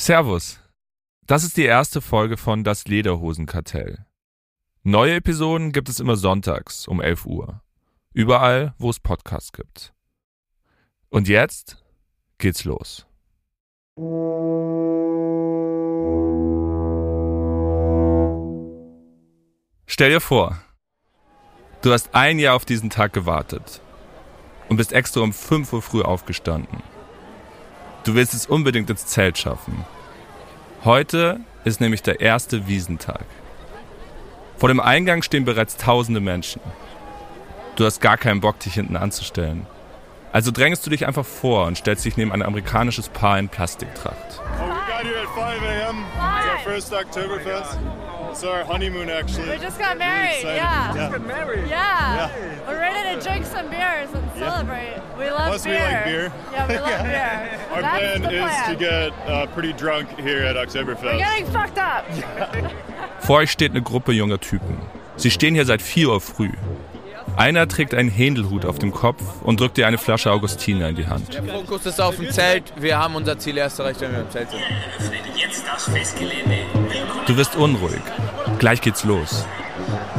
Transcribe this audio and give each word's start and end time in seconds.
Servus. 0.00 0.58
Das 1.26 1.44
ist 1.44 1.58
die 1.58 1.66
erste 1.66 2.00
Folge 2.00 2.38
von 2.38 2.64
Das 2.64 2.86
Lederhosenkartell. 2.86 4.06
Neue 4.82 5.16
Episoden 5.16 5.72
gibt 5.72 5.90
es 5.90 6.00
immer 6.00 6.16
sonntags 6.16 6.88
um 6.88 7.02
11 7.02 7.26
Uhr. 7.26 7.60
Überall, 8.14 8.72
wo 8.78 8.88
es 8.88 8.98
Podcasts 8.98 9.52
gibt. 9.52 9.92
Und 11.10 11.28
jetzt 11.28 11.84
geht's 12.38 12.64
los. 12.64 13.06
Stell 19.84 20.08
dir 20.08 20.20
vor, 20.22 20.62
du 21.82 21.92
hast 21.92 22.14
ein 22.14 22.38
Jahr 22.38 22.56
auf 22.56 22.64
diesen 22.64 22.88
Tag 22.88 23.12
gewartet 23.12 23.82
und 24.70 24.78
bist 24.78 24.94
extra 24.94 25.20
um 25.20 25.34
5 25.34 25.70
Uhr 25.74 25.82
früh 25.82 26.00
aufgestanden. 26.00 26.82
Du 28.04 28.14
willst 28.14 28.34
es 28.34 28.46
unbedingt 28.46 28.88
ins 28.88 29.06
Zelt 29.06 29.36
schaffen. 29.38 29.84
Heute 30.84 31.40
ist 31.64 31.80
nämlich 31.80 32.02
der 32.02 32.20
erste 32.20 32.66
Wiesentag. 32.66 33.24
Vor 34.56 34.68
dem 34.68 34.80
Eingang 34.80 35.22
stehen 35.22 35.44
bereits 35.44 35.76
tausende 35.76 36.20
Menschen. 36.20 36.62
Du 37.76 37.84
hast 37.84 38.00
gar 38.00 38.16
keinen 38.16 38.40
Bock, 38.40 38.58
dich 38.60 38.74
hinten 38.74 38.96
anzustellen. 38.96 39.66
Also 40.32 40.50
drängst 40.50 40.86
du 40.86 40.90
dich 40.90 41.06
einfach 41.06 41.26
vor 41.26 41.66
und 41.66 41.76
stellst 41.76 42.04
dich 42.04 42.16
neben 42.16 42.32
ein 42.32 42.42
amerikanisches 42.42 43.08
Paar 43.08 43.38
in 43.38 43.48
Plastiktracht. 43.48 44.40
Oh, 44.58 44.62
we 44.62 44.74
got 44.86 45.02
here 45.02 45.18
at 45.18 45.28
5 45.34 45.62
a.m. 45.62 46.04
It's 46.04 46.46
our 46.46 46.72
first 46.72 46.92
Oktoberfest. 46.92 47.78
It's 48.30 48.44
our 48.44 48.64
honeymoon, 48.64 49.10
actually. 49.10 49.48
We 49.50 49.58
just 49.58 49.78
got 49.78 49.88
Really 49.96 49.98
married, 49.98 50.34
excited. 50.36 50.56
yeah. 50.56 50.94
yeah. 50.94 51.10
Get 51.10 51.26
married. 51.26 51.68
Yeah. 51.68 52.30
We're 52.66 52.78
ready 52.78 53.16
to 53.20 53.28
drink 53.28 53.44
some 53.46 53.68
beers 53.68 54.08
and 54.14 54.24
Yeah. 54.36 54.50
celebrate. 54.50 55.02
We 55.18 55.30
love 55.30 55.48
Plus 55.48 55.64
we 55.64 55.70
beer. 55.72 55.84
like 55.84 56.04
beer. 56.04 56.32
Yeah, 56.52 56.68
we 56.68 56.78
love 56.78 57.02
beer. 57.02 57.60
Our 57.72 57.82
That's 57.82 57.98
plan 57.98 58.22
the 58.22 58.28
is 58.28 58.56
to 58.56 58.76
plan. 58.76 58.78
get 58.78 59.28
uh, 59.28 59.46
pretty 59.46 59.72
drunk 59.72 60.08
here 60.20 60.44
at 60.44 60.54
We're 60.56 60.66
Oktoberfest. 60.66 61.18
getting 61.18 61.46
fucked 61.46 61.78
up. 61.78 62.04
Vor 63.20 63.40
euch 63.40 63.50
steht 63.50 63.72
eine 63.72 63.82
Gruppe 63.82 64.12
junger 64.12 64.38
Typen. 64.40 64.78
Sie 65.16 65.30
stehen 65.30 65.54
hier 65.54 65.66
seit 65.66 65.82
4 65.82 66.08
Uhr 66.08 66.20
früh. 66.20 66.52
Einer 67.40 67.66
trägt 67.66 67.94
einen 67.94 68.10
Händelhut 68.10 68.66
auf 68.66 68.78
dem 68.78 68.92
Kopf 68.92 69.22
und 69.42 69.60
drückt 69.60 69.78
dir 69.78 69.86
eine 69.86 69.96
Flasche 69.96 70.30
Augustiner 70.30 70.90
in 70.90 70.96
die 70.96 71.06
Hand. 71.06 71.32
Der 71.32 71.42
Fokus 71.42 71.86
ist 71.86 71.98
auf 71.98 72.16
dem 72.16 72.30
Zelt. 72.30 72.64
Wir 72.76 72.98
haben 72.98 73.14
unser 73.14 73.38
Ziel 73.38 73.56
erst 73.56 73.78
erreicht, 73.78 74.02
wenn 74.02 74.12
wir 74.12 74.20
im 74.20 74.30
Zelt 74.30 74.50
sind. 74.50 74.60
Du 77.26 77.36
wirst 77.38 77.56
unruhig. 77.56 78.02
Gleich 78.58 78.82
geht's 78.82 79.04
los. 79.04 79.46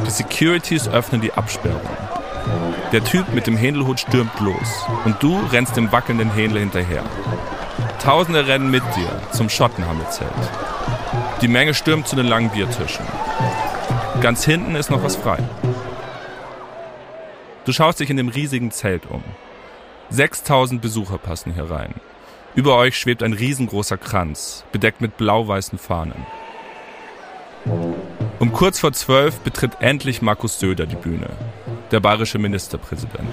Die 0.04 0.10
Securities 0.10 0.88
öffnen 0.88 1.20
die 1.20 1.32
Absperrung. 1.32 1.80
Der 2.90 3.04
Typ 3.04 3.32
mit 3.32 3.46
dem 3.46 3.56
Händelhut 3.56 4.00
stürmt 4.00 4.40
los 4.40 4.84
und 5.04 5.22
du 5.22 5.38
rennst 5.52 5.76
dem 5.76 5.92
wackelnden 5.92 6.32
Händler 6.32 6.58
hinterher. 6.58 7.04
Tausende 8.02 8.48
rennen 8.48 8.68
mit 8.68 8.82
dir 8.96 9.22
zum 9.30 9.48
Schottenhammelzelt. 9.48 10.28
Die 11.40 11.46
Menge 11.46 11.74
stürmt 11.74 12.08
zu 12.08 12.16
den 12.16 12.26
langen 12.26 12.50
Biertischen. 12.50 13.06
Ganz 14.20 14.44
hinten 14.44 14.74
ist 14.74 14.90
noch 14.90 15.04
was 15.04 15.14
frei. 15.14 15.38
Du 17.64 17.72
schaust 17.72 18.00
dich 18.00 18.10
in 18.10 18.16
dem 18.16 18.28
riesigen 18.28 18.70
Zelt 18.72 19.06
um. 19.06 19.22
6000 20.10 20.82
Besucher 20.82 21.18
passen 21.18 21.54
hier 21.54 21.70
rein. 21.70 21.94
Über 22.54 22.76
euch 22.76 22.98
schwebt 22.98 23.22
ein 23.22 23.32
riesengroßer 23.32 23.96
Kranz, 23.96 24.64
bedeckt 24.72 25.00
mit 25.00 25.16
blau-weißen 25.16 25.78
Fahnen. 25.78 26.26
Um 28.40 28.52
kurz 28.52 28.80
vor 28.80 28.92
zwölf 28.92 29.38
betritt 29.40 29.72
endlich 29.80 30.20
Markus 30.20 30.58
Söder 30.58 30.86
die 30.86 30.96
Bühne, 30.96 31.30
der 31.92 32.00
bayerische 32.00 32.38
Ministerpräsident. 32.38 33.30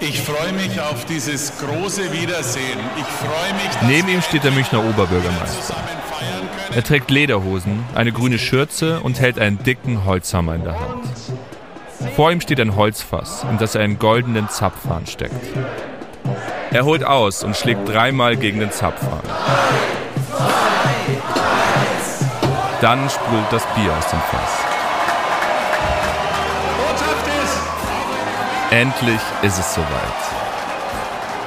Ich 0.00 0.20
freue 0.20 0.52
mich 0.52 0.80
auf 0.80 1.04
dieses 1.06 1.52
große 1.58 2.12
Wiedersehen. 2.12 2.78
Ich 2.96 3.04
freue 3.04 3.54
mich, 3.54 3.96
Neben 3.96 4.08
ihm 4.08 4.22
steht 4.22 4.44
der 4.44 4.52
Münchner 4.52 4.84
Oberbürgermeister. 4.84 5.76
Er 6.74 6.84
trägt 6.84 7.10
Lederhosen, 7.10 7.84
eine 7.94 8.12
grüne 8.12 8.38
Schürze 8.38 9.00
und 9.00 9.20
hält 9.20 9.38
einen 9.38 9.62
dicken 9.62 10.04
Holzhammer 10.04 10.54
in 10.54 10.64
der 10.64 10.78
Hand. 10.78 11.04
Vor 12.16 12.30
ihm 12.30 12.40
steht 12.40 12.60
ein 12.60 12.76
Holzfass, 12.76 13.44
in 13.50 13.58
das 13.58 13.74
er 13.74 13.82
einen 13.82 13.98
goldenen 13.98 14.48
Zapfhahn 14.48 15.04
steckt. 15.06 15.34
Er 16.70 16.84
holt 16.84 17.04
aus 17.04 17.42
und 17.42 17.56
schlägt 17.56 17.88
dreimal 17.88 18.36
gegen 18.36 18.60
den 18.60 18.70
Zapfhahn. 18.70 19.22
Dann 22.80 23.10
sprüht 23.10 23.50
das 23.50 23.66
Bier 23.74 23.92
aus 23.98 24.08
dem 24.10 24.20
Fass. 24.20 24.58
Endlich 28.70 29.20
ist 29.42 29.58
es 29.58 29.74
soweit. 29.74 29.88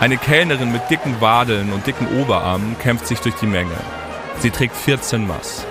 Eine 0.02 0.18
Kellnerin 0.18 0.72
mit 0.72 0.90
dicken 0.90 1.22
Wadeln 1.22 1.72
und 1.72 1.88
dicken 1.88 2.20
Oberarmen 2.20 2.78
kämpft 2.80 3.08
sich 3.08 3.20
durch 3.22 3.36
die 3.36 3.48
Menge. 3.48 3.76
Sie 4.40 4.52
trägt 4.52 4.76
14 4.76 5.26
Mass. 5.26 5.66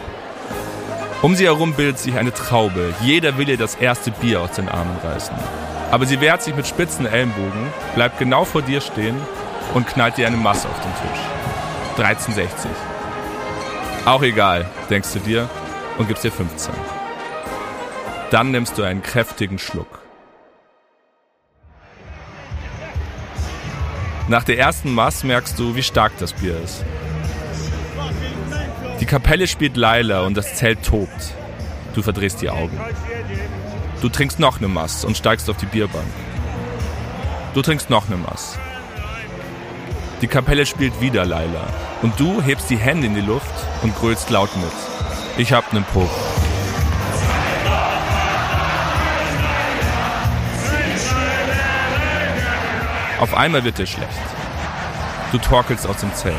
Um 1.23 1.35
sie 1.35 1.47
herum 1.47 1.73
bildet 1.73 1.99
sich 1.99 2.19
eine 2.19 2.33
Traube. 2.33 2.95
Jeder 3.01 3.39
will 3.39 3.49
ihr 3.49 3.57
das 3.57 3.75
erste 3.75 4.11
Bier 4.11 4.43
aus 4.43 4.53
den 4.53 4.69
Armen 4.69 4.97
reißen. 5.03 5.35
Aber 5.91 6.05
sie 6.05 6.21
wehrt 6.21 6.43
sich 6.43 6.55
mit 6.55 6.67
spitzen 6.67 7.07
Ellenbogen, 7.07 7.69
bleibt 7.95 8.19
genau 8.19 8.45
vor 8.45 8.63
dir 8.63 8.81
stehen 8.81 9.17
und 9.73 9.87
knallt 9.87 10.19
dir 10.19 10.27
eine 10.27 10.37
Masse 10.37 10.69
auf 10.69 10.79
den 10.81 10.93
Tisch. 10.93 12.37
13,60. 12.37 12.67
Auch 14.05 14.23
egal, 14.23 14.67
denkst 14.91 15.15
du 15.15 15.19
dir 15.21 15.49
und 15.97 16.07
gibst 16.07 16.23
dir 16.23 16.33
15. 16.33 16.75
Dann 18.31 18.51
nimmst 18.51 18.77
du 18.77 18.83
einen 18.83 19.03
kräftigen 19.03 19.59
Schluck. 19.59 20.01
Nach 24.29 24.45
der 24.45 24.59
ersten 24.59 24.93
Mass 24.93 25.25
merkst 25.25 25.59
du, 25.59 25.77
wie 25.77 25.83
stark 25.83 26.13
das 26.19 26.35
Bier 26.35 26.61
ist. 26.63 26.85
Die 29.01 29.07
Kapelle 29.07 29.47
spielt 29.47 29.77
Laila 29.77 30.23
und 30.23 30.37
das 30.37 30.55
Zelt 30.55 30.83
tobt. 30.83 31.35
Du 31.95 32.03
verdrehst 32.03 32.41
die 32.41 32.51
Augen. 32.51 32.81
Du 34.01 34.09
trinkst 34.09 34.39
noch 34.39 34.59
eine 34.59 34.69
Mass 34.69 35.05
und 35.05 35.17
steigst 35.17 35.51
auf 35.51 35.57
die 35.59 35.67
Bierbank. 35.67 36.07
Du 37.55 37.63
trinkst 37.63 37.91
noch 37.91 38.07
eine 38.07 38.17
Mass. 38.17 38.59
Die 40.23 40.27
Kapelle 40.27 40.65
spielt 40.65 40.99
wieder 41.01 41.27
Laila 41.27 41.67
und 42.01 42.19
du 42.19 42.41
hebst 42.41 42.71
die 42.71 42.79
Hände 42.79 43.07
in 43.07 43.15
die 43.15 43.21
Luft 43.21 43.53
und 43.83 43.95
grölst 43.97 44.31
laut 44.31 44.55
mit. 44.57 44.73
Ich 45.37 45.53
hab 45.53 45.73
nen 45.75 45.85
Puff. 45.85 46.11
Auf 53.21 53.35
einmal 53.35 53.65
wird 53.65 53.79
dir 53.79 53.87
schlecht. 53.87 54.11
Du 55.33 55.39
torkelst 55.39 55.87
aus 55.87 55.99
dem 55.99 56.15
Zelt. 56.15 56.35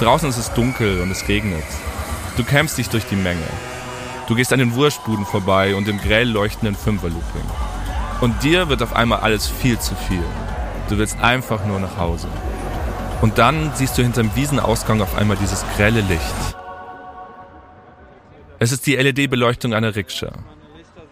Draußen 0.00 0.28
ist 0.28 0.38
es 0.38 0.52
dunkel 0.52 1.00
und 1.00 1.10
es 1.10 1.26
regnet. 1.26 1.64
Du 2.36 2.44
kämpfst 2.44 2.78
dich 2.78 2.88
durch 2.88 3.04
die 3.06 3.16
Menge. 3.16 3.42
Du 4.28 4.36
gehst 4.36 4.52
an 4.52 4.60
den 4.60 4.74
Wurstbuden 4.74 5.26
vorbei 5.26 5.74
und 5.74 5.88
im 5.88 5.98
grell 5.98 6.28
leuchtenden 6.28 6.76
Fünferlooping. 6.76 7.42
Und 8.20 8.42
dir 8.44 8.68
wird 8.68 8.82
auf 8.82 8.94
einmal 8.94 9.20
alles 9.20 9.48
viel 9.48 9.78
zu 9.78 9.96
viel. 9.96 10.22
Du 10.88 10.98
willst 10.98 11.18
einfach 11.20 11.64
nur 11.64 11.80
nach 11.80 11.96
Hause. 11.98 12.28
Und 13.22 13.38
dann 13.38 13.72
siehst 13.74 13.98
du 13.98 14.02
hinterm 14.02 14.30
Wiesenausgang 14.36 15.00
auf 15.00 15.16
einmal 15.16 15.36
dieses 15.36 15.64
grelle 15.76 16.02
Licht. 16.02 16.34
Es 18.60 18.70
ist 18.70 18.86
die 18.86 18.94
LED-Beleuchtung 18.94 19.74
einer 19.74 19.96
Rikscha. 19.96 20.32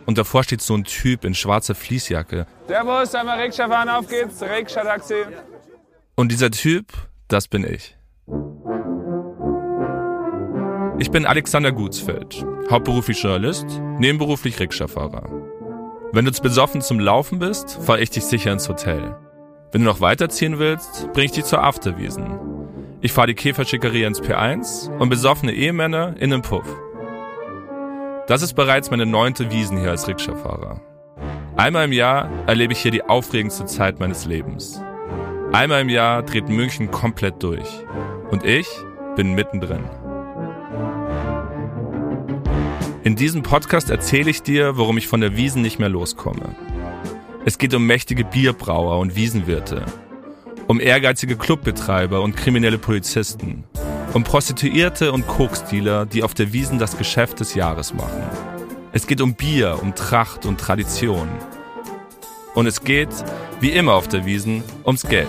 Und 0.04 0.18
davor 0.18 0.44
steht 0.44 0.62
so 0.62 0.74
ein 0.76 0.84
Typ 0.84 1.24
in 1.24 1.34
schwarzer 1.34 1.74
Fließjacke. 1.74 2.46
Servus, 2.68 3.14
einmal 3.16 3.40
Rikscha 3.40 3.68
fahren, 3.68 3.88
auf 3.88 4.06
geht's. 4.06 4.40
Rikscha-Taxi. 4.40 5.24
Und 6.14 6.30
dieser 6.30 6.52
Typ, 6.52 6.92
das 7.26 7.48
bin 7.48 7.64
ich. 7.64 7.95
Ich 10.98 11.10
bin 11.10 11.26
Alexander 11.26 11.72
Gutsfeld, 11.72 12.46
hauptberuflich 12.70 13.22
Journalist, 13.22 13.66
nebenberuflich 13.98 14.58
Rikscha-Fahrer. 14.58 15.28
Wenn 16.12 16.24
du 16.24 16.32
zu 16.32 16.40
besoffen 16.40 16.80
zum 16.80 16.98
Laufen 16.98 17.38
bist, 17.38 17.78
fahre 17.82 18.00
ich 18.00 18.08
dich 18.08 18.24
sicher 18.24 18.50
ins 18.50 18.66
Hotel. 18.66 19.14
Wenn 19.72 19.82
du 19.82 19.86
noch 19.86 20.00
weiterziehen 20.00 20.58
willst, 20.58 21.12
bring 21.12 21.26
ich 21.26 21.32
dich 21.32 21.44
zur 21.44 21.62
Afterwiesen. 21.62 22.38
Ich 23.02 23.12
fahre 23.12 23.26
die 23.26 23.34
Käferschickerie 23.34 24.04
ins 24.04 24.22
P1 24.22 24.88
und 24.96 25.10
besoffene 25.10 25.52
Ehemänner 25.52 26.14
in 26.18 26.30
den 26.30 26.40
Puff. 26.40 26.66
Das 28.26 28.40
ist 28.40 28.54
bereits 28.54 28.90
meine 28.90 29.04
neunte 29.04 29.50
Wiesen 29.50 29.76
hier 29.76 29.90
als 29.90 30.08
Rikscha-Fahrer. 30.08 30.80
Einmal 31.58 31.84
im 31.84 31.92
Jahr 31.92 32.30
erlebe 32.46 32.72
ich 32.72 32.78
hier 32.78 32.90
die 32.90 33.04
aufregendste 33.04 33.66
Zeit 33.66 34.00
meines 34.00 34.24
Lebens. 34.24 34.80
Einmal 35.52 35.82
im 35.82 35.90
Jahr 35.90 36.22
dreht 36.22 36.48
München 36.48 36.90
komplett 36.90 37.42
durch. 37.42 37.84
Und 38.30 38.46
ich 38.46 38.66
bin 39.14 39.34
mittendrin. 39.34 39.84
In 43.06 43.14
diesem 43.14 43.44
Podcast 43.44 43.88
erzähle 43.88 44.30
ich 44.30 44.42
dir, 44.42 44.78
warum 44.78 44.98
ich 44.98 45.06
von 45.06 45.20
der 45.20 45.36
Wiesen 45.36 45.62
nicht 45.62 45.78
mehr 45.78 45.88
loskomme. 45.88 46.56
Es 47.44 47.56
geht 47.56 47.72
um 47.72 47.86
mächtige 47.86 48.24
Bierbrauer 48.24 48.98
und 48.98 49.14
Wiesenwirte. 49.14 49.86
Um 50.66 50.80
ehrgeizige 50.80 51.36
Clubbetreiber 51.36 52.20
und 52.20 52.36
kriminelle 52.36 52.78
Polizisten. 52.78 53.62
Um 54.12 54.24
Prostituierte 54.24 55.12
und 55.12 55.28
Koksdealer, 55.28 56.04
die 56.04 56.24
auf 56.24 56.34
der 56.34 56.52
Wiesen 56.52 56.80
das 56.80 56.98
Geschäft 56.98 57.38
des 57.38 57.54
Jahres 57.54 57.94
machen. 57.94 58.24
Es 58.90 59.06
geht 59.06 59.20
um 59.20 59.34
Bier, 59.34 59.78
um 59.80 59.94
Tracht 59.94 60.44
und 60.44 60.58
Tradition. 60.58 61.28
Und 62.56 62.66
es 62.66 62.82
geht, 62.82 63.14
wie 63.60 63.70
immer 63.70 63.94
auf 63.94 64.08
der 64.08 64.26
Wiesen, 64.26 64.64
ums 64.84 65.06
Geld. 65.06 65.28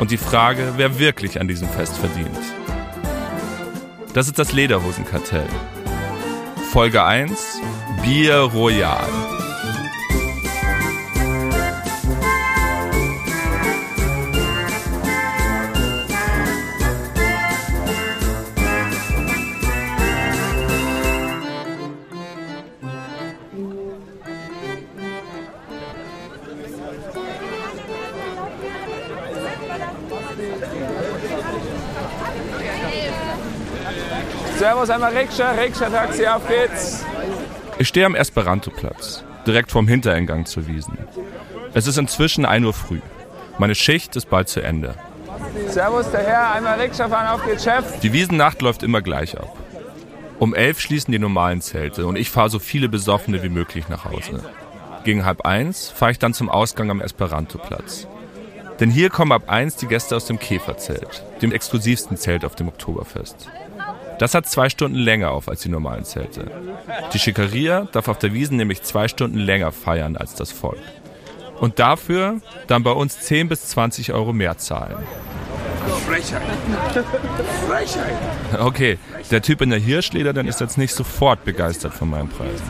Und 0.00 0.10
die 0.10 0.16
Frage, 0.16 0.72
wer 0.78 0.98
wirklich 0.98 1.40
an 1.40 1.46
diesem 1.46 1.68
Fest 1.68 1.96
verdient. 1.96 2.40
Das 4.14 4.26
ist 4.26 4.40
das 4.40 4.52
Lederhosenkartell. 4.52 5.46
Folge 6.72 7.02
1 7.04 7.60
Bier 8.02 8.40
Royal. 8.44 9.41
Servus, 34.82 34.90
einmal 34.90 35.16
Rikscha, 35.16 35.52
Rikscha-Taxi, 35.52 36.26
auf 36.26 36.48
geht's. 36.48 37.04
Ich 37.78 37.86
stehe 37.86 38.04
am 38.04 38.16
Esperanto-Platz, 38.16 39.22
direkt 39.46 39.70
vorm 39.70 39.86
Hintereingang 39.86 40.44
zur 40.44 40.66
Wiesen. 40.66 40.98
Es 41.72 41.86
ist 41.86 41.98
inzwischen 41.98 42.44
1 42.44 42.66
Uhr 42.66 42.72
früh. 42.72 43.00
Meine 43.58 43.76
Schicht 43.76 44.16
ist 44.16 44.28
bald 44.28 44.48
zu 44.48 44.60
Ende. 44.60 44.96
Servus, 45.68 46.10
der 46.10 46.24
Herr, 46.24 46.52
einmal 46.54 46.80
Rikscha 46.80 47.08
fahren, 47.08 47.28
auf 47.28 47.44
geht's, 47.44 47.62
Chef. 47.62 48.00
Die 48.00 48.12
Wiesennacht 48.12 48.60
läuft 48.60 48.82
immer 48.82 49.02
gleich 49.02 49.38
ab. 49.38 49.56
Um 50.40 50.52
elf 50.52 50.80
schließen 50.80 51.12
die 51.12 51.20
normalen 51.20 51.60
Zelte 51.60 52.04
und 52.06 52.16
ich 52.16 52.30
fahre 52.30 52.50
so 52.50 52.58
viele 52.58 52.88
Besoffene 52.88 53.40
wie 53.44 53.50
möglich 53.50 53.88
nach 53.88 54.04
Hause. 54.04 54.40
Gegen 55.04 55.24
halb 55.24 55.42
eins 55.42 55.90
fahre 55.90 56.10
ich 56.10 56.18
dann 56.18 56.34
zum 56.34 56.48
Ausgang 56.48 56.90
am 56.90 57.00
Esperanto-Platz. 57.00 58.08
Denn 58.80 58.90
hier 58.90 59.10
kommen 59.10 59.30
ab 59.30 59.44
eins 59.46 59.76
die 59.76 59.86
Gäste 59.86 60.16
aus 60.16 60.24
dem 60.24 60.40
Käferzelt, 60.40 61.22
dem 61.40 61.52
exklusivsten 61.52 62.16
Zelt 62.16 62.44
auf 62.44 62.56
dem 62.56 62.66
Oktoberfest. 62.66 63.48
Das 64.18 64.34
hat 64.34 64.46
zwei 64.46 64.68
Stunden 64.68 64.96
länger 64.96 65.30
auf 65.30 65.48
als 65.48 65.62
die 65.62 65.68
normalen 65.68 66.04
Zelte. 66.04 66.50
Die 67.12 67.18
Schickeria 67.18 67.88
darf 67.92 68.08
auf 68.08 68.18
der 68.18 68.32
Wiesen 68.32 68.56
nämlich 68.56 68.82
zwei 68.82 69.08
Stunden 69.08 69.38
länger 69.38 69.72
feiern 69.72 70.16
als 70.16 70.34
das 70.34 70.52
Volk. 70.52 70.78
Und 71.60 71.78
dafür 71.78 72.40
dann 72.66 72.82
bei 72.82 72.90
uns 72.90 73.20
10 73.20 73.48
bis 73.48 73.68
20 73.68 74.12
Euro 74.12 74.32
mehr 74.32 74.58
zahlen. 74.58 74.96
Frechheit. 76.06 76.42
Frechheit. 77.68 78.14
Okay, 78.58 78.98
der 79.30 79.42
Typ 79.42 79.60
in 79.60 79.70
der 79.70 79.78
Hirschleder, 79.78 80.32
dann 80.32 80.46
ist 80.46 80.60
jetzt 80.60 80.78
nicht 80.78 80.94
sofort 80.94 81.44
begeistert 81.44 81.94
von 81.94 82.10
meinem 82.10 82.28
Preis. 82.28 82.60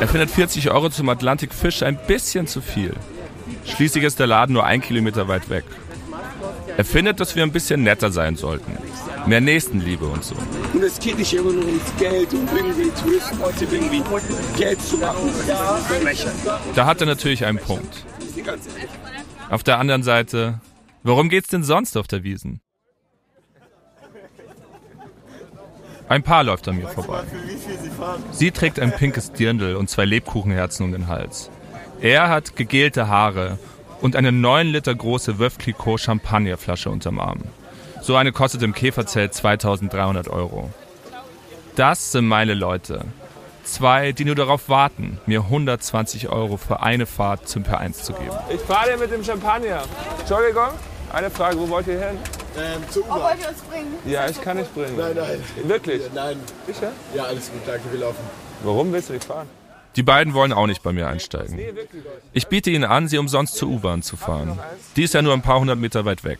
Er 0.00 0.08
findet 0.08 0.30
40 0.30 0.70
Euro 0.70 0.90
zum 0.90 1.08
Atlantic 1.08 1.52
Fisch 1.52 1.82
ein 1.82 1.98
bisschen 2.06 2.46
zu 2.46 2.60
viel. 2.60 2.94
Schließlich 3.64 4.04
ist 4.04 4.18
der 4.18 4.26
Laden 4.26 4.52
nur 4.52 4.64
ein 4.64 4.80
Kilometer 4.80 5.28
weit 5.28 5.48
weg. 5.50 5.64
Er 6.76 6.84
findet, 6.84 7.20
dass 7.20 7.36
wir 7.36 7.42
ein 7.44 7.52
bisschen 7.52 7.82
netter 7.84 8.10
sein 8.10 8.36
sollten. 8.36 8.76
Mehr 9.26 9.40
Nächstenliebe 9.40 10.06
und 10.06 10.24
so. 10.24 10.34
Und 10.72 10.82
es 10.82 10.98
geht 10.98 11.18
nicht 11.18 11.32
immer 11.32 11.52
nur 11.52 11.64
ums 11.64 11.96
Geld 11.98 12.32
und 12.34 12.48
irgendwie 12.52 12.90
Touristen 12.90 13.38
heute 13.40 13.64
irgendwie 13.64 14.02
Geld 14.56 14.80
zu 14.82 14.98
machen. 14.98 15.30
Da 16.74 16.86
hat 16.86 17.00
er 17.00 17.06
natürlich 17.06 17.44
einen 17.44 17.58
Punkt. 17.58 18.04
Auf 19.50 19.62
der 19.62 19.78
anderen 19.78 20.02
Seite, 20.02 20.60
worum 21.04 21.28
geht's 21.28 21.48
denn 21.48 21.62
sonst 21.62 21.96
auf 21.96 22.08
der 22.08 22.24
Wiesen? 22.24 22.60
Ein 26.08 26.22
Paar 26.22 26.44
läuft 26.44 26.68
an 26.68 26.76
mir 26.76 26.88
vorbei. 26.88 27.22
Sie 28.32 28.50
trägt 28.50 28.78
ein 28.78 28.92
pinkes 28.92 29.32
Dirndl 29.32 29.76
und 29.76 29.88
zwei 29.88 30.04
Lebkuchenherzen 30.04 30.84
um 30.84 30.92
den 30.92 31.06
Hals. 31.06 31.50
Er 32.00 32.28
hat 32.28 32.56
gegelte 32.56 33.08
Haare 33.08 33.58
und 34.00 34.16
eine 34.16 34.32
9 34.32 34.68
Liter 34.68 34.94
große 34.94 35.38
Veuve 35.38 35.58
Clicquot 35.58 35.98
Champagnerflasche 36.00 36.90
unterm 36.90 37.20
Arm. 37.20 37.42
So 38.02 38.16
eine 38.16 38.32
kostet 38.32 38.62
im 38.62 38.74
Käferzelt 38.74 39.32
2300 39.34 40.28
Euro. 40.28 40.70
Das 41.76 42.12
sind 42.12 42.26
meine 42.26 42.54
Leute. 42.54 43.00
Zwei, 43.64 44.12
die 44.12 44.26
nur 44.26 44.34
darauf 44.34 44.68
warten, 44.68 45.18
mir 45.24 45.40
120 45.40 46.28
Euro 46.28 46.58
für 46.58 46.82
eine 46.82 47.06
Fahrt 47.06 47.48
zum 47.48 47.62
P1 47.62 47.94
zu 48.02 48.12
geben. 48.12 48.36
Ich 48.50 48.60
fahre 48.60 48.90
dir 48.90 48.98
mit 48.98 49.10
dem 49.10 49.24
Champagner. 49.24 49.82
Entschuldigung, 50.20 50.68
eine 51.12 51.30
Frage, 51.30 51.58
wo 51.58 51.68
wollt 51.70 51.86
ihr 51.86 51.98
hin? 51.98 52.18
Ähm, 52.58 52.82
zur 52.90 53.02
Oh, 53.04 53.14
U-Bahn. 53.14 53.22
wollt 53.22 53.40
ihr 53.42 53.48
uns 53.48 53.60
bringen? 53.62 53.94
Ja, 54.04 54.28
ich 54.28 54.40
kann 54.40 54.58
nicht 54.58 54.72
bringen. 54.74 54.96
Nein, 54.98 55.12
nein. 55.16 55.42
Wirklich? 55.66 56.02
Nein. 56.14 56.36
Sicher? 56.66 56.92
Ja, 57.14 57.24
alles 57.24 57.50
gut, 57.50 57.62
danke, 57.66 57.90
wir 57.90 58.00
laufen. 58.00 58.20
Warum 58.62 58.92
willst 58.92 59.08
du 59.08 59.14
nicht 59.14 59.24
fahren? 59.24 59.48
Die 59.96 60.02
beiden 60.02 60.34
wollen 60.34 60.52
auch 60.52 60.66
nicht 60.66 60.82
bei 60.82 60.92
mir 60.92 61.06
einsteigen. 61.08 61.58
Ich 62.32 62.48
biete 62.48 62.70
ihnen 62.70 62.84
an, 62.84 63.08
sie 63.08 63.18
umsonst 63.18 63.54
zur 63.56 63.68
U-Bahn 63.68 64.02
zu 64.02 64.16
fahren. 64.16 64.58
Die 64.96 65.02
ist 65.04 65.14
ja 65.14 65.22
nur 65.22 65.32
ein 65.32 65.42
paar 65.42 65.60
hundert 65.60 65.78
Meter 65.78 66.04
weit 66.04 66.24
weg. 66.24 66.38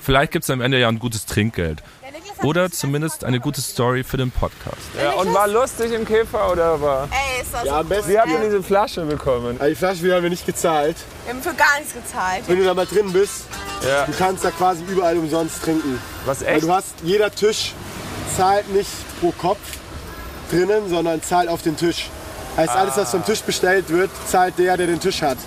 Vielleicht 0.00 0.32
gibt's 0.32 0.48
am 0.50 0.60
Ende 0.60 0.78
ja 0.78 0.88
ein 0.88 0.98
gutes 0.98 1.26
Trinkgeld. 1.26 1.82
Oder 2.42 2.70
zumindest 2.70 3.24
eine 3.24 3.40
gute 3.40 3.60
Story 3.62 4.04
für 4.04 4.18
den 4.18 4.30
Podcast. 4.30 4.76
Ja, 5.02 5.12
und 5.12 5.32
war 5.32 5.48
lustig 5.48 5.90
im 5.92 6.04
Käfer 6.04 6.52
oder 6.52 6.80
war? 6.80 7.08
Ey, 7.10 7.42
ist 7.42 7.52
das 7.52 7.64
Ja, 7.64 7.80
am 7.80 7.88
besten. 7.88 8.10
Wie 8.12 8.18
habt 8.18 8.28
ihr 8.30 8.40
diese 8.40 8.62
Flasche 8.62 9.04
bekommen? 9.06 9.56
Also 9.58 9.70
die 9.70 9.74
Flasche 9.74 10.14
haben 10.14 10.22
wir 10.22 10.30
nicht 10.30 10.44
gezahlt. 10.46 10.96
Wir 11.24 11.32
haben 11.34 11.42
für 11.42 11.54
gar 11.54 11.78
nichts 11.78 11.94
gezahlt. 11.94 12.44
Wenn 12.46 12.58
du 12.58 12.64
da 12.64 12.74
mal 12.74 12.86
drin 12.86 13.10
bist, 13.12 13.46
Ja. 13.88 14.04
du 14.04 14.12
kannst 14.12 14.44
da 14.44 14.50
quasi 14.50 14.84
überall 14.86 15.16
umsonst 15.16 15.62
trinken. 15.64 15.98
Was 16.26 16.42
Weil 16.42 16.56
echt? 16.56 16.64
du 16.66 16.72
hast, 16.72 16.94
jeder 17.02 17.34
Tisch 17.34 17.72
zahlt 18.36 18.68
nicht 18.72 18.90
pro 19.20 19.32
Kopf 19.32 19.58
drinnen, 20.50 20.88
sondern 20.90 21.22
zahlt 21.22 21.48
auf 21.48 21.62
den 21.62 21.76
Tisch. 21.76 22.10
Heißt, 22.56 22.70
alles, 22.74 22.96
was 22.96 23.10
vom 23.10 23.24
Tisch 23.24 23.42
bestellt 23.42 23.88
wird, 23.90 24.10
zahlt 24.28 24.58
der, 24.58 24.76
der 24.76 24.86
den 24.86 25.00
Tisch 25.00 25.20
hat. 25.22 25.38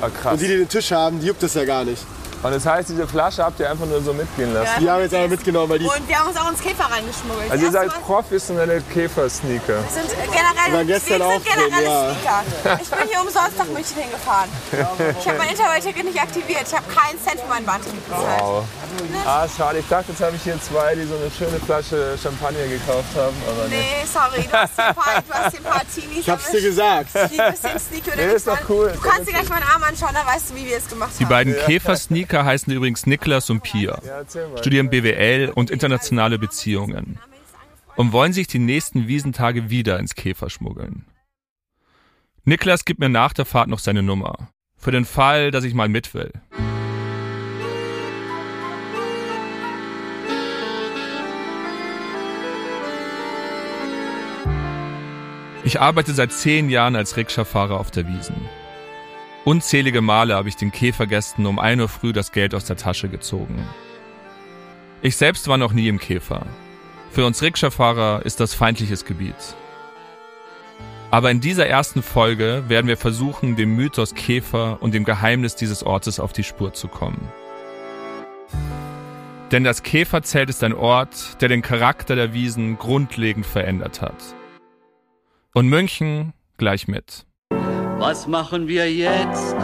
Ah, 0.00 0.08
krass. 0.08 0.32
Und 0.32 0.40
die, 0.40 0.48
die 0.48 0.56
den 0.58 0.68
Tisch 0.68 0.90
haben, 0.90 1.20
die 1.20 1.26
juckt 1.26 1.42
das 1.42 1.54
ja 1.54 1.64
gar 1.64 1.84
nicht. 1.84 2.02
Und 2.42 2.50
das 2.52 2.66
heißt, 2.66 2.88
diese 2.88 3.06
Flasche 3.06 3.44
habt 3.44 3.60
ihr 3.60 3.70
einfach 3.70 3.86
nur 3.86 4.02
so 4.02 4.12
mitgehen 4.12 4.52
lassen? 4.52 4.72
Die 4.80 4.90
haben 4.90 5.00
jetzt 5.00 5.14
aber 5.14 5.28
mitgenommen, 5.28 5.68
weil 5.70 5.78
die 5.78 5.84
Und 5.86 6.08
wir 6.08 6.18
haben 6.18 6.26
uns 6.28 6.36
auch 6.36 6.50
ins 6.50 6.60
Käfer 6.60 6.90
reingeschmuggelt. 6.90 7.48
Also 7.48 7.64
ihr 7.66 7.70
Das 7.70 7.80
seid 7.82 7.86
Mal- 7.92 8.00
professionelle 8.00 8.80
Käfer-Sneaker. 8.92 9.78
Wir 9.78 10.02
sind 10.02 10.10
generell, 10.10 10.72
waren 10.74 10.86
gestern 10.88 11.18
wir 11.20 11.26
auch 11.26 11.32
sind 11.34 11.44
generelle 11.44 11.86
drin, 11.86 12.16
Sneaker. 12.20 12.80
Ich 12.82 12.90
bin 12.90 13.08
hier 13.08 13.20
umsonst 13.20 13.56
nach 13.58 13.66
München 13.66 13.96
hingefahren. 13.96 14.50
Ich 15.20 15.28
habe 15.28 15.38
mein 15.38 15.50
Interrail-Ticket 15.50 16.04
nicht 16.04 16.20
aktiviert. 16.20 16.62
Ich 16.66 16.74
habe 16.74 16.84
keinen 16.92 17.22
Cent 17.22 17.38
für 17.40 17.48
mein 17.48 17.64
Bahnticket 17.64 18.08
bezahlt. 18.08 18.40
Wow. 18.42 18.64
Ah, 19.24 19.46
schade. 19.48 19.78
Ich 19.78 19.88
dachte, 19.88 20.12
jetzt 20.12 20.20
habe 20.20 20.36
ich 20.36 20.42
hier 20.42 20.60
zwei, 20.60 20.94
die 20.94 21.04
so 21.04 21.14
eine 21.16 21.30
schöne 21.30 21.58
Flasche 21.60 22.16
Champagner 22.22 22.66
gekauft 22.68 23.14
haben. 23.16 23.34
Aber 23.48 23.68
nee. 23.68 23.76
Nee, 23.76 24.06
sorry, 24.06 24.42
du 24.44 24.52
hast 24.52 24.74
hier 24.76 24.86
ein 24.88 24.94
paar, 24.94 25.22
du 25.26 25.32
hast 25.32 25.56
ein 25.56 25.62
paar 25.62 25.82
Teenies 25.94 26.18
Ich 26.18 26.28
hab's 26.30 26.50
dir 26.50 26.60
gesagt. 26.62 27.10
Die 27.14 27.78
Sneaker 27.78 28.16
Nee, 28.16 28.32
ist 28.34 28.46
doch 28.46 28.58
cool. 28.68 28.92
Du 28.94 29.00
kannst 29.08 29.28
dir 29.28 29.32
gleich 29.32 29.48
meinen 29.48 29.62
Arm 29.64 29.82
anschauen, 29.84 30.10
dann 30.14 30.26
weißt 30.26 30.50
du, 30.50 30.56
wie 30.56 30.66
wir 30.66 30.76
es 30.76 30.88
gemacht 30.88 31.12
Die 31.18 31.24
haben. 31.24 31.30
beiden 31.30 31.54
Käfer-Sneaker 31.56 32.44
heißen 32.44 32.72
übrigens 32.72 33.06
Niklas 33.06 33.48
und 33.50 33.62
Pia, 33.62 33.98
Ja, 34.04 34.18
erzähl 34.18 34.48
mal. 34.48 34.58
studieren 34.58 34.90
BWL 34.90 35.50
und 35.54 35.70
internationale 35.70 36.38
Beziehungen 36.38 37.18
und 37.96 38.12
wollen 38.12 38.32
sich 38.32 38.46
die 38.46 38.58
nächsten 38.58 39.06
Wiesentage 39.08 39.70
wieder 39.70 39.98
ins 39.98 40.14
Käfer 40.14 40.50
schmuggeln. 40.50 41.06
Niklas 42.44 42.84
gibt 42.84 43.00
mir 43.00 43.08
nach 43.08 43.32
der 43.32 43.44
Fahrt 43.44 43.68
noch 43.68 43.78
seine 43.78 44.02
Nummer. 44.02 44.48
Für 44.76 44.90
den 44.90 45.04
Fall, 45.04 45.50
dass 45.52 45.62
ich 45.64 45.74
mal 45.74 45.88
mit 45.88 46.12
will. 46.12 46.32
Ich 55.64 55.80
arbeite 55.80 56.12
seit 56.12 56.32
zehn 56.32 56.70
Jahren 56.70 56.96
als 56.96 57.16
Rikscha-Fahrer 57.16 57.78
auf 57.78 57.92
der 57.92 58.08
Wiesen. 58.08 58.34
Unzählige 59.44 60.00
Male 60.00 60.34
habe 60.34 60.48
ich 60.48 60.56
den 60.56 60.72
Käfergästen 60.72 61.46
um 61.46 61.60
1 61.60 61.80
Uhr 61.80 61.88
früh 61.88 62.12
das 62.12 62.32
Geld 62.32 62.54
aus 62.54 62.64
der 62.64 62.76
Tasche 62.76 63.08
gezogen. 63.08 63.64
Ich 65.02 65.16
selbst 65.16 65.46
war 65.46 65.58
noch 65.58 65.72
nie 65.72 65.86
im 65.86 66.00
Käfer. 66.00 66.46
Für 67.12 67.26
uns 67.26 67.42
Rikscha-Fahrer 67.42 68.22
ist 68.24 68.40
das 68.40 68.54
feindliches 68.54 69.04
Gebiet. 69.04 69.36
Aber 71.12 71.30
in 71.30 71.40
dieser 71.40 71.66
ersten 71.66 72.02
Folge 72.02 72.64
werden 72.68 72.88
wir 72.88 72.96
versuchen, 72.96 73.54
dem 73.54 73.76
Mythos 73.76 74.14
Käfer 74.14 74.78
und 74.80 74.94
dem 74.94 75.04
Geheimnis 75.04 75.54
dieses 75.54 75.84
Ortes 75.84 76.18
auf 76.18 76.32
die 76.32 76.44
Spur 76.44 76.72
zu 76.72 76.88
kommen. 76.88 77.28
Denn 79.52 79.62
das 79.62 79.82
Käferzelt 79.82 80.48
ist 80.48 80.64
ein 80.64 80.72
Ort, 80.72 81.40
der 81.40 81.48
den 81.48 81.62
Charakter 81.62 82.16
der 82.16 82.32
Wiesen 82.32 82.78
grundlegend 82.78 83.44
verändert 83.44 84.00
hat. 84.00 84.16
Und 85.54 85.68
München 85.68 86.32
gleich 86.56 86.88
mit. 86.88 87.26
Was 87.98 88.26
machen 88.26 88.68
wir 88.68 88.90
jetzt? 88.90 89.54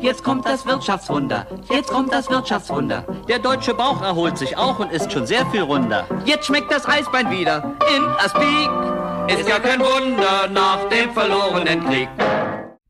Jetzt 0.00 0.24
kommt 0.24 0.46
das 0.46 0.64
Wirtschaftswunder. 0.64 1.46
Jetzt 1.70 1.90
kommt 1.90 2.14
das 2.14 2.30
Wirtschaftswunder. 2.30 3.04
Der 3.28 3.38
deutsche 3.38 3.74
Bauch 3.74 4.00
erholt 4.00 4.38
sich 4.38 4.56
auch 4.56 4.78
und 4.78 4.90
ist 4.90 5.12
schon 5.12 5.26
sehr 5.26 5.44
viel 5.50 5.60
runder. 5.60 6.08
Jetzt 6.24 6.46
schmeckt 6.46 6.72
das 6.72 6.86
Eisbein 6.86 7.30
wieder 7.30 7.76
in 7.94 8.04
Aspik. 8.04 9.38
Ist 9.38 9.46
ja 9.46 9.58
kein 9.58 9.80
Wunder 9.80 10.48
nach 10.48 10.88
dem 10.88 11.12
verlorenen 11.12 11.84
Krieg. 11.84 12.08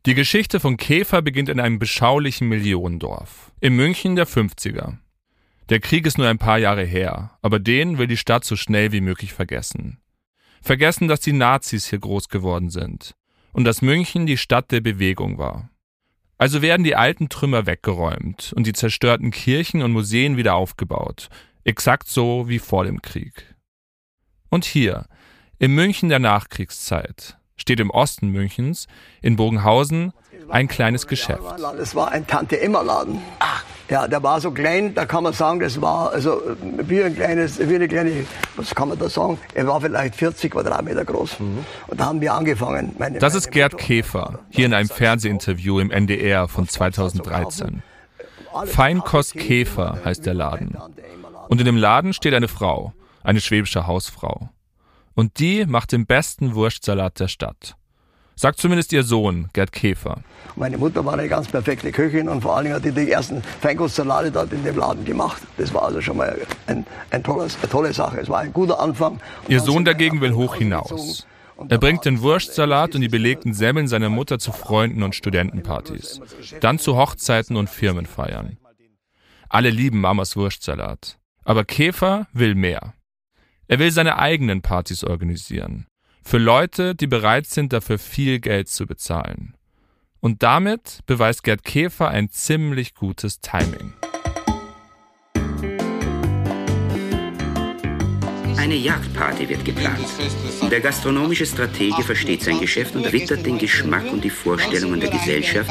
Die 0.07 0.15
Geschichte 0.15 0.61
von 0.61 0.77
Käfer 0.77 1.23
beginnt 1.23 1.49
in 1.49 1.59
einem 1.59 1.81
beschaulichen 1.81 2.49
Millionendorf. 2.49 3.51
In 3.61 3.75
München 3.75 4.15
der 4.15 4.29
50er. 4.29 4.99
Der 5.71 5.81
Krieg 5.81 6.07
ist 6.07 6.19
nur 6.19 6.29
ein 6.29 6.39
paar 6.39 6.59
Jahre 6.59 6.85
her, 6.85 7.33
aber 7.43 7.59
den 7.59 7.99
will 7.99 8.07
die 8.07 8.17
Stadt 8.17 8.45
so 8.45 8.55
schnell 8.55 8.93
wie 8.93 9.01
möglich 9.01 9.33
vergessen. 9.33 9.99
Vergessen, 10.63 11.09
dass 11.09 11.21
die 11.21 11.33
Nazis 11.33 11.87
hier 11.87 11.99
groß 11.99 12.29
geworden 12.29 12.71
sind 12.71 13.15
und 13.53 13.65
dass 13.65 13.83
München 13.83 14.27
die 14.27 14.37
Stadt 14.37 14.71
der 14.71 14.81
Bewegung 14.81 15.39
war. 15.39 15.71
Also 16.37 16.63
werden 16.63 16.85
die 16.85 16.95
alten 16.95 17.29
Trümmer 17.29 17.67
weggeräumt 17.67 18.53
und 18.55 18.67
die 18.67 18.73
zerstörten 18.73 19.31
Kirchen 19.33 19.83
und 19.83 19.93
Museen 19.93 20.37
wieder 20.37 20.55
aufgebaut, 20.55 21.29
Exakt 21.65 22.09
so 22.09 22.49
wie 22.49 22.61
vor 22.61 22.85
dem 22.85 23.03
Krieg. 23.03 23.55
Und 24.49 24.65
hier, 24.65 25.07
im 25.59 25.75
München 25.75 26.09
der 26.09 26.19
Nachkriegszeit, 26.19 27.37
steht 27.57 27.81
im 27.81 27.91
Osten 27.91 28.29
Münchens, 28.29 28.87
in 29.21 29.37
Bogenhausen, 29.37 30.15
ein 30.49 30.69
kleines 30.69 31.07
Geschäft. 31.07 31.43
Es 31.79 31.95
war 31.95 32.11
ein 32.11 32.27
Tante-Emma-Laden. 32.27 33.21
Ja, 33.89 34.07
der 34.07 34.23
war 34.23 34.41
so 34.41 34.51
klein, 34.51 34.95
da 34.95 35.07
kann 35.07 35.23
man 35.23 35.33
sagen, 35.33 35.61
das 35.61 35.81
war 35.81 36.13
also 36.13 36.43
wie 36.61 37.03
ein 37.03 37.15
kleines, 37.15 37.59
wie 37.59 37.75
eine 37.75 37.89
kleine, 37.89 38.27
was 38.57 38.75
kann 38.75 38.91
man 38.91 38.99
da 38.99 39.09
sagen? 39.09 39.39
Er 39.55 39.67
war 39.67 39.81
vielleicht 39.81 40.15
40 40.15 40.53
Quadratmeter 40.53 41.05
groß. 41.07 41.37
Und 41.87 41.99
da 41.99 42.07
haben 42.07 42.21
wir 42.21 42.35
angefangen. 42.35 42.95
Meine, 42.99 43.19
Das 43.19 43.35
ist 43.35 43.51
Gerd 43.51 43.79
Käfer, 43.79 44.41
hier 44.51 44.67
in 44.67 44.75
einem 44.75 44.89
Fernsehinterview 44.89 45.81
im 45.81 45.91
NDR 45.91 46.49
von 46.49 46.69
2013. 46.69 47.83
Feinkost 48.67 49.35
Käfer 49.35 49.99
heißt 50.05 50.27
der 50.27 50.35
Laden. 50.35 50.77
Und 51.49 51.61
in 51.61 51.65
dem 51.65 51.77
Laden 51.77 52.13
steht 52.13 52.35
eine 52.35 52.49
Frau, 52.49 52.93
eine 53.23 53.41
schwäbische 53.41 53.87
Hausfrau. 53.87 54.51
Und 55.15 55.39
die 55.39 55.65
macht 55.67 55.93
den 55.93 56.07
besten 56.07 56.55
Wurstsalat 56.55 57.21
der 57.21 57.29
Stadt. 57.29 57.77
Sagt 58.39 58.61
zumindest 58.61 58.93
ihr 58.93 59.03
Sohn, 59.03 59.49
Gerd 59.53 59.73
Käfer. 59.73 60.23
Meine 60.55 60.79
Mutter 60.79 61.05
war 61.05 61.15
eine 61.15 61.29
ganz 61.29 61.49
perfekte 61.49 61.91
Köchin 61.91 62.29
und 62.29 62.41
vor 62.41 62.55
allen 62.55 62.67
Dingen 62.67 62.77
hat 62.77 62.85
die 62.85 62.93
die 62.93 63.11
ersten 63.11 63.43
Feinkostsalate 63.43 64.31
dort 64.31 64.53
in 64.53 64.63
dem 64.63 64.77
Laden 64.77 65.05
gemacht. 65.05 65.43
Das 65.57 65.75
war 65.75 65.83
also 65.83 66.01
schon 66.01 66.19
mal 66.19 66.39
ein, 66.69 66.87
ein 67.11 67.25
tolles, 67.25 67.59
eine 67.61 67.69
tolle 67.69 67.93
Sache. 67.93 68.21
Es 68.21 68.29
war 68.29 68.39
ein 68.39 68.53
guter 68.53 68.79
Anfang. 68.79 69.19
Ihr 69.49 69.59
Sohn 69.59 69.85
dagegen 69.85 70.21
will 70.21 70.35
hoch 70.35 70.55
hinaus. 70.55 71.27
Er 71.69 71.79
bringt 71.79 72.05
den 72.05 72.23
Wurstsalat 72.23 72.95
und 72.95 73.01
die 73.01 73.09
belegten 73.09 73.55
Semmeln 73.55 73.89
seiner 73.89 74.09
Mutter 74.09 74.39
zu 74.39 74.53
Freunden 74.53 75.03
und 75.03 75.17
Studentenpartys. 75.17 76.21
Dann 76.61 76.79
zu 76.79 76.97
Hochzeiten 76.97 77.57
und 77.57 77.69
Firmenfeiern. 77.69 78.57
Alle 79.49 79.71
lieben 79.71 80.01
Mamas 80.01 80.37
Wurstsalat. 80.37 81.19
Aber 81.45 81.65
Käfer 81.65 82.29
will 82.33 82.55
mehr. 82.55 82.95
Er 83.67 83.81
will 83.81 83.91
seine 83.91 84.17
eigenen 84.21 84.63
Partys 84.63 85.03
organisieren. 85.03 85.89
Für 86.29 86.37
Leute, 86.37 86.95
die 86.95 87.07
bereit 87.07 87.47
sind, 87.47 87.73
dafür 87.73 87.99
viel 87.99 88.39
Geld 88.39 88.69
zu 88.69 88.85
bezahlen. 88.87 89.55
Und 90.21 90.43
damit 90.43 90.99
beweist 91.07 91.43
Gerd 91.43 91.65
Käfer 91.65 92.09
ein 92.09 92.29
ziemlich 92.29 92.93
gutes 92.93 93.41
Timing. 93.41 93.95
Eine 98.59 98.75
Jagdparty 98.75 99.49
wird 99.49 99.65
geplant. 99.65 100.05
Der 100.71 100.83
gastronomische 100.83 101.47
Stratege 101.47 102.03
versteht 102.03 102.43
sein 102.43 102.61
Geschäft 102.61 102.95
und 102.95 103.11
wittert 103.11 103.47
den 103.47 103.57
Geschmack 103.57 104.13
und 104.13 104.23
die 104.23 104.29
Vorstellungen 104.29 105.01
der 105.01 105.09
Gesellschaft, 105.09 105.71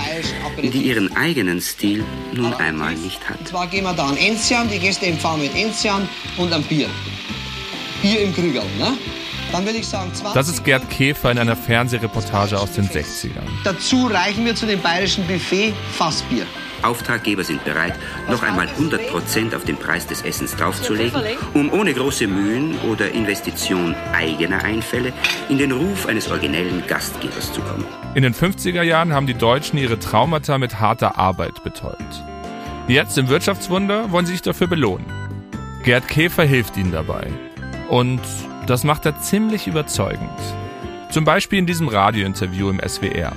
die 0.59 0.81
ihren 0.81 1.15
eigenen 1.15 1.61
Stil 1.61 2.03
nun 2.33 2.51
einmal 2.55 2.95
nicht 2.95 3.29
hat. 3.29 3.37
Und 3.41 3.47
zwar 3.49 3.67
gehen 3.67 3.83
wir 3.83 3.93
da 3.93 4.07
an 4.07 4.17
Enzian, 4.17 4.67
die 4.67 4.79
Gäste 4.79 5.05
empfangen 5.05 5.43
mit 5.43 5.55
Enzian 5.55 6.09
und 6.35 6.51
ein 6.51 6.63
Bier. 6.63 6.89
Bier 8.01 8.21
im 8.21 8.33
Krügel, 8.33 8.63
ne? 8.79 8.97
Dann 9.51 9.65
würde 9.65 9.77
ich 9.77 9.87
sagen 9.87 10.13
20. 10.13 10.33
Das 10.33 10.49
ist 10.49 10.63
Gerd 10.63 10.89
Käfer 10.89 11.31
in 11.31 11.39
einer 11.39 11.55
Fernsehreportage 11.55 12.59
aus 12.59 12.73
den 12.73 12.87
60ern. 12.87 13.43
Dazu 13.63 14.07
reichen 14.07 14.45
wir 14.45 14.55
zu 14.55 14.65
dem 14.65 14.81
bayerischen 14.81 15.25
Buffet 15.27 15.73
Fassbier. 15.97 16.45
Auftraggeber 16.83 17.43
sind 17.43 17.63
bereit, 17.65 17.95
noch 18.29 18.43
einmal 18.43 18.67
100 18.67 19.07
Prozent 19.07 19.55
auf 19.55 19.63
den 19.63 19.77
Preis 19.77 20.05
des 20.05 20.21
Essens 20.21 20.55
draufzulegen, 20.55 21.21
um 21.53 21.71
ohne 21.73 21.93
große 21.93 22.27
Mühen 22.27 22.77
oder 22.81 23.11
Investition 23.11 23.95
eigener 24.13 24.63
Einfälle 24.63 25.11
in 25.49 25.57
den 25.57 25.71
Ruf 25.71 26.05
eines 26.05 26.29
originellen 26.29 26.83
Gastgebers 26.87 27.51
zu 27.51 27.61
kommen. 27.61 27.85
In 28.13 28.23
den 28.23 28.35
50er 28.35 28.83
Jahren 28.83 29.13
haben 29.13 29.27
die 29.27 29.33
Deutschen 29.33 29.79
ihre 29.79 29.97
Traumata 29.97 30.57
mit 30.57 30.79
harter 30.79 31.17
Arbeit 31.17 31.63
betäubt. 31.63 32.23
Jetzt 32.87 33.17
im 33.17 33.27
Wirtschaftswunder 33.27 34.11
wollen 34.11 34.25
sie 34.25 34.33
sich 34.33 34.41
dafür 34.43 34.67
belohnen. 34.67 35.05
Gerd 35.83 36.07
Käfer 36.07 36.43
hilft 36.43 36.77
ihnen 36.77 36.91
dabei. 36.91 37.27
Und 37.89 38.21
das 38.67 38.83
macht 38.83 39.05
er 39.05 39.19
ziemlich 39.21 39.67
überzeugend. 39.67 40.29
Zum 41.09 41.23
Beispiel 41.23 41.59
in 41.59 41.65
diesem 41.65 41.87
Radiointerview 41.87 42.69
im 42.69 42.81
SWR. 42.85 43.33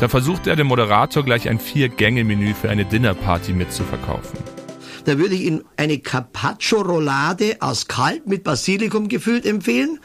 Da 0.00 0.08
versucht 0.08 0.46
er 0.46 0.56
dem 0.56 0.66
Moderator 0.66 1.24
gleich 1.24 1.48
ein 1.48 1.58
Vier-Gänge-Menü 1.58 2.54
für 2.54 2.70
eine 2.70 2.84
Dinnerparty 2.84 3.52
mitzuverkaufen. 3.52 4.38
Da 5.04 5.18
würde 5.18 5.34
ich 5.34 5.42
Ihnen 5.42 5.64
eine 5.76 5.98
Carpaccio-Roulade 5.98 7.56
aus 7.60 7.86
Kalb 7.86 8.26
mit 8.26 8.44
Basilikum 8.44 9.08
gefüllt 9.08 9.46
empfehlen. 9.46 10.00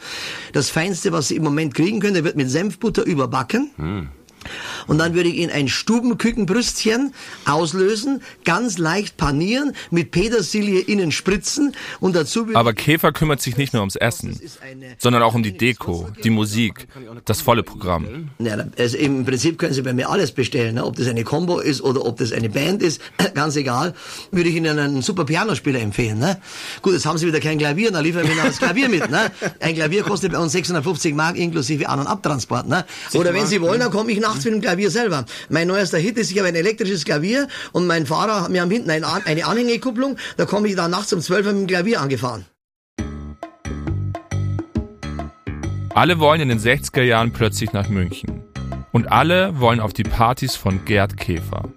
Das 0.52 0.70
Feinste, 0.70 1.12
was 1.12 1.28
Sie 1.28 1.36
im 1.36 1.42
Moment 1.42 1.74
kriegen 1.74 2.00
können, 2.00 2.14
der 2.14 2.24
wird 2.24 2.36
mit 2.36 2.48
Senfbutter 2.48 3.04
überbacken. 3.04 3.70
Und 4.86 4.98
dann 4.98 5.14
würde 5.14 5.28
ich 5.28 5.36
Ihnen 5.36 5.52
ein 5.52 5.68
Stubenkükenbrüstchen 5.68 7.14
auslösen, 7.44 8.22
ganz 8.44 8.78
leicht 8.78 9.16
panieren, 9.16 9.72
mit 9.90 10.10
Petersilie 10.10 10.80
innen 10.80 11.12
spritzen 11.12 11.74
und 12.00 12.16
dazu 12.16 12.46
würde 12.46 12.58
Aber 12.58 12.72
Käfer 12.72 13.12
kümmert 13.12 13.40
sich 13.40 13.56
nicht 13.56 13.72
nur 13.72 13.80
ums 13.80 13.96
Essen, 13.96 14.38
sondern 14.98 15.22
auch 15.22 15.34
um 15.34 15.42
die 15.42 15.56
Deko, 15.56 16.08
die 16.22 16.30
Musik, 16.30 16.86
das 17.24 17.40
volle 17.40 17.62
Programm. 17.62 18.30
Ja, 18.38 18.64
also 18.78 18.96
im 18.96 19.24
Prinzip 19.24 19.58
können 19.58 19.74
Sie 19.74 19.82
bei 19.82 19.92
mir 19.92 20.10
alles 20.10 20.32
bestellen, 20.32 20.76
ne? 20.76 20.84
ob 20.84 20.96
das 20.96 21.08
eine 21.08 21.24
Combo 21.24 21.58
ist 21.58 21.80
oder 21.80 22.04
ob 22.04 22.18
das 22.18 22.32
eine 22.32 22.48
Band 22.48 22.82
ist, 22.82 23.00
ganz 23.34 23.56
egal. 23.56 23.94
Würde 24.30 24.48
ich 24.48 24.56
Ihnen 24.56 24.78
einen 24.78 25.02
super 25.02 25.24
Pianospieler 25.24 25.80
empfehlen. 25.80 26.18
Ne? 26.18 26.40
Gut, 26.82 26.92
jetzt 26.92 27.06
haben 27.06 27.18
Sie 27.18 27.26
wieder 27.26 27.40
kein 27.40 27.58
Klavier, 27.58 27.90
dann 27.90 28.04
liefern 28.04 28.24
wir 28.24 28.32
Ihnen 28.32 28.44
das 28.44 28.58
Klavier 28.58 28.88
mit. 28.88 29.10
Ne? 29.10 29.30
Ein 29.60 29.74
Klavier 29.74 30.02
kostet 30.02 30.32
bei 30.32 30.38
uns 30.38 30.52
650 30.52 31.14
Mark 31.14 31.36
inklusive 31.36 31.88
An- 31.88 32.00
und 32.00 32.06
Abtransport. 32.06 32.68
Ne? 32.68 32.84
Oder 33.14 33.32
wenn 33.34 33.46
Sie 33.46 33.60
wollen, 33.60 33.80
dann 33.80 33.90
komme 33.90 34.12
ich 34.12 34.20
nachts 34.20 34.44
mit 34.44 34.54
dem 34.54 34.60
Klavier 34.60 34.73
selber. 34.90 35.24
Mein 35.48 35.68
neuester 35.68 35.98
Hit 35.98 36.18
ist, 36.18 36.30
ich 36.30 36.38
habe 36.38 36.48
ein 36.48 36.54
elektrisches 36.54 37.04
Klavier 37.04 37.48
und 37.72 37.86
mein 37.86 38.06
Fahrer, 38.06 38.52
wir 38.52 38.60
haben 38.60 38.70
hinten 38.70 38.90
eine, 38.90 39.06
An- 39.06 39.22
eine 39.24 39.46
Anhängekupplung, 39.46 40.16
da 40.36 40.44
komme 40.46 40.68
ich 40.68 40.76
da 40.76 40.88
nachts 40.88 41.12
um 41.12 41.20
12 41.20 41.46
Uhr 41.46 41.52
mit 41.52 41.62
dem 41.62 41.66
Klavier 41.68 42.00
angefahren. 42.00 42.44
Alle 45.94 46.18
wollen 46.18 46.40
in 46.40 46.48
den 46.48 46.58
60er 46.58 47.02
Jahren 47.02 47.32
plötzlich 47.32 47.72
nach 47.72 47.88
München. 47.88 48.42
Und 48.92 49.10
alle 49.12 49.58
wollen 49.60 49.80
auf 49.80 49.92
die 49.92 50.02
Partys 50.02 50.56
von 50.56 50.84
Gerd 50.84 51.16
Käfer. 51.16 51.68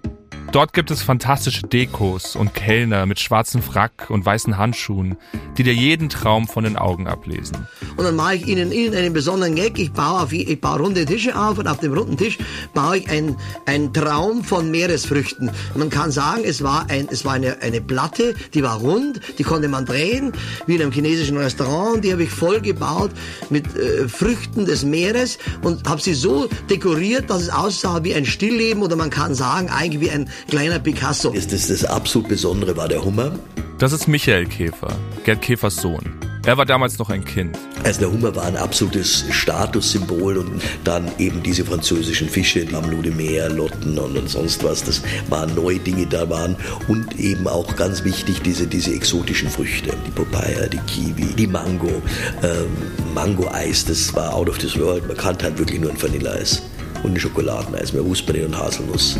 Dort 0.53 0.71
gibt 0.71 0.91
es 0.91 1.03
fantastische 1.03 1.63
Dekos 1.63 2.37
und 2.37 2.53
Kellner 2.53 3.05
mit 3.05 3.19
schwarzem 3.19 3.61
Frack 3.61 4.09
und 4.09 4.25
weißen 4.25 4.57
Handschuhen, 4.57 5.17
die 5.57 5.63
dir 5.63 5.73
jeden 5.73 6.07
Traum 6.07 6.47
von 6.47 6.63
den 6.63 6.77
Augen 6.77 7.05
ablesen. 7.05 7.67
Und 7.97 8.05
dann 8.05 8.15
mache 8.15 8.35
ich 8.35 8.47
Ihnen 8.47 8.71
irgendeinen 8.71 9.11
besonderen 9.11 9.55
Gag. 9.55 9.77
Ich 9.77 9.91
baue, 9.91 10.21
auf, 10.21 10.31
ich 10.31 10.61
baue 10.61 10.79
runde 10.79 11.05
Tische 11.05 11.37
auf 11.37 11.57
und 11.57 11.67
auf 11.67 11.79
dem 11.79 11.93
runden 11.93 12.15
Tisch 12.15 12.37
baue 12.73 12.99
ich 12.99 13.09
ein, 13.09 13.35
ein 13.65 13.91
Traum 13.91 14.43
von 14.43 14.71
Meeresfrüchten. 14.71 15.51
Man 15.75 15.89
kann 15.89 16.11
sagen, 16.11 16.43
es 16.45 16.63
war, 16.63 16.89
ein, 16.89 17.09
es 17.11 17.25
war 17.25 17.33
eine, 17.33 17.61
eine 17.61 17.81
Platte, 17.81 18.33
die 18.53 18.63
war 18.63 18.77
rund, 18.77 19.19
die 19.37 19.43
konnte 19.43 19.67
man 19.67 19.85
drehen, 19.85 20.31
wie 20.65 20.75
in 20.75 20.81
einem 20.81 20.91
chinesischen 20.91 21.37
Restaurant. 21.37 22.03
Die 22.05 22.13
habe 22.13 22.23
ich 22.23 22.29
voll 22.29 22.61
gebaut 22.61 23.11
mit 23.49 23.65
äh, 23.75 24.07
Früchten 24.07 24.65
des 24.65 24.85
Meeres 24.85 25.39
und 25.61 25.89
habe 25.89 26.01
sie 26.01 26.13
so 26.13 26.47
dekoriert, 26.69 27.29
dass 27.29 27.41
es 27.41 27.49
aussah 27.49 28.03
wie 28.05 28.15
ein 28.15 28.25
Stillleben 28.25 28.81
oder 28.81 28.95
man 28.95 29.09
kann 29.09 29.35
sagen, 29.35 29.69
eigentlich 29.69 30.01
wie 30.01 30.11
ein 30.11 30.29
kleiner 30.49 30.79
Picasso. 30.79 31.31
Das, 31.31 31.47
das, 31.47 31.67
das 31.67 31.85
absolut 31.85 32.29
Besondere 32.29 32.75
war 32.77 32.87
der 32.87 33.03
Hummer. 33.03 33.31
Das 33.79 33.93
ist 33.93 34.07
Michael 34.07 34.47
Käfer, 34.47 34.95
Gerd 35.23 35.41
Käfers 35.41 35.75
Sohn. 35.75 36.17
Er 36.47 36.57
war 36.57 36.65
damals 36.65 36.97
noch 36.97 37.09
ein 37.09 37.25
Kind. 37.25 37.57
Also 37.83 37.99
der 37.99 38.09
Hummer 38.09 38.33
war 38.33 38.45
ein 38.45 38.55
absolutes 38.55 39.25
Statussymbol 39.31 40.37
und 40.37 40.61
dann 40.85 41.11
eben 41.19 41.43
diese 41.43 41.65
französischen 41.65 42.29
Fische, 42.29 42.65
die 42.65 42.73
Blue 42.73 43.01
de 43.01 43.13
Meer, 43.13 43.49
Lotten 43.49 43.99
und, 43.99 44.17
und 44.17 44.29
sonst 44.29 44.63
was. 44.63 44.81
Das 44.81 45.01
waren 45.29 45.53
neue 45.55 45.77
Dinge 45.77 46.07
da 46.07 46.29
waren 46.29 46.55
und 46.87 47.19
eben 47.19 47.49
auch 47.49 47.75
ganz 47.75 48.05
wichtig 48.05 48.41
diese, 48.43 48.65
diese 48.65 48.93
exotischen 48.93 49.49
Früchte. 49.49 49.91
Die 50.07 50.11
Papaya, 50.11 50.67
die 50.67 50.79
Kiwi, 50.87 51.35
die 51.35 51.47
Mango, 51.47 52.01
ähm, 52.41 52.69
Mango-Eis, 53.13 53.83
das 53.83 54.15
war 54.15 54.33
out 54.33 54.49
of 54.49 54.57
this 54.57 54.79
world. 54.79 55.05
Man 55.05 55.17
kannte 55.17 55.43
halt 55.43 55.57
wirklich 55.57 55.81
nur 55.81 55.91
ein 55.91 56.01
Vanilleeis 56.01 56.61
und 57.03 57.13
ein 57.13 57.19
Schokoladeneis, 57.19 57.91
mehr 57.91 58.05
wusste 58.05 58.31
man 58.31 58.41
nicht 58.41 58.47
und 58.47 58.57
Haselnuss. 58.57 59.19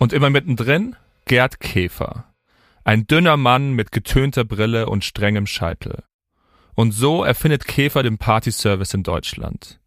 Und 0.00 0.14
immer 0.14 0.30
mittendrin 0.30 0.96
Gerd 1.26 1.60
Käfer. 1.60 2.32
Ein 2.84 3.06
dünner 3.06 3.36
Mann 3.36 3.74
mit 3.74 3.92
getönter 3.92 4.44
Brille 4.44 4.88
und 4.88 5.04
strengem 5.04 5.46
Scheitel. 5.46 6.04
Und 6.74 6.92
so 6.92 7.22
erfindet 7.22 7.66
Käfer 7.66 8.02
den 8.02 8.16
Partyservice 8.16 8.94
in 8.94 9.02
Deutschland. 9.02 9.78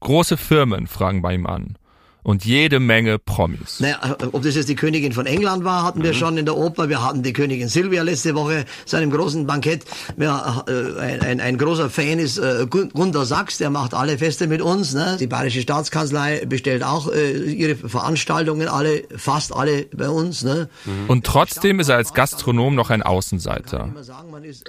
Große 0.00 0.36
Firmen 0.36 0.86
fragen 0.86 1.22
bei 1.22 1.32
ihm 1.34 1.46
an. 1.46 1.78
Und 2.24 2.46
jede 2.46 2.80
Menge 2.80 3.18
Promis. 3.18 3.80
Naja, 3.80 4.16
ob 4.32 4.42
das 4.42 4.54
jetzt 4.54 4.70
die 4.70 4.74
Königin 4.74 5.12
von 5.12 5.26
England 5.26 5.62
war, 5.62 5.82
hatten 5.82 6.02
wir 6.02 6.14
schon 6.14 6.38
in 6.38 6.46
der 6.46 6.56
Oper. 6.56 6.88
Wir 6.88 7.04
hatten 7.04 7.22
die 7.22 7.34
Königin 7.34 7.68
Silvia 7.68 8.02
letzte 8.02 8.34
Woche 8.34 8.64
zu 8.86 8.96
einem 8.96 9.10
großen 9.10 9.46
Bankett. 9.46 9.84
Ja, 10.16 10.64
äh, 10.66 10.98
ein, 11.00 11.20
ein, 11.20 11.40
ein 11.40 11.58
großer 11.58 11.90
Fan 11.90 12.18
ist 12.18 12.38
äh, 12.38 12.66
Gunter 12.66 13.26
Sachs, 13.26 13.58
der 13.58 13.68
macht 13.68 13.92
alle 13.92 14.16
Feste 14.16 14.46
mit 14.46 14.62
uns. 14.62 14.94
Ne? 14.94 15.18
Die 15.20 15.26
Bayerische 15.26 15.60
Staatskanzlei 15.60 16.46
bestellt 16.46 16.82
auch 16.82 17.12
äh, 17.12 17.36
ihre 17.52 17.76
Veranstaltungen, 17.76 18.68
alle, 18.68 19.02
fast 19.14 19.54
alle 19.54 19.84
bei 19.94 20.08
uns. 20.08 20.44
Ne? 20.44 20.70
Und 21.08 21.26
trotzdem 21.26 21.78
ist 21.78 21.90
er 21.90 21.96
als 21.96 22.14
Gastronom 22.14 22.74
noch 22.74 22.88
ein 22.88 23.02
Außenseiter. 23.02 23.92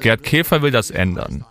Gerd 0.01 0.24
Käfer 0.24 0.62
will 0.62 0.71
das 0.71 0.91
ändern. 0.91 1.45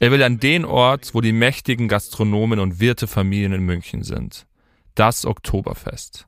Er 0.00 0.10
will 0.10 0.22
an 0.22 0.40
den 0.40 0.64
Ort, 0.64 1.10
wo 1.12 1.20
die 1.20 1.32
mächtigen 1.32 1.86
Gastronomen 1.86 2.60
und 2.60 2.80
Wirtefamilien 2.80 3.52
in 3.52 3.62
München 3.62 4.04
sind. 4.04 4.46
Das 4.94 5.26
Oktoberfest. 5.26 6.26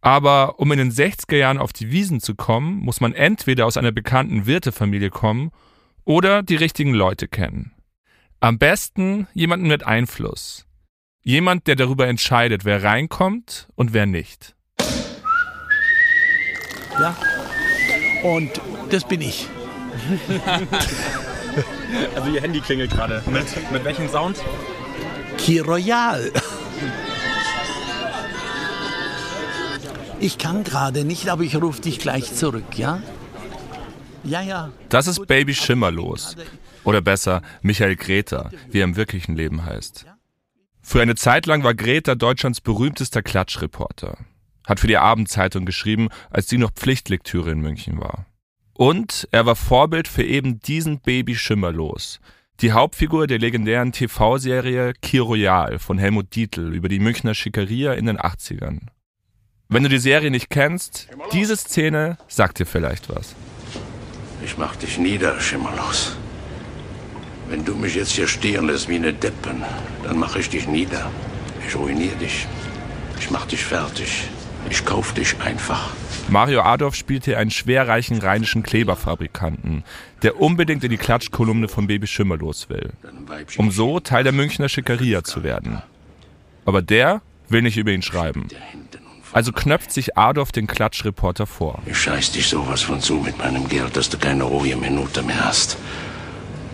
Aber 0.00 0.60
um 0.60 0.70
in 0.70 0.78
den 0.78 0.92
60er 0.92 1.36
Jahren 1.36 1.58
auf 1.58 1.72
die 1.72 1.90
Wiesen 1.90 2.20
zu 2.20 2.36
kommen, 2.36 2.76
muss 2.78 3.00
man 3.00 3.12
entweder 3.12 3.66
aus 3.66 3.76
einer 3.76 3.90
bekannten 3.90 4.46
Wirtefamilie 4.46 5.10
kommen 5.10 5.50
oder 6.04 6.42
die 6.44 6.54
richtigen 6.56 6.94
Leute 6.94 7.26
kennen. 7.26 7.72
Am 8.38 8.58
besten 8.58 9.26
jemanden 9.34 9.66
mit 9.66 9.84
Einfluss. 9.84 10.66
Jemand, 11.22 11.66
der 11.66 11.74
darüber 11.74 12.06
entscheidet, 12.06 12.64
wer 12.64 12.84
reinkommt 12.84 13.68
und 13.74 13.92
wer 13.92 14.06
nicht. 14.06 14.54
Ja, 17.00 17.16
und 18.22 18.60
das 18.90 19.08
bin 19.08 19.20
ich. 19.22 19.48
also 22.14 22.30
Ihr 22.30 22.42
Handy 22.42 22.60
klingelt 22.60 22.92
gerade. 22.92 23.24
Mit, 23.26 23.46
mit 23.72 23.84
welchem 23.84 24.08
Sound? 24.08 24.36
Key 25.36 25.58
Royal. 25.58 26.30
Ich 30.18 30.38
kann 30.38 30.64
gerade 30.64 31.04
nicht, 31.04 31.28
aber 31.28 31.42
ich 31.42 31.56
rufe 31.56 31.82
dich 31.82 31.98
gleich 31.98 32.34
zurück, 32.34 32.78
ja? 32.78 33.02
Ja, 34.24 34.40
ja. 34.40 34.72
Das 34.88 35.06
ist 35.06 35.26
Baby 35.26 35.54
Schimmerlos. 35.54 36.36
Oder 36.84 37.00
besser, 37.00 37.42
Michael 37.62 37.96
Greta, 37.96 38.50
wie 38.70 38.80
er 38.80 38.84
im 38.84 38.96
wirklichen 38.96 39.36
Leben 39.36 39.64
heißt. 39.64 40.06
Für 40.80 41.02
eine 41.02 41.16
Zeit 41.16 41.46
lang 41.46 41.64
war 41.64 41.74
Greta 41.74 42.14
Deutschlands 42.14 42.60
berühmtester 42.60 43.22
Klatschreporter. 43.22 44.18
Hat 44.66 44.80
für 44.80 44.86
die 44.86 44.96
Abendzeitung 44.96 45.64
geschrieben, 45.64 46.08
als 46.30 46.48
sie 46.48 46.58
noch 46.58 46.72
Pflichtlektüre 46.72 47.50
in 47.50 47.60
München 47.60 48.00
war. 48.00 48.26
Und 48.72 49.28
er 49.32 49.46
war 49.46 49.56
Vorbild 49.56 50.08
für 50.08 50.24
eben 50.24 50.60
diesen 50.60 51.00
Baby 51.00 51.34
Schimmerlos. 51.36 52.20
Die 52.60 52.72
Hauptfigur 52.72 53.26
der 53.26 53.38
legendären 53.38 53.92
TV-Serie 53.92 54.92
Kiroyal 55.02 55.78
von 55.78 55.98
Helmut 55.98 56.34
Dietl 56.34 56.72
über 56.72 56.88
die 56.88 57.00
Münchner 57.00 57.34
Schickeria 57.34 57.92
in 57.92 58.06
den 58.06 58.18
80ern. 58.18 58.88
Wenn 59.68 59.82
du 59.82 59.88
die 59.88 59.98
Serie 59.98 60.30
nicht 60.30 60.48
kennst, 60.48 61.08
diese 61.32 61.56
Szene 61.56 62.18
sagt 62.28 62.60
dir 62.60 62.66
vielleicht 62.66 63.08
was. 63.08 63.34
Ich 64.44 64.56
mach 64.56 64.76
dich 64.76 64.96
nieder, 64.96 65.40
Schimmerlos. 65.40 66.16
Wenn 67.48 67.64
du 67.64 67.74
mich 67.74 67.96
jetzt 67.96 68.12
hier 68.12 68.28
stehen 68.28 68.66
lässt 68.68 68.88
wie 68.88 68.94
eine 68.94 69.12
Deppen, 69.12 69.64
dann 70.04 70.18
mach 70.18 70.36
ich 70.36 70.48
dich 70.50 70.68
nieder. 70.68 71.10
Ich 71.66 71.74
ruiniere 71.74 72.14
dich. 72.16 72.46
Ich 73.18 73.30
mach 73.30 73.46
dich 73.46 73.64
fertig. 73.64 74.28
Ich 74.70 74.84
kauf 74.84 75.14
dich 75.14 75.34
einfach. 75.40 75.90
Mario 76.28 76.62
Adolf 76.62 76.94
spielte 76.94 77.36
einen 77.36 77.50
schwerreichen 77.50 78.18
rheinischen 78.18 78.62
Kleberfabrikanten, 78.62 79.82
der 80.22 80.40
unbedingt 80.40 80.84
in 80.84 80.90
die 80.90 80.96
Klatschkolumne 80.96 81.68
von 81.68 81.88
Baby 81.88 82.06
Schimmerlos 82.06 82.68
will, 82.68 82.90
um 83.56 83.70
so 83.70 84.00
Teil 84.00 84.24
der 84.24 84.32
Münchner 84.32 84.68
Schickeria 84.68 85.24
zu 85.24 85.42
werden. 85.42 85.82
Aber 86.64 86.82
der 86.82 87.20
will 87.48 87.62
nicht 87.62 87.76
über 87.76 87.92
ihn 87.92 88.02
schreiben. 88.02 88.48
Also 89.36 89.52
knöpft 89.52 89.92
sich 89.92 90.16
Adolf 90.16 90.50
den 90.50 90.66
Klatschreporter 90.66 91.46
vor. 91.46 91.82
Ich 91.84 91.98
scheiß 91.98 92.32
dich 92.32 92.48
sowas 92.48 92.80
von 92.80 93.02
zu 93.02 93.16
mit 93.16 93.36
meinem 93.36 93.68
Geld, 93.68 93.94
dass 93.94 94.08
du 94.08 94.16
keine 94.16 94.44
ruhige 94.44 94.76
Minute 94.76 95.22
mehr 95.22 95.44
hast. 95.44 95.76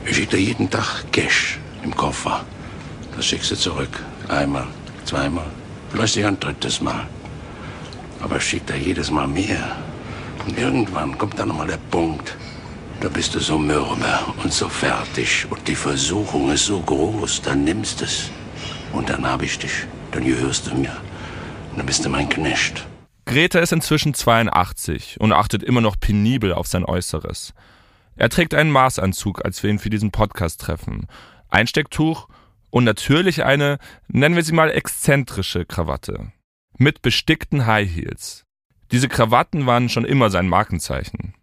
Ich 0.04 0.14
schicke 0.14 0.37
dir 0.37 0.42
jeden 0.45 0.71
Tag 0.71 1.11
Cash 1.11 1.59
im 1.83 1.92
Koffer. 1.97 2.45
Das 3.16 3.26
schickst 3.26 3.50
du 3.50 3.57
zurück. 3.57 4.04
Einmal, 4.28 4.69
zweimal, 5.04 5.47
vielleicht 5.90 6.16
ein 6.19 6.38
drittes 6.38 6.81
Mal. 6.81 7.09
Aber 8.23 8.37
ich 8.37 8.45
schick 8.45 8.64
dir 8.69 8.76
jedes 8.76 9.11
Mal 9.11 9.26
mehr. 9.26 9.75
Und 10.47 10.57
irgendwann 10.57 11.19
kommt 11.19 11.40
dann 11.40 11.49
nochmal 11.49 11.66
der 11.66 11.81
Punkt. 11.90 12.37
Da 13.00 13.09
bist 13.09 13.35
du 13.35 13.40
so 13.40 13.59
mürbe 13.59 13.97
und 14.40 14.52
so 14.52 14.69
fertig 14.69 15.49
und 15.50 15.66
die 15.66 15.75
Versuchung 15.75 16.52
ist 16.52 16.66
so 16.66 16.78
groß, 16.78 17.42
dann 17.42 17.64
nimmst 17.64 18.02
es. 18.02 18.31
Und 18.92 19.11
dann 19.11 19.28
hab 19.28 19.42
ich 19.42 19.59
dich. 19.59 19.88
Dann 20.12 20.25
gehörst 20.25 20.69
du 20.69 20.76
mir. 20.76 20.97
Dann 21.76 21.87
bist 21.87 22.05
du 22.05 22.09
mein 22.09 22.29
Knecht. 22.29 22.87
Greta 23.25 23.61
ist 23.61 23.73
inzwischen 23.73 24.14
82 24.14 25.21
und 25.21 25.33
achtet 25.33 25.62
immer 25.62 25.81
noch 25.81 25.99
penibel 25.99 26.52
auf 26.52 26.67
sein 26.67 26.85
Äußeres. 26.85 27.55
Er 28.17 28.29
trägt 28.29 28.55
einen 28.55 28.71
Maßanzug, 28.71 29.45
als 29.45 29.62
wir 29.62 29.71
ihn 29.71 29.79
für 29.79 29.91
diesen 29.91 30.11
Podcast 30.11 30.61
treffen. 30.61 31.07
Einstecktuch 31.49 32.29
und 32.70 32.85
natürlich 32.85 33.44
eine, 33.44 33.79
nennen 34.09 34.35
wir 34.35 34.42
sie 34.42 34.53
mal, 34.53 34.70
exzentrische 34.70 35.64
Krawatte. 35.64 36.33
Mit 36.79 37.01
bestickten 37.03 37.66
High 37.66 37.88
Heels. 37.88 38.44
Diese 38.90 39.09
Krawatten 39.09 39.66
waren 39.66 39.88
schon 39.88 40.05
immer 40.05 40.31
sein 40.31 40.49
Markenzeichen. 40.49 41.35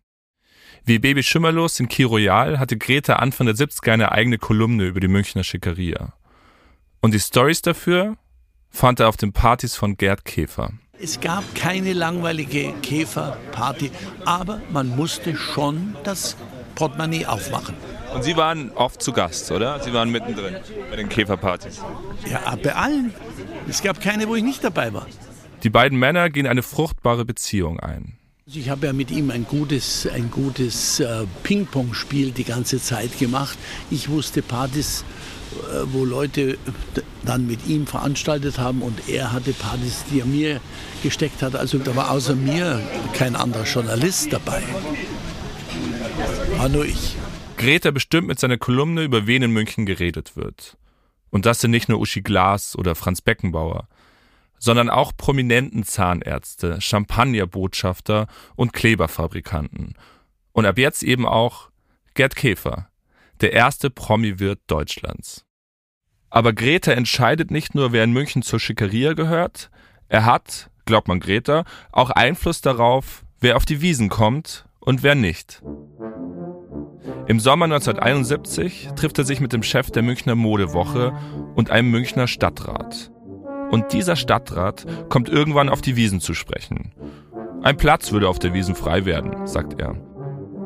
Wie 0.85 0.99
Baby 0.99 1.23
Schimmerlos 1.23 1.79
in 1.79 1.87
Key 1.87 2.03
Royal 2.03 2.59
hatte 2.59 2.77
Greta 2.77 3.15
Anfang 3.15 3.47
der 3.47 3.55
70er 3.55 3.91
eine 3.91 4.11
eigene 4.11 4.37
Kolumne 4.37 4.85
über 4.85 4.99
die 4.99 5.07
Münchner 5.07 5.43
Schickeria. 5.43 6.13
Und 7.01 7.13
die 7.13 7.19
Stories 7.19 7.61
dafür 7.61 8.17
fand 8.69 8.99
er 8.99 9.09
auf 9.09 9.17
den 9.17 9.33
Partys 9.33 9.75
von 9.75 9.97
Gerd 9.97 10.25
Käfer. 10.25 10.71
Es 11.01 11.21
gab 11.21 11.43
keine 11.55 11.93
langweilige 11.93 12.73
Käferparty, 12.81 13.91
aber 14.25 14.61
man 14.71 14.89
musste 14.89 15.35
schon 15.37 15.95
das 16.03 16.35
Portemonnaie 16.75 17.25
aufmachen. 17.25 17.75
Und 18.13 18.23
Sie 18.23 18.35
waren 18.35 18.71
oft 18.71 19.01
zu 19.01 19.13
Gast, 19.13 19.51
oder? 19.51 19.79
Sie 19.81 19.93
waren 19.93 20.09
mittendrin 20.09 20.57
bei 20.89 20.95
den 20.95 21.09
Käferpartys. 21.09 21.81
Ja, 22.29 22.55
bei 22.61 22.75
allen. 22.75 23.13
Es 23.67 23.81
gab 23.81 24.01
keine, 24.01 24.27
wo 24.27 24.35
ich 24.35 24.43
nicht 24.43 24.63
dabei 24.63 24.93
war. 24.93 25.05
Die 25.63 25.69
beiden 25.69 25.99
Männer 25.99 26.29
gehen 26.29 26.47
eine 26.47 26.63
fruchtbare 26.63 27.25
Beziehung 27.25 27.79
ein. 27.79 28.17
Ich 28.45 28.69
habe 28.69 28.87
ja 28.87 28.93
mit 28.93 29.11
ihm 29.11 29.29
ein 29.29 29.45
gutes, 29.45 30.07
ein 30.07 30.31
gutes 30.31 30.99
äh, 30.99 31.25
Ping-Pong-Spiel 31.43 32.31
die 32.31 32.45
ganze 32.45 32.81
Zeit 32.81 33.19
gemacht. 33.19 33.57
Ich 33.91 34.09
wusste 34.09 34.41
Partys, 34.41 35.05
wo 35.85 36.05
Leute 36.05 36.57
dann 37.23 37.47
mit 37.47 37.67
ihm 37.67 37.87
veranstaltet 37.87 38.57
haben 38.57 38.81
und 38.81 39.09
er 39.09 39.31
hatte 39.31 39.53
Partys, 39.53 40.03
die 40.11 40.19
er 40.19 40.25
mir 40.25 40.61
gesteckt 41.03 41.41
hat. 41.41 41.55
Also 41.55 41.77
da 41.77 41.95
war 41.95 42.11
außer 42.11 42.35
mir 42.35 42.81
kein 43.13 43.35
anderer 43.35 43.63
Journalist 43.63 44.31
dabei. 44.31 44.61
War 46.57 46.69
nur 46.69 46.85
ich. 46.85 47.15
Greta 47.57 47.91
bestimmt 47.91 48.27
mit 48.27 48.39
seiner 48.39 48.57
Kolumne, 48.57 49.03
über 49.03 49.27
wen 49.27 49.43
in 49.43 49.51
München 49.51 49.85
geredet 49.85 50.35
wird. 50.35 50.77
Und 51.29 51.45
das 51.45 51.61
sind 51.61 51.71
nicht 51.71 51.89
nur 51.89 51.99
Uschi 51.99 52.21
Glas 52.21 52.75
oder 52.75 52.95
Franz 52.95 53.21
Beckenbauer, 53.21 53.87
sondern 54.57 54.89
auch 54.89 55.11
prominenten 55.15 55.83
Zahnärzte, 55.83 56.81
Champagnerbotschafter 56.81 58.27
und 58.55 58.73
Kleberfabrikanten. 58.73 59.95
Und 60.51 60.65
ab 60.65 60.77
jetzt 60.77 61.03
eben 61.03 61.25
auch 61.25 61.69
Gerd 62.13 62.35
Käfer, 62.35 62.88
der 63.41 63.53
erste 63.53 63.89
Promi-Wirt 63.89 64.59
Deutschlands. 64.67 65.45
Aber 66.29 66.53
Greta 66.53 66.91
entscheidet 66.91 67.51
nicht 67.51 67.73
nur, 67.73 67.91
wer 67.91 68.03
in 68.03 68.11
München 68.11 68.41
zur 68.41 68.59
Schickeria 68.59 69.13
gehört, 69.13 69.71
er 70.07 70.25
hat, 70.25 70.69
glaubt 70.85 71.07
man 71.07 71.19
Greta, 71.19 71.63
auch 71.91 72.09
Einfluss 72.11 72.61
darauf, 72.61 73.23
wer 73.39 73.55
auf 73.55 73.65
die 73.65 73.81
Wiesen 73.81 74.09
kommt 74.09 74.65
und 74.79 75.03
wer 75.03 75.15
nicht. 75.15 75.61
Im 77.27 77.39
Sommer 77.39 77.65
1971 77.65 78.89
trifft 78.95 79.17
er 79.17 79.23
sich 79.23 79.39
mit 79.39 79.53
dem 79.53 79.63
Chef 79.63 79.91
der 79.91 80.03
Münchner 80.03 80.35
Modewoche 80.35 81.13
und 81.55 81.69
einem 81.69 81.91
Münchner 81.91 82.27
Stadtrat. 82.27 83.11
Und 83.71 83.93
dieser 83.93 84.15
Stadtrat 84.15 84.85
kommt 85.09 85.29
irgendwann 85.29 85.69
auf 85.69 85.81
die 85.81 85.95
Wiesen 85.95 86.21
zu 86.21 86.33
sprechen. 86.33 86.91
Ein 87.61 87.77
Platz 87.77 88.11
würde 88.11 88.29
auf 88.29 88.39
der 88.39 88.53
Wiesen 88.53 88.75
frei 88.75 89.05
werden, 89.05 89.45
sagt 89.45 89.79
er. 89.79 89.95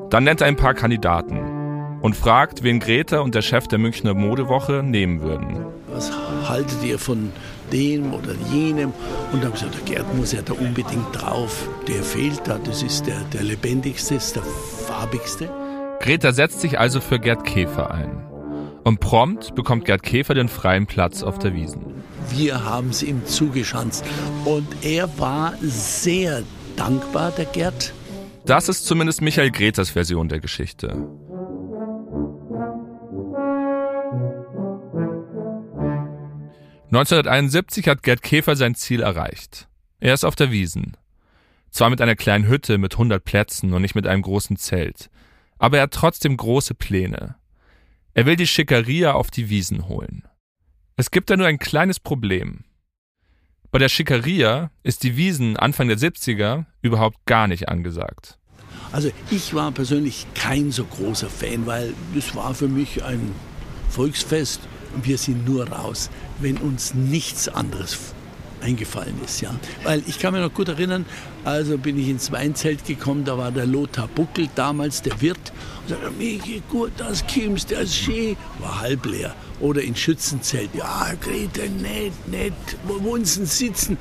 Dann 0.09 0.23
nennt 0.23 0.41
er 0.41 0.47
ein 0.47 0.55
paar 0.55 0.73
Kandidaten 0.73 1.62
und 2.03 2.17
fragt, 2.17 2.63
wen 2.63 2.81
Greta 2.81 3.19
und 3.19 3.33
der 3.33 3.41
Chef 3.41 3.69
der 3.69 3.79
Münchner 3.79 4.13
Modewoche 4.13 4.83
nehmen 4.83 5.21
würden. 5.21 5.65
Was 5.87 6.11
haltet 6.49 6.83
ihr 6.83 6.99
von 6.99 7.31
dem 7.71 8.13
oder 8.13 8.33
jenem? 8.51 8.89
Und 9.31 9.41
dann 9.41 9.45
habe 9.45 9.55
ich 9.55 9.61
gesagt, 9.61 9.87
der 9.87 9.95
Gerd 9.95 10.13
muss 10.13 10.33
ja 10.33 10.41
da 10.41 10.51
unbedingt 10.51 11.07
drauf. 11.13 11.69
Der 11.87 12.03
fehlt 12.03 12.41
da, 12.43 12.59
das 12.61 12.83
ist 12.83 13.07
der, 13.07 13.21
der 13.31 13.43
lebendigste, 13.43 14.15
ist 14.15 14.35
der 14.35 14.43
farbigste. 14.43 15.49
Greta 16.01 16.33
setzt 16.33 16.59
sich 16.59 16.77
also 16.77 16.99
für 16.99 17.19
Gerd 17.19 17.45
Käfer 17.45 17.91
ein. 17.91 18.21
Und 18.83 18.99
prompt 18.99 19.55
bekommt 19.55 19.85
Gerd 19.85 20.03
Käfer 20.03 20.33
den 20.33 20.49
freien 20.49 20.87
Platz 20.87 21.23
auf 21.23 21.39
der 21.39 21.53
Wiesen. 21.55 21.85
Wir 22.35 22.65
haben 22.65 22.89
es 22.89 23.01
ihm 23.01 23.25
zugeschanzt. 23.25 24.03
Und 24.43 24.67
er 24.81 25.17
war 25.17 25.53
sehr 25.61 26.43
dankbar, 26.75 27.31
der 27.31 27.45
Gerd. 27.45 27.93
Das 28.45 28.67
ist 28.67 28.85
zumindest 28.85 29.21
Michael 29.21 29.51
Greters 29.51 29.91
Version 29.91 30.27
der 30.27 30.41
Geschichte. 30.41 31.07
...1971 36.93 37.87
hat 37.87 38.03
Gerd 38.03 38.21
Käfer 38.21 38.55
sein 38.55 38.75
Ziel 38.75 39.01
erreicht. 39.01 39.67
Er 39.99 40.13
ist 40.13 40.23
auf 40.23 40.35
der 40.35 40.51
Wiesen. 40.51 40.95
Zwar 41.71 41.89
mit 41.89 42.01
einer 42.01 42.15
kleinen 42.15 42.47
Hütte 42.47 42.77
mit 42.77 42.93
100 42.93 43.23
Plätzen 43.23 43.73
und 43.73 43.81
nicht 43.81 43.95
mit 43.95 44.05
einem 44.05 44.21
großen 44.21 44.57
Zelt. 44.57 45.09
Aber 45.57 45.77
er 45.77 45.83
hat 45.83 45.93
trotzdem 45.93 46.37
große 46.37 46.75
Pläne. 46.75 47.35
Er 48.13 48.27
will 48.27 48.35
die 48.35 48.45
Schickeria 48.45 49.13
auf 49.13 49.31
die 49.31 49.49
Wiesen 49.49 49.87
holen. 49.87 50.27
Es 50.95 51.09
gibt 51.09 51.31
da 51.31 51.37
nur 51.37 51.47
ein 51.47 51.57
kleines 51.57 51.99
Problem. 51.99 52.63
Bei 53.71 53.79
der 53.79 53.89
Schickeria 53.89 54.69
ist 54.83 55.01
die 55.01 55.17
Wiesen 55.17 55.57
Anfang 55.57 55.87
der 55.87 55.97
70er 55.97 56.65
überhaupt 56.83 57.25
gar 57.25 57.47
nicht 57.47 57.69
angesagt. 57.69 58.37
Also 58.91 59.09
ich 59.31 59.55
war 59.55 59.71
persönlich 59.71 60.27
kein 60.35 60.71
so 60.71 60.85
großer 60.85 61.29
Fan, 61.29 61.65
weil 61.65 61.95
es 62.15 62.35
war 62.35 62.53
für 62.53 62.67
mich 62.67 63.03
ein 63.03 63.33
Volksfest 63.89 64.61
wir 65.01 65.17
sind 65.17 65.47
nur 65.47 65.67
raus, 65.69 66.09
wenn 66.39 66.57
uns 66.57 66.93
nichts 66.93 67.47
anderes 67.47 67.97
eingefallen 68.63 69.15
ist, 69.23 69.41
ja. 69.41 69.53
Weil 69.83 70.01
ich 70.07 70.19
kann 70.19 70.33
mich 70.33 70.41
noch 70.41 70.53
gut 70.53 70.69
erinnern, 70.69 71.05
also 71.43 71.77
bin 71.77 71.99
ich 71.99 72.07
ins 72.07 72.31
Weinzelt 72.31 72.85
gekommen, 72.85 73.25
da 73.25 73.37
war 73.37 73.51
der 73.51 73.65
Lothar 73.65 74.07
Buckel, 74.07 74.49
damals 74.55 75.01
der 75.01 75.19
Wirt, 75.21 75.51
und 75.81 75.89
sagte, 75.89 76.11
mir 76.11 76.37
geht 76.39 76.67
gut, 76.69 76.91
das 76.97 77.25
Kims, 77.27 77.65
das 77.65 77.95
Schee, 77.95 78.37
war 78.59 78.79
halb 78.79 79.05
leer. 79.05 79.35
Oder 79.59 79.81
in 79.81 79.95
Schützenzelt, 79.95 80.69
ja, 80.73 81.13
Grete, 81.19 81.69
nett, 81.69 82.13
nett, 82.27 82.53
wo 82.85 83.17
Sie 83.17 83.45
sitzen? 83.45 83.97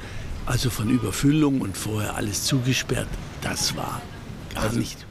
Also 0.47 0.71
von 0.71 0.91
Überfüllung 0.91 1.61
und 1.61 1.77
vorher 1.77 2.17
alles 2.17 2.45
zugesperrt, 2.45 3.09
das 3.43 3.77
war 3.77 4.03
gar 4.55 4.65
also, 4.65 4.79
nicht. 4.79 5.07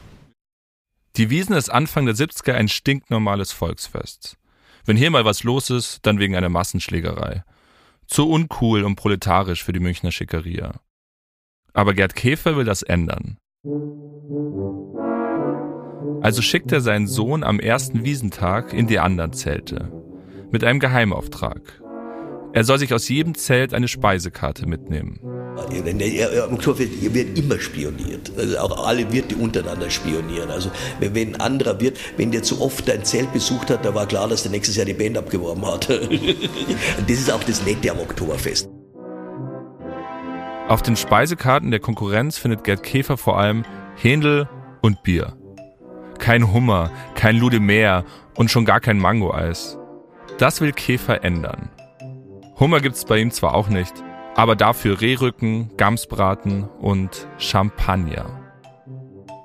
Die 1.16 1.30
Wiesen 1.30 1.54
ist 1.54 1.70
Anfang 1.70 2.06
der 2.06 2.14
70er 2.14 2.52
ein 2.52 2.68
stinknormales 2.68 3.52
Volksfest. 3.52 4.36
Wenn 4.84 4.96
hier 4.96 5.10
mal 5.10 5.24
was 5.24 5.44
los 5.44 5.70
ist, 5.70 6.00
dann 6.02 6.18
wegen 6.18 6.34
einer 6.34 6.48
Massenschlägerei. 6.48 7.44
Zu 8.06 8.28
uncool 8.28 8.84
und 8.84 8.96
proletarisch 8.96 9.62
für 9.62 9.72
die 9.72 9.80
Münchner 9.80 10.10
Schickeria. 10.10 10.80
Aber 11.72 11.94
Gerd 11.94 12.14
Käfer 12.14 12.56
will 12.56 12.64
das 12.64 12.82
ändern. 12.82 13.38
Also 16.20 16.42
schickt 16.42 16.72
er 16.72 16.80
seinen 16.80 17.06
Sohn 17.06 17.42
am 17.42 17.60
ersten 17.60 18.04
Wiesentag 18.04 18.72
in 18.72 18.86
die 18.86 18.98
anderen 18.98 19.32
Zelte. 19.32 19.90
Mit 20.50 20.64
einem 20.64 20.80
Geheimauftrag. 20.80 21.81
Er 22.54 22.64
soll 22.64 22.78
sich 22.78 22.92
aus 22.92 23.08
jedem 23.08 23.34
Zelt 23.34 23.72
eine 23.72 23.88
Speisekarte 23.88 24.66
mitnehmen. 24.66 25.20
Am 25.22 26.54
Oktoberfest 26.54 27.14
wird 27.14 27.38
immer 27.38 27.58
spioniert. 27.58 28.30
Also 28.36 28.58
auch 28.58 28.86
alle 28.86 29.10
Wirte 29.10 29.36
untereinander 29.36 29.88
spionieren. 29.90 30.50
Also 30.50 30.70
wenn, 31.00 31.14
wenn 31.14 31.34
ein 31.34 31.40
anderer 31.40 31.80
Wirt, 31.80 31.98
wenn 32.16 32.30
der 32.30 32.42
zu 32.42 32.60
oft 32.60 32.90
ein 32.90 33.04
Zelt 33.04 33.32
besucht 33.32 33.70
hat, 33.70 33.84
da 33.84 33.94
war 33.94 34.06
klar, 34.06 34.28
dass 34.28 34.42
der 34.42 34.52
nächstes 34.52 34.76
Jahr 34.76 34.84
die 34.84 34.94
Band 34.94 35.16
abgeworben 35.16 35.64
hat. 35.64 35.88
das 37.08 37.18
ist 37.18 37.32
auch 37.32 37.42
das 37.44 37.64
Nette 37.64 37.90
am 37.90 38.00
Oktoberfest. 38.00 38.68
Auf 40.68 40.82
den 40.82 40.96
Speisekarten 40.96 41.70
der 41.70 41.80
Konkurrenz 41.80 42.38
findet 42.38 42.64
Gerd 42.64 42.82
Käfer 42.82 43.16
vor 43.16 43.38
allem 43.38 43.64
Händel 43.96 44.48
und 44.80 45.02
Bier. 45.02 45.36
Kein 46.18 46.52
Hummer, 46.52 46.90
kein 47.14 47.36
Lude 47.36 47.60
Meer 47.60 48.04
und 48.36 48.50
schon 48.50 48.64
gar 48.64 48.80
kein 48.80 48.98
Mangoeis. 48.98 49.78
Das 50.38 50.60
will 50.60 50.72
Käfer 50.72 51.24
ändern. 51.24 51.70
Hummer 52.62 52.80
gibt's 52.80 53.04
bei 53.04 53.18
ihm 53.18 53.32
zwar 53.32 53.54
auch 53.54 53.68
nicht, 53.68 53.92
aber 54.36 54.54
dafür 54.54 55.00
Rehrücken, 55.00 55.76
Gamsbraten 55.76 56.62
und 56.80 57.26
Champagner. 57.36 58.40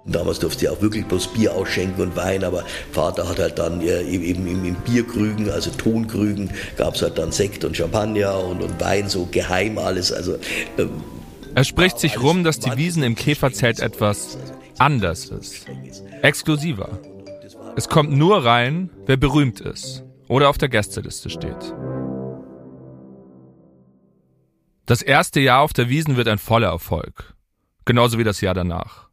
Damals 0.05 0.37
durfte 0.37 0.59
sie 0.59 0.69
auch 0.69 0.83
wirklich 0.83 1.03
bloß 1.03 1.33
Bier 1.33 1.55
ausschenken 1.55 1.99
und 1.99 2.15
Wein, 2.15 2.43
aber 2.43 2.63
Vater 2.91 3.27
hat 3.27 3.39
halt 3.39 3.57
dann 3.57 3.81
äh, 3.81 4.03
eben 4.03 4.45
im, 4.45 4.75
Bierkrügen, 4.85 5.49
also 5.49 5.71
Tonkrügen, 5.71 6.51
gab 6.77 6.93
es 6.93 7.01
halt 7.01 7.17
dann 7.17 7.31
Sekt 7.31 7.65
und 7.65 7.75
Champagner 7.75 8.37
und, 8.43 8.61
und 8.61 8.79
Wein, 8.79 9.09
so 9.09 9.27
geheim 9.31 9.79
alles. 9.79 10.13
Also, 10.13 10.37
ähm, 10.77 10.91
es 11.55 11.65
spricht 11.65 11.97
sich 11.97 12.21
rum, 12.21 12.43
dass 12.43 12.59
die 12.59 12.77
Wiesen 12.77 13.01
im 13.01 13.15
Käferzelt 13.15 13.79
etwas 13.79 14.37
anders 14.77 15.29
ist. 15.29 15.65
Exklusiver. 16.21 16.99
Es 17.75 17.89
kommt 17.89 18.11
nur 18.11 18.45
rein, 18.45 18.91
wer 19.07 19.17
berühmt 19.17 19.59
ist 19.59 20.03
oder 20.27 20.49
auf 20.49 20.59
der 20.59 20.69
Gästeliste 20.69 21.31
steht. 21.31 21.73
Das 24.87 25.01
erste 25.01 25.41
Jahr 25.41 25.63
auf 25.63 25.73
der 25.73 25.89
Wiesen 25.89 26.15
wird 26.15 26.29
ein 26.29 26.37
voller 26.37 26.69
Erfolg. 26.69 27.35
Genauso 27.83 28.17
wie 28.17 28.23
das 28.23 28.39
Jahr 28.39 28.53
danach. 28.53 29.09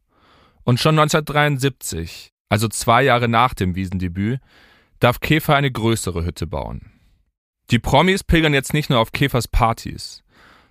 Und 0.63 0.79
schon 0.79 0.97
1973, 0.97 2.31
also 2.49 2.69
zwei 2.69 3.03
Jahre 3.03 3.29
nach 3.29 3.55
dem 3.55 3.75
Wiesendebüt, 3.75 4.39
darf 5.01 5.19
Käfer 5.19 5.57
eine 5.57 5.73
größere 5.73 6.25
Hütte 6.25 6.47
bauen. 6.47 6.93
Die 7.73 7.81
Promis 7.81 8.23
pilgern 8.23 8.55
jetzt 8.55 8.73
nicht 8.73 8.89
nur 8.89 9.01
auf 9.01 9.11
Käfers 9.11 9.49
Partys, 9.49 10.23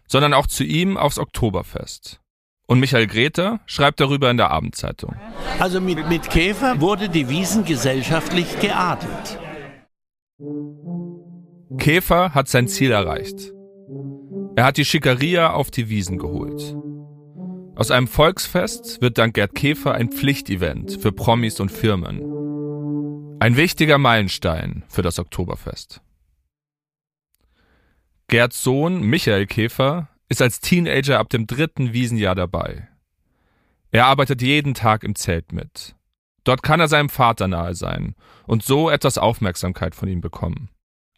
sondern 0.07 0.33
auch 0.33 0.47
zu 0.47 0.63
ihm 0.63 0.95
aufs 0.95 1.19
Oktoberfest. 1.19 2.21
Und 2.65 2.79
Michael 2.79 3.07
Grete 3.07 3.59
schreibt 3.65 3.99
darüber 3.99 4.31
in 4.31 4.37
der 4.37 4.51
Abendzeitung. 4.51 5.17
Also 5.59 5.81
mit, 5.81 6.07
mit 6.07 6.29
Käfer 6.29 6.79
wurde 6.79 7.09
die 7.09 7.27
Wiesen 7.27 7.65
gesellschaftlich 7.65 8.57
geadelt. 8.61 9.37
Käfer 11.77 12.33
hat 12.33 12.47
sein 12.47 12.69
Ziel 12.69 12.91
erreicht. 12.91 13.53
Er 14.55 14.65
hat 14.65 14.77
die 14.77 14.85
Schickeria 14.85 15.53
auf 15.53 15.71
die 15.71 15.89
Wiesen 15.89 16.19
geholt. 16.19 16.75
Aus 17.75 17.89
einem 17.89 18.07
Volksfest 18.07 19.01
wird 19.01 19.17
dank 19.17 19.33
Gerd 19.33 19.55
Käfer 19.55 19.95
ein 19.95 20.11
Pflichtevent 20.11 21.01
für 21.01 21.11
Promis 21.11 21.59
und 21.59 21.71
Firmen. 21.71 22.19
Ein 23.39 23.57
wichtiger 23.57 23.97
Meilenstein 23.97 24.83
für 24.89 25.01
das 25.01 25.17
Oktoberfest. 25.17 26.01
Gerds 28.27 28.63
Sohn 28.63 29.01
Michael 29.01 29.47
Käfer 29.47 30.09
ist 30.29 30.41
als 30.41 30.59
Teenager 30.59 31.17
ab 31.17 31.29
dem 31.29 31.47
dritten 31.47 31.91
Wiesenjahr 31.93 32.35
dabei. 32.35 32.87
Er 33.89 34.05
arbeitet 34.05 34.43
jeden 34.43 34.75
Tag 34.75 35.03
im 35.03 35.15
Zelt 35.15 35.51
mit. 35.51 35.95
Dort 36.43 36.61
kann 36.61 36.79
er 36.79 36.87
seinem 36.87 37.09
Vater 37.09 37.47
nahe 37.47 37.73
sein 37.73 38.13
und 38.45 38.63
so 38.63 38.91
etwas 38.91 39.17
Aufmerksamkeit 39.17 39.95
von 39.95 40.09
ihm 40.09 40.21
bekommen. 40.21 40.69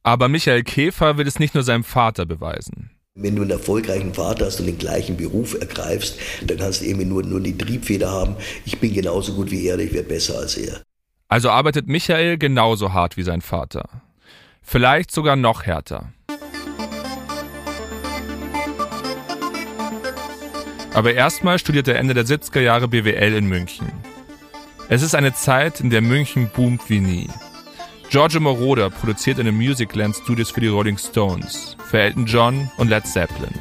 Aber 0.04 0.30
Michael 0.30 0.64
Käfer 0.64 1.18
will 1.18 1.28
es 1.28 1.40
nicht 1.40 1.54
nur 1.54 1.64
seinem 1.64 1.84
Vater 1.84 2.26
beweisen. 2.26 2.95
Wenn 3.18 3.38
du 3.38 3.44
einen 3.44 3.52
erfolgreichen 3.52 4.14
Vater 4.14 4.46
hast 4.46 4.60
und 4.60 4.66
den 4.66 4.78
gleichen 4.78 5.16
Beruf 5.16 5.54
ergreifst, 5.54 6.20
dann 6.46 6.58
kannst 6.58 6.82
du 6.82 6.86
eben 6.86 7.08
nur, 7.08 7.24
nur 7.24 7.40
die 7.40 7.58
Triebfeder 7.58 8.12
haben. 8.12 8.36
Ich 8.66 8.78
bin 8.82 8.94
genauso 8.94 9.36
gut 9.36 9.52
wie 9.52 9.66
er, 9.66 9.80
ich 9.80 9.94
werde 9.94 10.10
besser 10.10 10.38
als 10.38 10.58
er. 10.58 10.82
Also 11.30 11.50
arbeitet 11.50 11.88
Michael 11.88 12.38
genauso 12.38 12.92
hart 12.92 13.16
wie 13.16 13.24
sein 13.24 13.40
Vater. 13.40 13.88
Vielleicht 14.62 15.12
sogar 15.12 15.38
noch 15.38 15.64
härter. 15.64 16.12
Aber 20.94 21.14
erstmal 21.14 21.58
studiert 21.58 21.88
er 21.88 21.98
Ende 21.98 22.16
der 22.16 22.26
70er 22.26 22.60
Jahre 22.60 22.90
BWL 22.90 23.34
in 23.34 23.46
München. 23.46 23.90
Es 24.90 25.02
ist 25.02 25.16
eine 25.16 25.34
Zeit, 25.34 25.80
in 25.80 25.90
der 25.90 26.02
München 26.02 26.50
boomt 26.54 26.90
wie 26.90 27.00
nie. 27.00 27.30
Giorgio 28.16 28.40
Moroder 28.40 28.90
produziert 28.90 29.40
in 29.40 29.46
den 29.46 29.56
Musicland 29.56 30.16
Studios 30.16 30.50
für 30.50 30.62
die 30.62 30.70
Rolling 30.70 30.98
Stones, 30.98 31.76
für 31.90 32.00
Elton 32.00 32.26
John 32.26 32.72
und 32.78 32.88
Led 32.88 33.06
Zeppelin. 33.06 33.54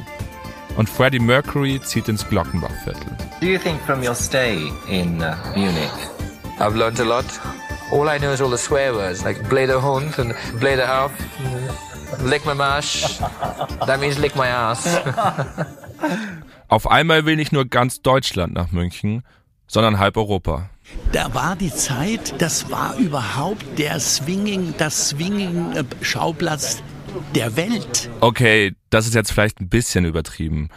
Und 0.77 0.89
Freddie 0.89 1.19
Mercury 1.19 1.81
zieht 1.81 2.07
ins 2.07 2.25
Glockenbachviertel. 2.25 3.17
Do 3.41 3.47
you 3.47 3.59
think 3.59 3.81
from 3.81 4.01
your 4.01 4.15
stay 4.15 4.71
in 4.87 5.21
uh, 5.21 5.35
Munich? 5.57 5.91
I've 6.57 6.73
learned 6.73 7.01
a 7.01 7.03
lot. 7.03 7.25
All 7.91 8.07
I 8.07 8.17
know 8.17 8.31
is 8.31 8.39
all 8.39 8.49
the 8.49 8.57
swear 8.57 8.93
words 8.93 9.25
like 9.25 9.43
bleder 9.49 9.83
Hund 9.83 10.17
and 10.19 10.33
bleder 10.57 11.03
auf, 11.03 11.11
lick 12.23 12.45
my 12.45 12.53
mash. 12.53 13.19
That 13.85 13.99
means 13.99 14.17
lick 14.17 14.37
my 14.37 14.47
ass. 14.47 14.87
Auf 16.69 16.89
einmal 16.89 17.25
will 17.25 17.35
nicht 17.35 17.51
nur 17.51 17.65
ganz 17.65 18.01
Deutschland 18.01 18.53
nach 18.53 18.71
München, 18.71 19.23
sondern 19.67 19.99
halb 19.99 20.17
Europa. 20.17 20.69
Da 21.11 21.33
war 21.33 21.55
die 21.55 21.73
Zeit, 21.73 22.39
das 22.39 22.69
war 22.69 22.95
überhaupt 22.97 23.65
der 23.77 23.99
Swinging, 23.99 24.73
das 24.77 25.09
Swinging-Schauplatz 25.09 26.83
der 27.33 27.55
Welt. 27.55 28.09
Okay, 28.21 28.73
das 28.89 29.07
ist 29.07 29.15
jetzt 29.15 29.31
vielleicht 29.31 29.59
ein 29.59 29.69
bisschen 29.69 30.05
übertrieben. 30.05 30.69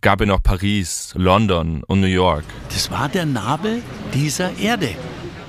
Gab 0.00 0.20
ja 0.20 0.26
noch 0.26 0.42
Paris, 0.42 1.12
London 1.14 1.84
und 1.84 2.00
New 2.00 2.06
York. 2.06 2.44
Das 2.70 2.90
war 2.90 3.08
der 3.08 3.26
Nabel 3.26 3.82
dieser 4.14 4.56
Erde. 4.58 4.90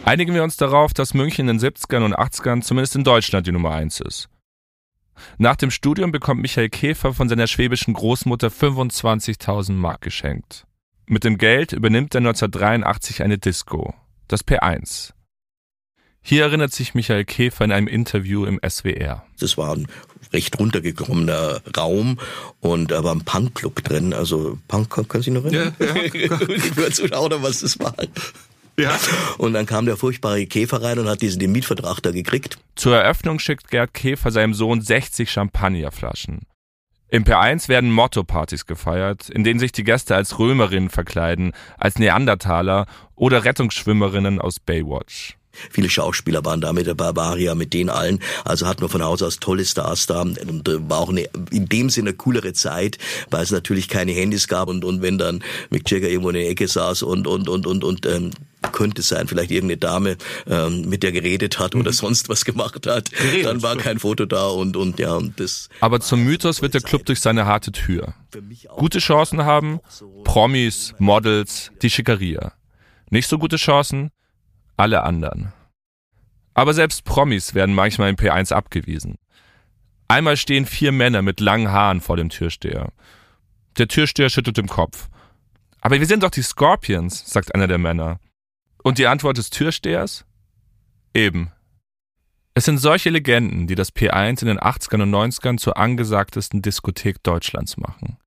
Einigen 0.04 0.34
wir 0.34 0.44
uns 0.44 0.58
darauf, 0.58 0.94
dass 0.94 1.14
München 1.14 1.48
in 1.48 1.58
den 1.58 1.72
70ern 1.74 2.04
und 2.04 2.18
80ern 2.18 2.62
zumindest 2.62 2.96
in 2.96 3.04
Deutschland 3.04 3.48
die 3.48 3.52
Nummer 3.52 3.72
1 3.72 4.02
ist. 4.02 4.30
Nach 5.38 5.56
dem 5.56 5.72
Studium 5.72 6.12
bekommt 6.12 6.42
Michael 6.42 6.70
Käfer 6.70 7.14
von 7.14 7.30
seiner 7.30 7.48
schwäbischen 7.48 7.94
Großmutter 7.94 8.48
25.000 8.48 9.74
Mark 9.74 10.02
geschenkt. 10.02 10.66
Mit 11.12 11.26
dem 11.26 11.38
Geld 11.38 11.74
übernimmt 11.74 12.16
er 12.16 12.20
1983 12.20 13.22
eine 13.22 13.38
Disco, 13.38 13.94
das 14.30 14.48
P1. 14.48 15.12
Hier 16.22 16.44
erinnert 16.44 16.72
sich 16.72 16.96
Michael 16.96 17.26
Käfer 17.26 17.66
in 17.66 17.74
einem 17.74 17.88
Interview 17.88 18.46
im 18.46 18.62
SWR. 18.66 19.26
Das 19.38 19.58
war 19.58 19.76
ein 19.76 19.88
recht 20.32 20.58
runtergekommener 20.58 21.64
Raum 21.76 22.18
und 22.62 22.92
da 22.92 23.04
war 23.04 23.14
ein 23.14 23.26
Punkclub 23.26 23.84
drin. 23.84 24.14
Also 24.14 24.58
Punk, 24.70 25.10
können 25.10 25.22
Sie 25.22 25.32
noch 25.32 25.44
erinnern? 25.44 25.76
Ja, 25.80 25.86
ja. 25.96 26.42
ich 26.48 26.78
würde 26.78 26.92
zuschauen, 26.92 27.34
was 27.44 27.60
das 27.60 27.78
war. 27.78 27.94
Ja. 28.80 28.98
Und 29.38 29.52
dann 29.52 29.66
kam 29.66 29.86
der 29.86 29.98
furchtbare 29.98 30.46
Käfer 30.46 30.82
rein 30.82 30.98
und 30.98 31.10
hat 31.10 31.22
diesen 31.22 31.42
den 31.42 31.52
Mietvertrag 31.52 32.02
da 32.02 32.12
gekriegt. 32.12 32.58
Zur 32.78 32.96
Eröffnung 32.96 33.40
schickt 33.40 33.70
Gerd 33.70 33.94
Käfer 33.94 34.32
seinem 34.32 34.54
Sohn 34.54 34.80
60 34.80 35.30
Champagnerflaschen. 35.30 36.48
Im 37.14 37.26
P1 37.26 37.68
werden 37.68 37.92
Motto-Partys 37.92 38.66
gefeiert, 38.66 39.28
in 39.30 39.44
denen 39.44 39.60
sich 39.60 39.74
die 39.74 39.84
Gäste 39.84 40.16
als 40.16 40.40
Römerinnen 40.40 40.90
verkleiden, 40.90 41.52
als 41.78 42.00
Neandertaler 42.00 42.86
oder 43.18 43.44
Rettungsschwimmerinnen 43.44 44.40
aus 44.40 44.62
Baywatch. 44.62 45.36
Viele 45.52 45.90
Schauspieler 45.90 46.46
waren 46.46 46.62
da 46.62 46.72
mit 46.72 46.88
der 46.88 46.94
Barbaria, 46.94 47.54
mit 47.54 47.74
denen 47.74 47.90
allen. 47.90 48.20
Also 48.46 48.66
hatten 48.66 48.80
wir 48.80 48.88
von 48.88 49.04
Haus 49.04 49.22
aus 49.22 49.42
tolle 49.42 49.66
Stars 49.66 50.06
da 50.06 50.22
und 50.22 50.70
äh, 50.70 50.90
war 50.90 51.00
auch 51.00 51.10
eine, 51.10 51.28
in 51.52 51.68
dem 51.68 51.90
Sinne 51.90 52.12
eine 52.12 52.18
coolere 52.18 52.54
Zeit, 52.54 52.98
weil 53.30 53.44
es 53.44 53.52
natürlich 53.52 53.90
keine 53.90 54.14
Handys 54.14 54.48
gab 54.48 54.70
und, 54.70 54.86
und 54.86 55.02
wenn 55.02 55.18
dann 55.18 55.44
Mick 55.70 55.92
Jagger 55.92 56.08
irgendwo 56.08 56.30
in 56.30 56.36
der 56.36 56.50
Ecke 56.50 56.70
saß 56.70 57.04
und, 57.04 57.28
und, 57.28 57.50
und, 57.50 57.68
und, 57.68 57.84
und 57.84 58.06
ähm, 58.06 58.32
könnte 58.72 59.02
sein, 59.02 59.28
vielleicht 59.28 59.52
irgendeine 59.52 59.78
Dame, 59.78 60.18
ähm, 60.48 60.88
mit 60.88 61.04
der 61.04 61.12
geredet 61.12 61.60
hat 61.60 61.76
oder 61.76 61.92
sonst 61.94 62.30
was 62.30 62.46
gemacht 62.46 62.88
hat, 62.88 63.12
geredet. 63.12 63.46
dann 63.46 63.62
war 63.64 63.76
kein 63.76 64.00
Foto 64.00 64.26
da 64.26 64.48
und, 64.48 64.78
und 64.78 65.00
ja, 65.00 65.16
und 65.16 65.40
das. 65.40 65.70
Aber 65.80 66.00
zum 66.00 66.24
Mythos 66.24 66.62
wird 66.62 66.74
der 66.74 66.82
Club 66.82 67.06
durch 67.06 67.20
seine 67.20 67.46
harte 67.46 67.72
Tür. 67.72 68.14
Gute 68.78 69.00
Chancen 69.00 69.44
haben 69.44 69.80
Promis, 70.24 70.94
Models, 71.00 71.72
die 71.82 71.90
Schickeria. 71.90 72.54
Nicht 73.10 73.28
so 73.28 73.38
gute 73.38 73.58
Chancen 73.58 74.12
alle 74.78 75.04
anderen. 75.04 75.54
Aber 76.54 76.74
selbst 76.74 77.04
Promis 77.04 77.54
werden 77.54 77.76
manchmal 77.76 78.10
im 78.10 78.16
P1 78.16 78.54
abgewiesen. 78.54 79.16
Einmal 80.08 80.38
stehen 80.38 80.66
vier 80.66 80.92
Männer 80.92 81.22
mit 81.22 81.40
langen 81.40 81.72
Haaren 81.72 82.02
vor 82.02 82.18
dem 82.18 82.30
Türsteher. 82.30 82.92
Der 83.78 83.88
Türsteher 83.88 84.30
schüttelt 84.30 84.58
den 84.58 84.68
Kopf. 84.68 85.08
Aber 85.80 86.00
wir 86.00 86.06
sind 86.06 86.24
doch 86.24 86.30
die 86.30 86.42
Scorpions, 86.42 87.24
sagt 87.26 87.56
einer 87.56 87.68
der 87.68 87.78
Männer. 87.78 88.20
Und 88.84 88.98
die 88.98 89.08
Antwort 89.08 89.38
des 89.38 89.50
Türstehers? 89.50 90.26
Eben. 91.14 91.52
Es 92.54 92.66
sind 92.66 92.80
solche 92.80 93.10
Legenden, 93.10 93.68
die 93.68 93.76
das 93.76 93.94
P1 93.96 94.42
in 94.42 94.48
den 94.48 94.60
80ern 94.60 95.04
und 95.04 95.12
90ern 95.12 95.58
zur 95.58 95.78
angesagtesten 95.78 96.62
Diskothek 96.62 97.24
Deutschlands 97.24 97.78
machen. 97.78 98.18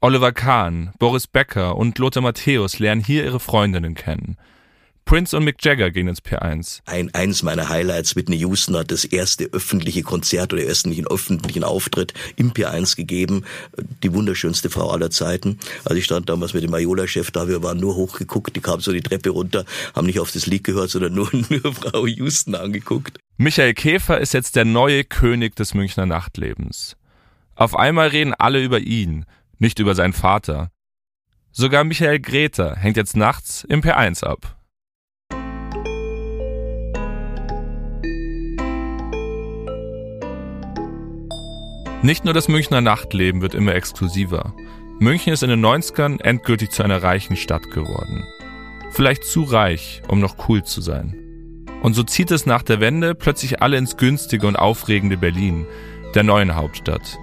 Oliver 0.00 0.32
Kahn, 0.32 0.92
Boris 0.98 1.26
Becker 1.26 1.76
und 1.76 1.98
Lothar 1.98 2.22
Matthäus 2.22 2.78
lernen 2.78 3.02
hier 3.02 3.24
ihre 3.24 3.40
Freundinnen 3.40 3.94
kennen. 3.94 4.36
Prince 5.04 5.36
und 5.36 5.44
Mick 5.44 5.62
Jagger 5.62 5.90
gehen 5.90 6.08
ins 6.08 6.22
P1. 6.22 6.80
Ein, 6.86 7.12
eins 7.14 7.42
meiner 7.42 7.68
Highlights, 7.68 8.16
Whitney 8.16 8.36
Houston 8.38 8.76
hat 8.76 8.90
das 8.90 9.04
erste 9.04 9.44
öffentliche 9.52 10.02
Konzert 10.02 10.52
oder 10.54 10.64
ersten 10.64 10.94
öffentlichen 11.06 11.62
Auftritt 11.62 12.14
im 12.36 12.52
P1 12.52 12.96
gegeben. 12.96 13.44
Die 14.02 14.14
wunderschönste 14.14 14.70
Frau 14.70 14.90
aller 14.90 15.10
Zeiten. 15.10 15.58
Also 15.84 15.96
ich 15.96 16.06
stand 16.06 16.30
damals 16.30 16.54
mit 16.54 16.62
dem 16.62 16.70
Majola-Chef 16.70 17.30
da, 17.30 17.48
wir 17.48 17.62
waren 17.62 17.78
nur 17.78 17.96
hochgeguckt, 17.96 18.56
die 18.56 18.60
kam 18.60 18.80
so 18.80 18.92
die 18.92 19.02
Treppe 19.02 19.30
runter, 19.30 19.66
haben 19.94 20.06
nicht 20.06 20.20
auf 20.20 20.32
das 20.32 20.46
Lied 20.46 20.64
gehört, 20.64 20.88
sondern 20.88 21.14
nur, 21.14 21.28
nur 21.50 21.74
Frau 21.74 22.06
Houston 22.06 22.54
angeguckt. 22.54 23.18
Michael 23.36 23.74
Käfer 23.74 24.20
ist 24.20 24.32
jetzt 24.32 24.56
der 24.56 24.64
neue 24.64 25.04
König 25.04 25.54
des 25.54 25.74
Münchner 25.74 26.06
Nachtlebens. 26.06 26.96
Auf 27.56 27.76
einmal 27.76 28.08
reden 28.08 28.32
alle 28.32 28.62
über 28.62 28.80
ihn, 28.80 29.26
nicht 29.58 29.78
über 29.78 29.94
seinen 29.94 30.14
Vater. 30.14 30.70
Sogar 31.52 31.84
Michael 31.84 32.20
Greta 32.20 32.74
hängt 32.74 32.96
jetzt 32.96 33.16
nachts 33.16 33.64
im 33.64 33.82
P1 33.82 34.24
ab. 34.24 34.56
Nicht 42.04 42.26
nur 42.26 42.34
das 42.34 42.48
Münchner 42.48 42.82
Nachtleben 42.82 43.40
wird 43.40 43.54
immer 43.54 43.74
exklusiver. 43.74 44.54
München 44.98 45.32
ist 45.32 45.42
in 45.42 45.48
den 45.48 45.64
90ern 45.64 46.20
endgültig 46.20 46.70
zu 46.70 46.82
einer 46.82 47.02
reichen 47.02 47.34
Stadt 47.34 47.70
geworden. 47.70 48.26
Vielleicht 48.90 49.24
zu 49.24 49.42
reich, 49.42 50.02
um 50.06 50.20
noch 50.20 50.46
cool 50.46 50.62
zu 50.62 50.82
sein. 50.82 51.66
Und 51.82 51.94
so 51.94 52.02
zieht 52.02 52.30
es 52.30 52.44
nach 52.44 52.62
der 52.62 52.80
Wende 52.80 53.14
plötzlich 53.14 53.62
alle 53.62 53.78
ins 53.78 53.96
günstige 53.96 54.46
und 54.46 54.56
aufregende 54.56 55.16
Berlin, 55.16 55.64
der 56.14 56.24
neuen 56.24 56.54
Hauptstadt. 56.54 57.18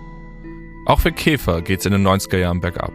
Auch 0.88 1.00
für 1.00 1.12
Käfer 1.12 1.62
geht's 1.62 1.86
in 1.86 1.92
den 1.92 2.08
90er 2.08 2.40
Jahren 2.40 2.60
bergab. 2.60 2.94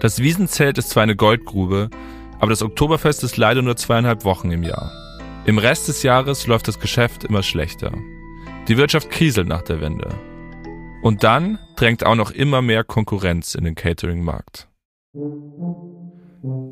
Das 0.00 0.18
Wiesenzelt 0.18 0.78
ist 0.78 0.90
zwar 0.90 1.04
eine 1.04 1.14
Goldgrube, 1.14 1.90
aber 2.40 2.50
das 2.50 2.62
Oktoberfest 2.62 3.22
ist 3.22 3.36
leider 3.36 3.62
nur 3.62 3.76
zweieinhalb 3.76 4.24
Wochen 4.24 4.50
im 4.50 4.64
Jahr. 4.64 4.90
Im 5.44 5.58
Rest 5.58 5.86
des 5.86 6.02
Jahres 6.02 6.48
läuft 6.48 6.66
das 6.66 6.80
Geschäft 6.80 7.22
immer 7.22 7.44
schlechter. 7.44 7.92
Die 8.68 8.76
Wirtschaft 8.76 9.10
kriselt 9.10 9.48
nach 9.48 9.62
der 9.62 9.80
Wende. 9.80 10.08
Und 11.02 11.24
dann 11.24 11.58
drängt 11.74 12.06
auch 12.06 12.14
noch 12.14 12.30
immer 12.30 12.62
mehr 12.62 12.84
Konkurrenz 12.84 13.56
in 13.56 13.64
den 13.64 13.74
Catering-Markt. 13.74 14.68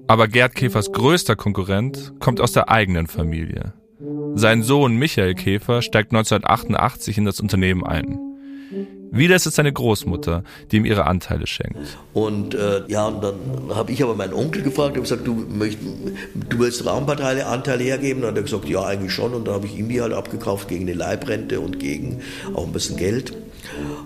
Aber 0.07 0.29
Gerd 0.29 0.55
Käfers 0.55 0.93
größter 0.93 1.35
Konkurrent 1.35 2.15
kommt 2.21 2.41
aus 2.41 2.53
der 2.53 2.69
eigenen 2.69 3.09
Familie. 3.09 3.75
Sein 4.35 4.63
Sohn 4.63 4.97
Michael 4.97 5.35
Käfer 5.35 5.83
steigt 5.83 6.13
1988 6.13 7.19
in 7.19 7.25
das 7.25 7.41
Unternehmen 7.41 7.85
ein. 7.85 8.30
Wieder 9.13 9.35
ist 9.35 9.47
es 9.47 9.57
seine 9.57 9.73
Großmutter, 9.73 10.45
die 10.71 10.77
ihm 10.77 10.85
ihre 10.85 11.07
Anteile 11.07 11.47
schenkt. 11.47 11.99
Und 12.15 12.55
äh, 12.55 12.83
ja, 12.87 13.07
und 13.07 13.23
dann 13.23 13.35
habe 13.75 13.91
ich 13.91 14.03
aber 14.03 14.15
meinen 14.15 14.35
Onkel 14.35 14.63
gefragt, 14.63 14.91
habe 14.91 15.01
gesagt, 15.01 15.27
du, 15.27 15.35
möcht, 15.35 15.79
du 16.49 16.59
willst 16.59 16.87
auch 16.87 16.99
ein 16.99 17.07
paar 17.07 17.17
Teile, 17.17 17.47
Anteile 17.47 17.83
hergeben? 17.83 18.19
Und 18.19 18.23
dann 18.23 18.31
hat 18.31 18.37
er 18.39 18.43
gesagt, 18.45 18.69
ja, 18.69 18.85
eigentlich 18.85 19.13
schon. 19.13 19.35
Und 19.35 19.49
dann 19.49 19.55
habe 19.55 19.67
ich 19.67 19.77
ihm 19.77 19.89
die 19.89 20.01
halt 20.01 20.13
abgekauft 20.13 20.69
gegen 20.69 20.83
eine 20.83 20.95
Leibrente 20.95 21.61
und 21.61 21.81
gegen 21.81 22.21
auch 22.55 22.67
ein 22.67 22.73
bisschen 22.73 22.97
Geld. 22.97 23.33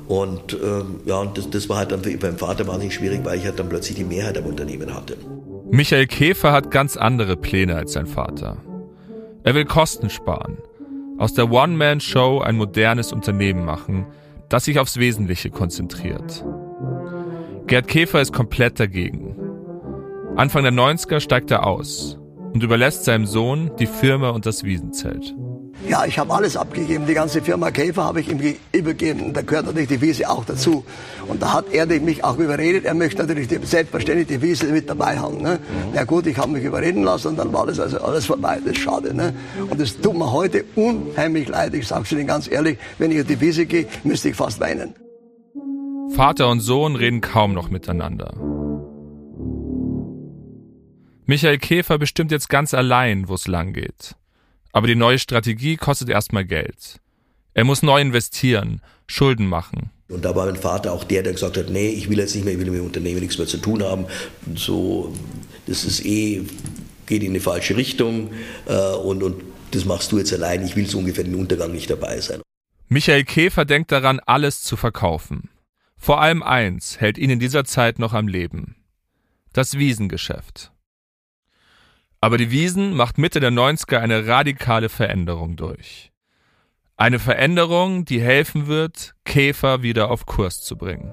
Und 0.08 0.54
ähm, 0.54 1.00
ja, 1.04 1.16
und 1.16 1.36
das, 1.36 1.50
das 1.50 1.68
war 1.68 1.78
halt 1.78 1.92
dann 1.92 2.02
für 2.02 2.16
meinen 2.16 2.38
Vater 2.38 2.66
wahnsinnig 2.66 2.94
schwierig, 2.94 3.20
weil 3.24 3.38
ich 3.38 3.44
halt 3.44 3.58
dann 3.58 3.68
plötzlich 3.68 3.96
die 3.96 4.04
Mehrheit 4.04 4.38
am 4.38 4.46
Unternehmen 4.46 4.94
hatte. 4.94 5.16
Michael 5.70 6.06
Käfer 6.06 6.52
hat 6.52 6.70
ganz 6.70 6.96
andere 6.96 7.36
Pläne 7.36 7.76
als 7.76 7.92
sein 7.92 8.06
Vater. 8.06 8.56
Er 9.42 9.54
will 9.54 9.64
Kosten 9.66 10.08
sparen, 10.08 10.58
aus 11.18 11.34
der 11.34 11.50
One-Man-Show 11.50 12.40
ein 12.40 12.56
modernes 12.56 13.12
Unternehmen 13.12 13.66
machen– 13.66 14.06
das 14.54 14.66
sich 14.66 14.78
aufs 14.78 14.98
Wesentliche 14.98 15.50
konzentriert. 15.50 16.44
Gerd 17.66 17.88
Käfer 17.88 18.20
ist 18.20 18.32
komplett 18.32 18.78
dagegen. 18.78 19.34
Anfang 20.36 20.62
der 20.62 20.70
90er 20.70 21.18
steigt 21.18 21.50
er 21.50 21.66
aus 21.66 22.20
und 22.52 22.62
überlässt 22.62 23.04
seinem 23.04 23.26
Sohn 23.26 23.72
die 23.80 23.88
Firma 23.88 24.30
und 24.30 24.46
das 24.46 24.62
Wiesenzelt. 24.62 25.34
Ja, 25.88 26.06
ich 26.06 26.18
habe 26.18 26.32
alles 26.32 26.56
abgegeben. 26.56 27.06
Die 27.06 27.14
ganze 27.14 27.42
Firma 27.42 27.70
Käfer 27.70 28.04
habe 28.04 28.20
ich 28.20 28.28
ihm 28.30 28.40
übergeben. 28.72 29.32
Da 29.34 29.42
gehört 29.42 29.66
natürlich 29.66 29.88
die 29.88 30.00
Wiese 30.00 30.30
auch 30.30 30.44
dazu. 30.44 30.84
Und 31.28 31.42
da 31.42 31.52
hat 31.52 31.66
er 31.72 31.86
mich 32.00 32.24
auch 32.24 32.38
überredet. 32.38 32.84
Er 32.84 32.94
möchte 32.94 33.20
natürlich 33.22 33.48
die, 33.48 33.58
selbstverständlich 33.62 34.28
die 34.28 34.40
Wiese 34.40 34.66
mit 34.66 34.88
dabei 34.88 35.18
haben. 35.18 35.42
Ne? 35.42 35.58
Mhm. 35.58 35.94
Ja 35.94 36.04
gut, 36.04 36.26
ich 36.26 36.38
habe 36.38 36.52
mich 36.52 36.64
überreden 36.64 37.02
lassen 37.02 37.28
und 37.28 37.38
dann 37.38 37.52
war 37.52 37.66
das 37.66 37.78
also 37.78 38.00
alles 38.00 38.24
vorbei. 38.24 38.58
Das 38.64 38.72
ist 38.72 38.80
schade. 38.80 39.14
Ne? 39.14 39.34
Und 39.68 39.78
das 39.78 40.00
tut 40.00 40.16
mir 40.16 40.32
heute 40.32 40.64
unheimlich 40.74 41.48
leid. 41.48 41.74
Ich 41.74 41.86
sage 41.86 42.04
es 42.04 42.12
Ihnen 42.12 42.26
ganz 42.26 42.50
ehrlich, 42.50 42.78
wenn 42.98 43.10
ich 43.10 43.20
auf 43.20 43.26
die 43.26 43.40
Wiese 43.40 43.66
gehe, 43.66 43.86
müsste 44.04 44.30
ich 44.30 44.36
fast 44.36 44.60
weinen. 44.60 44.94
Vater 46.14 46.48
und 46.48 46.60
Sohn 46.60 46.96
reden 46.96 47.20
kaum 47.20 47.52
noch 47.52 47.68
miteinander. 47.68 48.34
Michael 51.26 51.58
Käfer 51.58 51.98
bestimmt 51.98 52.30
jetzt 52.32 52.48
ganz 52.48 52.74
allein, 52.74 53.28
wo 53.28 53.34
es 53.34 53.46
lang 53.46 53.72
geht. 53.72 54.14
Aber 54.74 54.88
die 54.88 54.96
neue 54.96 55.20
Strategie 55.20 55.76
kostet 55.76 56.08
erstmal 56.08 56.44
Geld. 56.44 57.00
Er 57.54 57.62
muss 57.62 57.84
neu 57.84 58.00
investieren, 58.00 58.80
Schulden 59.06 59.46
machen. 59.46 59.90
Und 60.08 60.24
da 60.24 60.34
war 60.34 60.46
mein 60.46 60.56
Vater 60.56 60.92
auch 60.92 61.04
der, 61.04 61.22
der 61.22 61.32
gesagt 61.32 61.56
hat, 61.56 61.70
nee, 61.70 61.90
ich 61.90 62.10
will 62.10 62.18
jetzt 62.18 62.34
nicht 62.34 62.44
mehr, 62.44 62.54
ich 62.54 62.58
will 62.58 62.70
mit 62.70 62.80
dem 62.80 62.86
Unternehmen 62.86 63.20
nichts 63.20 63.38
mehr 63.38 63.46
zu 63.46 63.58
tun 63.58 63.84
haben. 63.84 64.06
So, 64.56 65.14
das 65.66 65.84
ist 65.84 66.04
eh, 66.04 66.42
geht 67.06 67.22
in 67.22 67.30
eine 67.30 67.40
falsche 67.40 67.76
Richtung 67.76 68.32
äh, 68.66 68.94
und, 68.96 69.22
und 69.22 69.44
das 69.70 69.84
machst 69.84 70.10
du 70.10 70.18
jetzt 70.18 70.32
allein. 70.32 70.64
Ich 70.64 70.74
will 70.74 70.86
so 70.88 70.98
ungefähr 70.98 71.22
den 71.22 71.36
Untergang 71.36 71.70
nicht 71.70 71.88
dabei 71.88 72.20
sein. 72.20 72.42
Michael 72.88 73.24
Käfer 73.24 73.64
denkt 73.64 73.92
daran, 73.92 74.18
alles 74.26 74.62
zu 74.62 74.76
verkaufen. 74.76 75.50
Vor 75.96 76.20
allem 76.20 76.42
eins 76.42 77.00
hält 77.00 77.16
ihn 77.16 77.30
in 77.30 77.38
dieser 77.38 77.64
Zeit 77.64 78.00
noch 78.00 78.12
am 78.12 78.26
Leben. 78.26 78.74
Das 79.52 79.78
Wiesengeschäft. 79.78 80.72
Aber 82.24 82.38
die 82.38 82.50
Wiesen 82.50 82.94
macht 82.94 83.18
Mitte 83.18 83.38
der 83.38 83.50
90er 83.50 83.98
eine 83.98 84.26
radikale 84.26 84.88
Veränderung 84.88 85.56
durch. 85.56 86.10
Eine 86.96 87.18
Veränderung, 87.18 88.06
die 88.06 88.18
helfen 88.18 88.66
wird, 88.66 89.14
Käfer 89.26 89.82
wieder 89.82 90.10
auf 90.10 90.24
Kurs 90.24 90.62
zu 90.62 90.78
bringen. 90.78 91.12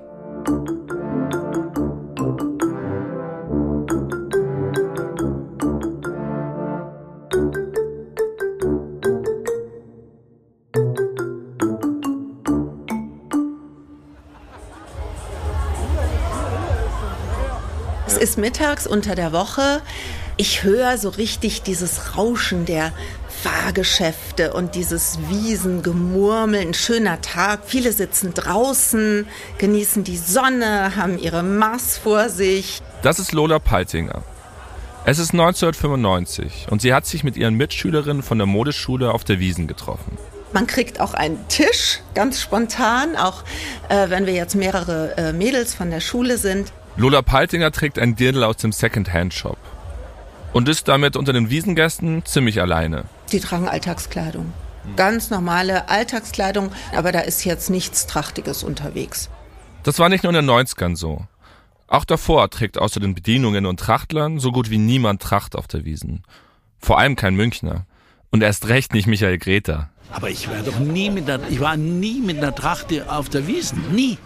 Es 18.07 18.15
ist 18.15 18.37
mittags 18.37 18.87
unter 18.87 19.15
der 19.15 19.33
Woche 19.33 19.81
ich 20.41 20.63
höre 20.63 20.97
so 20.97 21.09
richtig 21.09 21.61
dieses 21.61 22.17
Rauschen 22.17 22.65
der 22.65 22.93
Fahrgeschäfte 23.43 24.53
und 24.53 24.73
dieses 24.73 25.19
Wiesengemurmel, 25.29 26.61
ein 26.61 26.73
schöner 26.73 27.21
Tag. 27.21 27.59
Viele 27.67 27.91
sitzen 27.91 28.33
draußen, 28.33 29.27
genießen 29.59 30.03
die 30.03 30.17
Sonne, 30.17 30.95
haben 30.95 31.19
ihre 31.19 31.43
Mars 31.43 31.99
vor 31.99 32.29
sich. 32.29 32.81
Das 33.03 33.19
ist 33.19 33.33
Lola 33.33 33.59
Peitinger. 33.59 34.23
Es 35.05 35.19
ist 35.19 35.31
1995 35.31 36.65
und 36.71 36.81
sie 36.81 36.91
hat 36.91 37.05
sich 37.05 37.23
mit 37.23 37.37
ihren 37.37 37.53
Mitschülerinnen 37.53 38.23
von 38.23 38.39
der 38.39 38.47
Modeschule 38.47 39.11
auf 39.11 39.23
der 39.23 39.37
Wiesen 39.37 39.67
getroffen. 39.67 40.17
Man 40.53 40.65
kriegt 40.65 40.99
auch 40.99 41.13
einen 41.13 41.47
Tisch, 41.49 41.99
ganz 42.15 42.41
spontan, 42.41 43.15
auch 43.15 43.43
äh, 43.89 44.09
wenn 44.09 44.25
wir 44.25 44.33
jetzt 44.33 44.55
mehrere 44.55 45.15
äh, 45.17 45.33
Mädels 45.33 45.75
von 45.75 45.91
der 45.91 45.99
Schule 45.99 46.39
sind. 46.39 46.73
Lola 46.97 47.21
Peitinger 47.21 47.71
trägt 47.71 47.99
ein 47.99 48.15
Dirndl 48.15 48.43
aus 48.43 48.57
dem 48.57 48.71
Second-Hand-Shop. 48.71 49.57
Und 50.53 50.67
ist 50.67 50.87
damit 50.87 51.15
unter 51.15 51.33
den 51.33 51.49
Wiesengästen 51.49 52.25
ziemlich 52.25 52.61
alleine. 52.61 53.05
Die 53.31 53.39
tragen 53.39 53.67
Alltagskleidung. 53.67 54.51
Ganz 54.95 55.29
normale 55.29 55.89
Alltagskleidung, 55.89 56.71
aber 56.95 57.11
da 57.11 57.19
ist 57.19 57.45
jetzt 57.45 57.69
nichts 57.69 58.07
Trachtiges 58.07 58.63
unterwegs. 58.63 59.29
Das 59.83 59.99
war 59.99 60.09
nicht 60.09 60.23
nur 60.23 60.33
in 60.33 60.45
den 60.45 60.49
90ern 60.49 60.95
so. 60.95 61.25
Auch 61.87 62.05
davor 62.05 62.49
trägt 62.49 62.77
außer 62.77 62.99
den 62.99 63.15
Bedienungen 63.15 63.65
und 63.65 63.79
Trachtlern 63.79 64.39
so 64.39 64.51
gut 64.51 64.69
wie 64.69 64.77
niemand 64.77 65.21
Tracht 65.21 65.55
auf 65.55 65.67
der 65.67 65.85
Wiesen. 65.85 66.23
Vor 66.79 66.97
allem 66.97 67.15
kein 67.15 67.35
Münchner. 67.35 67.85
Und 68.31 68.41
erst 68.41 68.69
recht 68.69 68.93
nicht 68.93 69.07
Michael 69.07 69.37
Greta. 69.37 69.89
Aber 70.11 70.29
ich 70.29 70.49
war 70.49 70.63
doch 70.63 70.79
nie 70.79 71.09
mit 71.09 71.29
einer, 71.29 71.43
ich 71.49 71.59
war 71.59 71.75
nie 71.75 72.21
mit 72.21 72.37
einer 72.37 72.55
Tracht 72.55 72.87
auf 73.07 73.27
der 73.29 73.45
Wiesen. 73.45 73.93
Nie. 73.93 74.17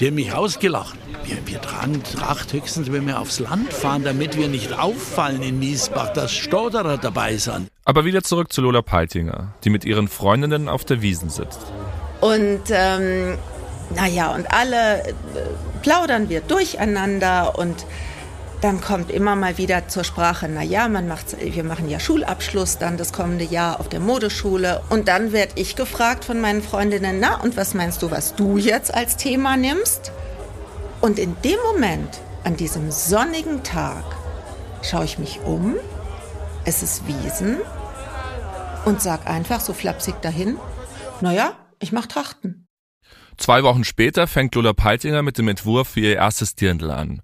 Die 0.00 0.06
haben 0.06 0.14
mich 0.14 0.32
ausgelacht. 0.32 0.96
Wir, 1.24 1.36
wir 1.46 1.60
tragen 1.60 2.02
Tracht 2.02 2.52
höchstens, 2.52 2.90
wenn 2.90 3.06
wir 3.06 3.18
aufs 3.18 3.40
Land 3.40 3.72
fahren, 3.72 4.04
damit 4.04 4.36
wir 4.36 4.48
nicht 4.48 4.78
auffallen 4.78 5.42
in 5.42 5.58
Miesbach, 5.58 6.12
dass 6.12 6.32
Stotterer 6.32 6.98
dabei 6.98 7.36
sind. 7.36 7.68
Aber 7.84 8.04
wieder 8.04 8.22
zurück 8.22 8.52
zu 8.52 8.62
Lola 8.62 8.82
Peitinger, 8.82 9.54
die 9.64 9.70
mit 9.70 9.84
ihren 9.84 10.08
Freundinnen 10.08 10.68
auf 10.68 10.84
der 10.84 11.02
Wiesen 11.02 11.30
sitzt. 11.30 11.60
Und 12.20 12.62
ähm, 12.70 13.36
naja, 13.94 14.34
und 14.34 14.50
alle 14.50 15.02
äh, 15.02 15.12
plaudern 15.82 16.28
wir 16.30 16.40
durcheinander 16.40 17.58
und 17.58 17.86
dann 18.64 18.80
kommt 18.80 19.10
immer 19.10 19.36
mal 19.36 19.58
wieder 19.58 19.88
zur 19.88 20.04
Sprache, 20.04 20.48
naja, 20.48 20.88
man 20.88 21.06
macht, 21.06 21.36
wir 21.38 21.64
machen 21.64 21.90
ja 21.90 22.00
Schulabschluss 22.00 22.78
dann 22.78 22.96
das 22.96 23.12
kommende 23.12 23.44
Jahr 23.44 23.78
auf 23.78 23.90
der 23.90 24.00
Modeschule. 24.00 24.82
Und 24.88 25.06
dann 25.06 25.32
werde 25.32 25.52
ich 25.56 25.76
gefragt 25.76 26.24
von 26.24 26.40
meinen 26.40 26.62
Freundinnen, 26.62 27.20
na, 27.20 27.42
und 27.42 27.58
was 27.58 27.74
meinst 27.74 28.00
du, 28.00 28.10
was 28.10 28.36
du 28.36 28.56
jetzt 28.56 28.94
als 28.94 29.18
Thema 29.18 29.58
nimmst? 29.58 30.12
Und 31.02 31.18
in 31.18 31.36
dem 31.44 31.58
Moment, 31.74 32.22
an 32.42 32.56
diesem 32.56 32.90
sonnigen 32.90 33.62
Tag, 33.64 34.02
schaue 34.80 35.04
ich 35.04 35.18
mich 35.18 35.40
um, 35.44 35.74
es 36.64 36.82
ist 36.82 37.06
Wiesen 37.06 37.58
und 38.86 39.02
sag 39.02 39.26
einfach 39.26 39.60
so 39.60 39.74
flapsig 39.74 40.22
dahin, 40.22 40.56
naja, 41.20 41.52
ich 41.80 41.92
mach 41.92 42.06
Trachten. 42.06 42.66
Zwei 43.36 43.62
Wochen 43.62 43.84
später 43.84 44.26
fängt 44.26 44.54
Lola 44.54 44.72
Peitinger 44.72 45.20
mit 45.20 45.36
dem 45.36 45.48
Entwurf 45.48 45.88
für 45.88 46.00
ihr 46.00 46.14
erstes 46.14 46.54
Dirndl 46.54 46.90
an 46.90 47.20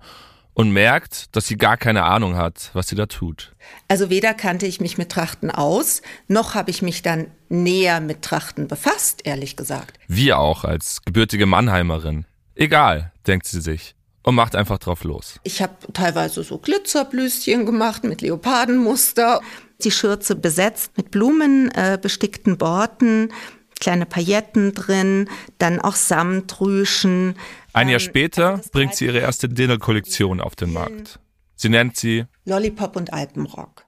und 0.55 0.71
merkt, 0.71 1.35
dass 1.35 1.47
sie 1.47 1.57
gar 1.57 1.77
keine 1.77 2.05
Ahnung 2.05 2.37
hat, 2.37 2.71
was 2.73 2.89
sie 2.89 2.97
da 2.97 3.07
tut. 3.07 3.53
Also 3.89 4.11
weder 4.11 4.35
kannte 4.35 4.67
ich 4.67 4.81
mich 4.81 4.99
mit 4.99 5.11
Trachten 5.11 5.51
aus, 5.51 6.03
noch 6.29 6.55
habe 6.55 6.71
ich 6.71 6.83
mich 6.83 7.03
dann 7.03 7.29
näher 7.49 8.01
mit 8.01 8.23
Trachten 8.23 8.69
befasst, 8.69 9.23
ehrlich 9.25 9.57
gesagt. 9.57 9.99
Wir 10.09 10.39
auch 10.39 10.65
als 10.65 11.03
gebürtige 11.05 11.47
Mannheimerin. 11.47 12.27
Egal, 12.55 13.13
denkt 13.27 13.47
sie 13.47 13.61
sich 13.61 13.95
und 14.23 14.35
macht 14.35 14.55
einfach 14.55 14.79
drauf 14.79 15.05
los. 15.05 15.41
Ich 15.45 15.63
habe 15.63 15.75
teilweise 15.93 16.43
so 16.43 16.59
Glitzerblüschen 16.59 17.67
gemacht 17.67 18.05
mit 18.05 18.21
Leopardenmuster, 18.21 19.41
die 19.83 19.91
Schürze 19.91 20.37
besetzt 20.37 20.93
mit 20.97 21.11
blumenbestickten 21.11 22.55
äh, 22.55 22.57
Borten, 22.57 23.33
kleine 23.81 24.07
Pailletten 24.07 24.75
drin, 24.75 25.29
dann 25.59 25.81
auch 25.81 25.97
Samtrüschen. 25.97 27.35
Ein 27.73 27.89
Jahr 27.89 28.01
später 28.01 28.61
bringt 28.73 28.95
sie 28.95 29.07
ihre 29.07 29.19
erste 29.19 29.49
Dirndl-Kollektion 29.49 30.41
auf 30.41 30.55
den 30.55 30.73
Markt. 30.73 31.19
Sie 31.57 31.69
nennt 31.69 31.97
sie 31.97 32.27
Lollipop 32.45 32.97
und 32.97 33.13
Alpenrock. 33.13 33.87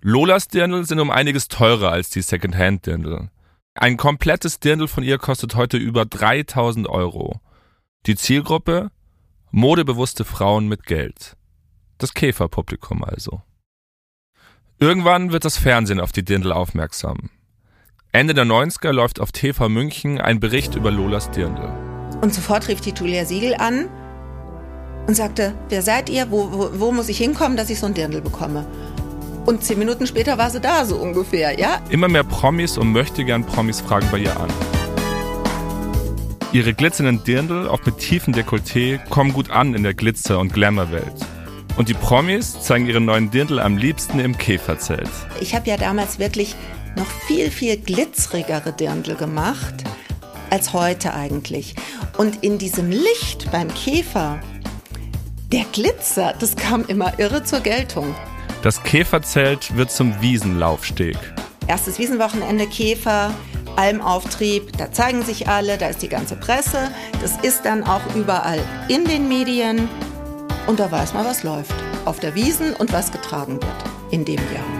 Lolas 0.00 0.48
Dirndl 0.48 0.84
sind 0.86 0.98
um 0.98 1.10
einiges 1.10 1.48
teurer 1.48 1.92
als 1.92 2.08
die 2.10 2.22
Secondhand-Dirndl. 2.22 3.30
Ein 3.74 3.96
komplettes 3.96 4.58
Dirndl 4.58 4.88
von 4.88 5.04
ihr 5.04 5.18
kostet 5.18 5.54
heute 5.54 5.76
über 5.76 6.06
3000 6.06 6.88
Euro. 6.88 7.40
Die 8.06 8.16
Zielgruppe? 8.16 8.90
Modebewusste 9.50 10.24
Frauen 10.24 10.68
mit 10.68 10.84
Geld. 10.84 11.36
Das 11.98 12.14
Käferpublikum 12.14 13.04
also. 13.04 13.42
Irgendwann 14.78 15.32
wird 15.32 15.44
das 15.44 15.58
Fernsehen 15.58 16.00
auf 16.00 16.12
die 16.12 16.24
Dirndl 16.24 16.52
aufmerksam. 16.52 17.30
Ende 18.12 18.34
der 18.34 18.44
90er 18.44 18.90
läuft 18.90 19.20
auf 19.20 19.30
TV 19.30 19.68
München 19.68 20.20
ein 20.20 20.40
Bericht 20.40 20.74
über 20.74 20.90
Lolas 20.90 21.30
Dirndl. 21.30 21.72
Und 22.20 22.34
sofort 22.34 22.66
rief 22.66 22.80
die 22.80 22.90
Julia 22.90 23.24
Siegel 23.24 23.54
an 23.54 23.88
und 25.06 25.14
sagte, 25.14 25.54
wer 25.68 25.80
seid 25.80 26.10
ihr, 26.10 26.28
wo, 26.32 26.50
wo, 26.50 26.70
wo 26.80 26.90
muss 26.90 27.08
ich 27.08 27.18
hinkommen, 27.18 27.56
dass 27.56 27.70
ich 27.70 27.78
so 27.78 27.86
ein 27.86 27.94
Dirndl 27.94 28.20
bekomme? 28.20 28.66
Und 29.46 29.62
zehn 29.62 29.78
Minuten 29.78 30.08
später 30.08 30.38
war 30.38 30.50
sie 30.50 30.60
da, 30.60 30.84
so 30.86 30.96
ungefähr, 30.96 31.56
ja? 31.56 31.80
Immer 31.88 32.08
mehr 32.08 32.24
Promis 32.24 32.76
und 32.78 32.90
möchte 32.90 33.24
gern 33.24 33.46
Promis 33.46 33.80
fragen 33.80 34.08
bei 34.10 34.18
ihr 34.18 34.36
an. 34.40 34.50
Ihre 36.52 36.74
glitzernden 36.74 37.22
Dirndl, 37.22 37.68
auch 37.68 37.86
mit 37.86 37.98
tiefen 37.98 38.34
Dekolleté, 38.34 38.98
kommen 39.08 39.32
gut 39.32 39.52
an 39.52 39.72
in 39.72 39.84
der 39.84 39.94
Glitzer- 39.94 40.40
und 40.40 40.52
Glamour-Welt. 40.52 41.14
Und 41.76 41.88
die 41.88 41.94
Promis 41.94 42.60
zeigen 42.60 42.86
ihre 42.86 43.00
neuen 43.00 43.30
Dirndl 43.30 43.60
am 43.60 43.76
liebsten 43.76 44.18
im 44.18 44.36
Käferzelt. 44.36 45.08
Ich 45.40 45.54
habe 45.54 45.70
ja 45.70 45.76
damals 45.76 46.18
wirklich 46.18 46.56
noch 46.96 47.10
viel, 47.26 47.50
viel 47.50 47.76
glitzerigere 47.76 48.72
Dirndl 48.72 49.14
gemacht 49.14 49.74
als 50.50 50.72
heute 50.72 51.14
eigentlich. 51.14 51.74
Und 52.18 52.42
in 52.42 52.58
diesem 52.58 52.90
Licht 52.90 53.50
beim 53.50 53.72
Käfer, 53.72 54.40
der 55.52 55.64
Glitzer, 55.72 56.34
das 56.38 56.56
kam 56.56 56.84
immer 56.84 57.18
irre 57.18 57.44
zur 57.44 57.60
Geltung. 57.60 58.14
Das 58.62 58.82
Käferzelt 58.82 59.74
wird 59.76 59.90
zum 59.90 60.20
Wiesenlaufsteg. 60.20 61.16
Erstes 61.66 61.98
Wiesenwochenende 61.98 62.66
Käfer, 62.66 63.32
Almauftrieb, 63.76 64.76
da 64.76 64.92
zeigen 64.92 65.22
sich 65.22 65.48
alle, 65.48 65.78
da 65.78 65.86
ist 65.86 66.02
die 66.02 66.08
ganze 66.08 66.36
Presse. 66.36 66.90
Das 67.22 67.36
ist 67.42 67.64
dann 67.64 67.84
auch 67.84 68.02
überall 68.14 68.60
in 68.88 69.04
den 69.04 69.28
Medien. 69.28 69.88
Und 70.66 70.80
da 70.80 70.90
weiß 70.90 71.14
man, 71.14 71.24
was 71.24 71.42
läuft. 71.42 71.74
Auf 72.04 72.20
der 72.20 72.34
Wiesen 72.34 72.74
und 72.74 72.92
was 72.92 73.12
getragen 73.12 73.54
wird 73.54 73.84
in 74.10 74.24
dem 74.24 74.36
Jahr. 74.36 74.79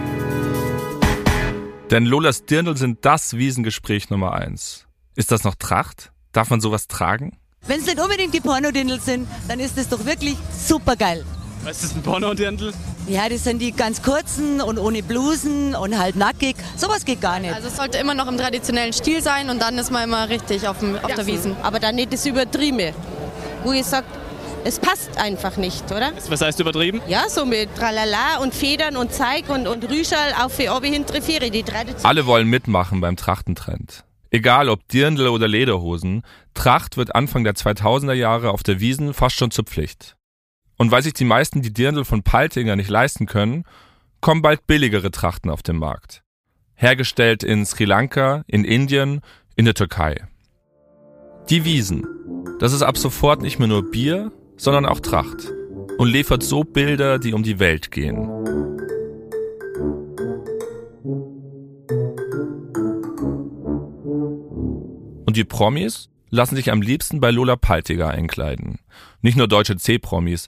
Denn 1.91 2.05
Lolas 2.05 2.45
Dirndl 2.45 2.77
sind 2.77 3.03
das 3.03 3.35
Wiesengespräch 3.35 4.09
Nummer 4.09 4.31
eins. 4.31 4.85
Ist 5.13 5.29
das 5.29 5.43
noch 5.43 5.55
Tracht? 5.55 6.13
Darf 6.31 6.49
man 6.49 6.61
sowas 6.61 6.87
tragen? 6.87 7.37
Wenn 7.67 7.81
es 7.81 7.85
nicht 7.85 7.99
unbedingt 7.99 8.33
die 8.33 8.39
Pornodirndl 8.39 9.01
sind, 9.01 9.27
dann 9.49 9.59
ist 9.59 9.77
das 9.77 9.89
doch 9.89 10.05
wirklich 10.05 10.37
super 10.57 10.95
geil. 10.95 11.25
Was 11.65 11.83
ist 11.83 11.97
ein 11.97 12.01
Pornodirndl? 12.01 12.71
Ja, 13.09 13.27
das 13.27 13.43
sind 13.43 13.59
die 13.59 13.73
ganz 13.73 14.01
kurzen 14.01 14.61
und 14.61 14.79
ohne 14.79 15.03
Blusen 15.03 15.75
und 15.75 15.99
halt 15.99 16.15
nackig. 16.15 16.55
Sowas 16.77 17.03
geht 17.03 17.19
gar 17.19 17.39
nicht. 17.39 17.53
Also 17.53 17.67
es 17.67 17.75
sollte 17.75 17.97
immer 17.97 18.13
noch 18.13 18.29
im 18.29 18.37
traditionellen 18.37 18.93
Stil 18.93 19.21
sein 19.21 19.49
und 19.49 19.61
dann 19.61 19.77
ist 19.77 19.91
man 19.91 20.05
immer 20.05 20.29
richtig 20.29 20.69
auf, 20.69 20.79
dem, 20.79 20.95
auf 20.95 21.09
ja, 21.09 21.17
der 21.17 21.27
Wiesen. 21.27 21.57
Aber 21.61 21.81
dann 21.81 21.95
nicht 21.95 22.13
das 22.13 22.25
Übertriebene. 22.25 22.93
Wo 23.65 23.73
ihr 23.73 23.83
sagt, 23.83 24.07
es 24.63 24.79
passt 24.79 25.17
einfach 25.17 25.57
nicht, 25.57 25.91
oder? 25.91 26.11
Was 26.29 26.41
heißt 26.41 26.59
übertrieben? 26.59 27.01
Ja, 27.07 27.27
so 27.29 27.45
mit 27.45 27.75
Tralala 27.75 28.37
und 28.41 28.53
Federn 28.53 28.95
und 28.95 29.11
Zeig 29.13 29.49
und, 29.49 29.67
und 29.67 29.89
Rüschal 29.89 30.33
auf 30.39 30.53
für 30.53 30.71
Obi 30.75 30.89
hintere 30.89 31.21
Viere, 31.21 31.49
die 31.49 31.63
Tradition. 31.63 32.05
Alle 32.05 32.25
wollen 32.25 32.47
mitmachen 32.47 33.01
beim 33.01 33.15
Trachtentrend. 33.15 34.05
Egal 34.29 34.69
ob 34.69 34.87
Dirndl 34.87 35.27
oder 35.27 35.47
Lederhosen, 35.47 36.21
Tracht 36.53 36.95
wird 36.95 37.15
Anfang 37.15 37.43
der 37.43 37.53
2000er 37.53 38.13
Jahre 38.13 38.51
auf 38.51 38.63
der 38.63 38.79
Wiesen 38.79 39.13
fast 39.13 39.35
schon 39.35 39.51
zur 39.51 39.65
Pflicht. 39.65 40.15
Und 40.77 40.91
weil 40.91 41.03
sich 41.03 41.13
die 41.13 41.25
meisten 41.25 41.61
die 41.61 41.73
Dirndl 41.73 42.05
von 42.05 42.23
Paltinger 42.23 42.75
nicht 42.75 42.89
leisten 42.89 43.25
können, 43.25 43.65
kommen 44.21 44.41
bald 44.41 44.67
billigere 44.67 45.11
Trachten 45.11 45.49
auf 45.49 45.63
den 45.63 45.77
Markt. 45.77 46.21
Hergestellt 46.75 47.43
in 47.43 47.65
Sri 47.65 47.85
Lanka, 47.85 48.43
in 48.47 48.63
Indien, 48.63 49.21
in 49.55 49.65
der 49.65 49.73
Türkei. 49.73 50.25
Die 51.49 51.65
Wiesen. 51.65 52.05
Das 52.59 52.73
ist 52.73 52.83
ab 52.83 52.97
sofort 52.97 53.41
nicht 53.41 53.59
mehr 53.59 53.67
nur 53.67 53.89
Bier, 53.89 54.31
sondern 54.61 54.85
auch 54.85 54.99
Tracht 54.99 55.51
und 55.97 56.07
liefert 56.07 56.43
so 56.43 56.63
Bilder, 56.63 57.17
die 57.17 57.33
um 57.33 57.41
die 57.41 57.57
Welt 57.57 57.89
gehen. 57.89 58.29
Und 65.25 65.35
die 65.35 65.45
Promis 65.45 66.09
lassen 66.29 66.55
sich 66.55 66.71
am 66.71 66.83
liebsten 66.83 67.19
bei 67.19 67.31
Lola 67.31 67.55
Paltiger 67.55 68.11
einkleiden. 68.11 68.77
Nicht 69.23 69.35
nur 69.35 69.47
deutsche 69.47 69.77
C-Promis, 69.77 70.47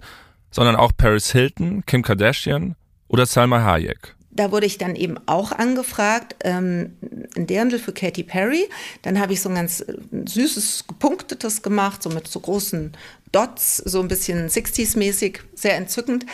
sondern 0.51 0.75
auch 0.75 0.91
Paris 0.95 1.31
Hilton, 1.31 1.83
Kim 1.87 2.03
Kardashian 2.03 2.75
oder 3.07 3.25
Salma 3.25 3.63
Hayek 3.63 4.15
da 4.35 4.51
wurde 4.51 4.65
ich 4.65 4.77
dann 4.77 4.95
eben 4.95 5.17
auch 5.27 5.51
angefragt, 5.51 6.35
ähm, 6.43 6.97
ein 7.35 7.47
Dirndl 7.47 7.79
für 7.79 7.93
Katy 7.93 8.23
Perry. 8.23 8.69
Dann 9.01 9.19
habe 9.19 9.33
ich 9.33 9.41
so 9.41 9.49
ein 9.49 9.55
ganz 9.55 9.81
äh, 9.81 9.95
süßes, 10.25 10.85
gepunktetes 10.87 11.61
gemacht, 11.61 12.03
so 12.03 12.09
mit 12.09 12.27
so 12.27 12.39
großen 12.39 12.93
Dots, 13.31 13.77
so 13.77 13.99
ein 14.01 14.07
bisschen 14.07 14.47
60s-mäßig, 14.49 15.39
sehr 15.55 15.75
entzückend. 15.75 16.25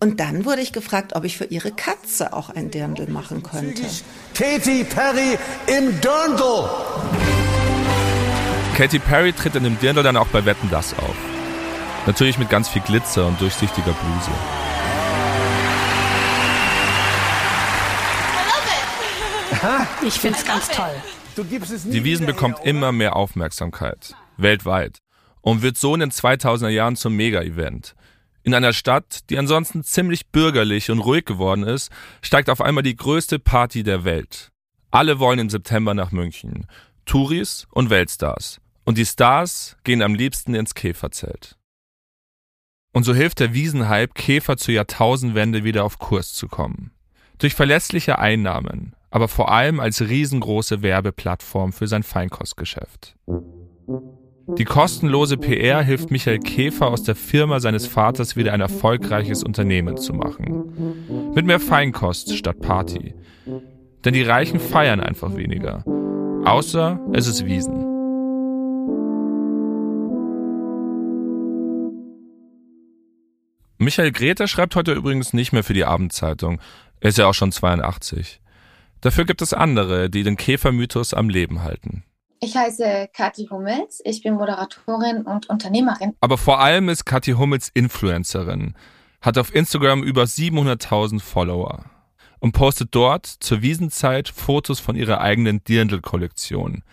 Und 0.00 0.18
dann 0.18 0.44
wurde 0.44 0.62
ich 0.62 0.72
gefragt, 0.72 1.14
ob 1.14 1.24
ich 1.24 1.36
für 1.36 1.44
ihre 1.44 1.70
Katze 1.70 2.32
auch 2.32 2.50
ein 2.50 2.70
Dirndl 2.70 3.08
machen 3.08 3.42
könnte. 3.42 3.82
Katy 4.34 4.84
Perry 4.84 5.38
im 5.68 6.00
Dirndl! 6.00 6.68
Katy 8.76 8.98
Perry 8.98 9.32
tritt 9.32 9.54
in 9.54 9.64
dem 9.64 9.78
Dirndl 9.78 10.02
dann 10.02 10.16
auch 10.16 10.26
bei 10.28 10.44
Wetten 10.44 10.70
das 10.70 10.92
auf. 10.98 11.14
Natürlich 12.06 12.38
mit 12.38 12.50
ganz 12.50 12.68
viel 12.68 12.82
Glitzer 12.82 13.26
und 13.28 13.40
durchsichtiger 13.40 13.92
Bluse. 13.92 14.30
Ich 20.06 20.14
finde 20.14 20.38
es 20.38 20.44
ganz 20.44 20.68
toll. 20.68 20.94
Die 21.36 22.04
Wiesen 22.04 22.26
bekommt 22.26 22.58
immer 22.64 22.92
mehr 22.92 23.16
Aufmerksamkeit, 23.16 24.14
weltweit, 24.36 24.98
und 25.40 25.62
wird 25.62 25.76
so 25.76 25.94
in 25.94 26.00
den 26.00 26.10
2000er 26.10 26.68
Jahren 26.68 26.96
zum 26.96 27.14
Mega-Event. 27.16 27.94
In 28.42 28.54
einer 28.54 28.72
Stadt, 28.72 29.30
die 29.30 29.38
ansonsten 29.38 29.84
ziemlich 29.84 30.26
bürgerlich 30.28 30.90
und 30.90 30.98
ruhig 30.98 31.24
geworden 31.24 31.62
ist, 31.62 31.90
steigt 32.22 32.50
auf 32.50 32.60
einmal 32.60 32.82
die 32.82 32.96
größte 32.96 33.38
Party 33.38 33.82
der 33.82 34.04
Welt. 34.04 34.50
Alle 34.90 35.18
wollen 35.18 35.38
im 35.38 35.50
September 35.50 35.94
nach 35.94 36.10
München. 36.10 36.66
Touris 37.06 37.66
und 37.70 37.88
Weltstars. 37.88 38.60
Und 38.84 38.98
die 38.98 39.06
Stars 39.06 39.76
gehen 39.84 40.02
am 40.02 40.14
liebsten 40.14 40.54
ins 40.54 40.74
Käferzelt. 40.74 41.56
Und 42.92 43.04
so 43.04 43.14
hilft 43.14 43.40
der 43.40 43.54
Wiesenhype 43.54 44.12
Käfer 44.12 44.56
zur 44.56 44.74
Jahrtausendwende 44.74 45.64
wieder 45.64 45.84
auf 45.84 45.98
Kurs 45.98 46.34
zu 46.34 46.46
kommen. 46.48 46.90
Durch 47.38 47.54
verlässliche 47.54 48.18
Einnahmen, 48.18 48.94
aber 49.12 49.28
vor 49.28 49.52
allem 49.52 49.78
als 49.78 50.00
riesengroße 50.00 50.82
Werbeplattform 50.82 51.72
für 51.72 51.86
sein 51.86 52.02
Feinkostgeschäft. 52.02 53.14
Die 54.58 54.64
kostenlose 54.64 55.36
PR 55.36 55.82
hilft 55.82 56.10
Michael 56.10 56.40
Käfer 56.40 56.88
aus 56.88 57.04
der 57.04 57.14
Firma 57.14 57.60
seines 57.60 57.86
Vaters 57.86 58.36
wieder 58.36 58.52
ein 58.52 58.60
erfolgreiches 58.60 59.44
Unternehmen 59.44 59.98
zu 59.98 60.14
machen. 60.14 61.32
Mit 61.34 61.46
mehr 61.46 61.60
Feinkost 61.60 62.36
statt 62.36 62.60
Party. 62.60 63.14
Denn 64.04 64.14
die 64.14 64.22
Reichen 64.22 64.58
feiern 64.58 65.00
einfach 65.00 65.36
weniger. 65.36 65.84
Außer 66.44 66.98
es 67.12 67.28
ist 67.28 67.44
Wiesen. 67.44 67.86
Michael 73.78 74.12
Greta 74.12 74.46
schreibt 74.46 74.74
heute 74.74 74.92
übrigens 74.92 75.32
nicht 75.32 75.52
mehr 75.52 75.64
für 75.64 75.74
die 75.74 75.84
Abendzeitung. 75.84 76.60
Er 77.00 77.10
ist 77.10 77.18
ja 77.18 77.26
auch 77.26 77.34
schon 77.34 77.52
82. 77.52 78.41
Dafür 79.02 79.24
gibt 79.24 79.42
es 79.42 79.52
andere, 79.52 80.08
die 80.08 80.22
den 80.22 80.36
Käfermythos 80.36 81.12
am 81.12 81.28
Leben 81.28 81.64
halten. 81.64 82.04
Ich 82.40 82.56
heiße 82.56 83.08
Kathi 83.12 83.48
Hummels, 83.50 84.00
ich 84.04 84.22
bin 84.22 84.34
Moderatorin 84.34 85.22
und 85.22 85.50
Unternehmerin. 85.50 86.14
Aber 86.20 86.38
vor 86.38 86.60
allem 86.60 86.88
ist 86.88 87.04
Kathi 87.04 87.32
Hummels 87.32 87.70
Influencerin, 87.74 88.74
hat 89.20 89.38
auf 89.38 89.54
Instagram 89.54 90.04
über 90.04 90.22
700.000 90.22 91.20
Follower 91.20 91.84
und 92.38 92.52
postet 92.52 92.94
dort 92.94 93.26
zur 93.26 93.60
Wiesenzeit 93.62 94.28
Fotos 94.28 94.78
von 94.78 94.94
ihrer 94.94 95.20
eigenen 95.20 95.64
Dirndl-Kollektion, 95.64 96.84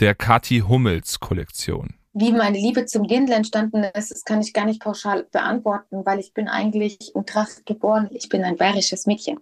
der 0.00 0.14
Kathi 0.14 0.60
Hummels 0.66 1.20
Kollektion. 1.20 1.94
Wie 2.14 2.32
meine 2.32 2.58
Liebe 2.58 2.86
zum 2.86 3.06
Dirndl 3.06 3.32
entstanden 3.32 3.84
ist, 3.94 4.10
das 4.10 4.24
kann 4.24 4.40
ich 4.40 4.54
gar 4.54 4.64
nicht 4.64 4.80
pauschal 4.80 5.26
beantworten, 5.30 6.04
weil 6.06 6.18
ich 6.18 6.32
bin 6.32 6.48
eigentlich 6.48 7.14
in 7.14 7.26
Tracht 7.26 7.66
geboren. 7.66 8.08
Ich 8.10 8.30
bin 8.30 8.42
ein 8.44 8.56
bayerisches 8.56 9.06
Mädchen. 9.06 9.38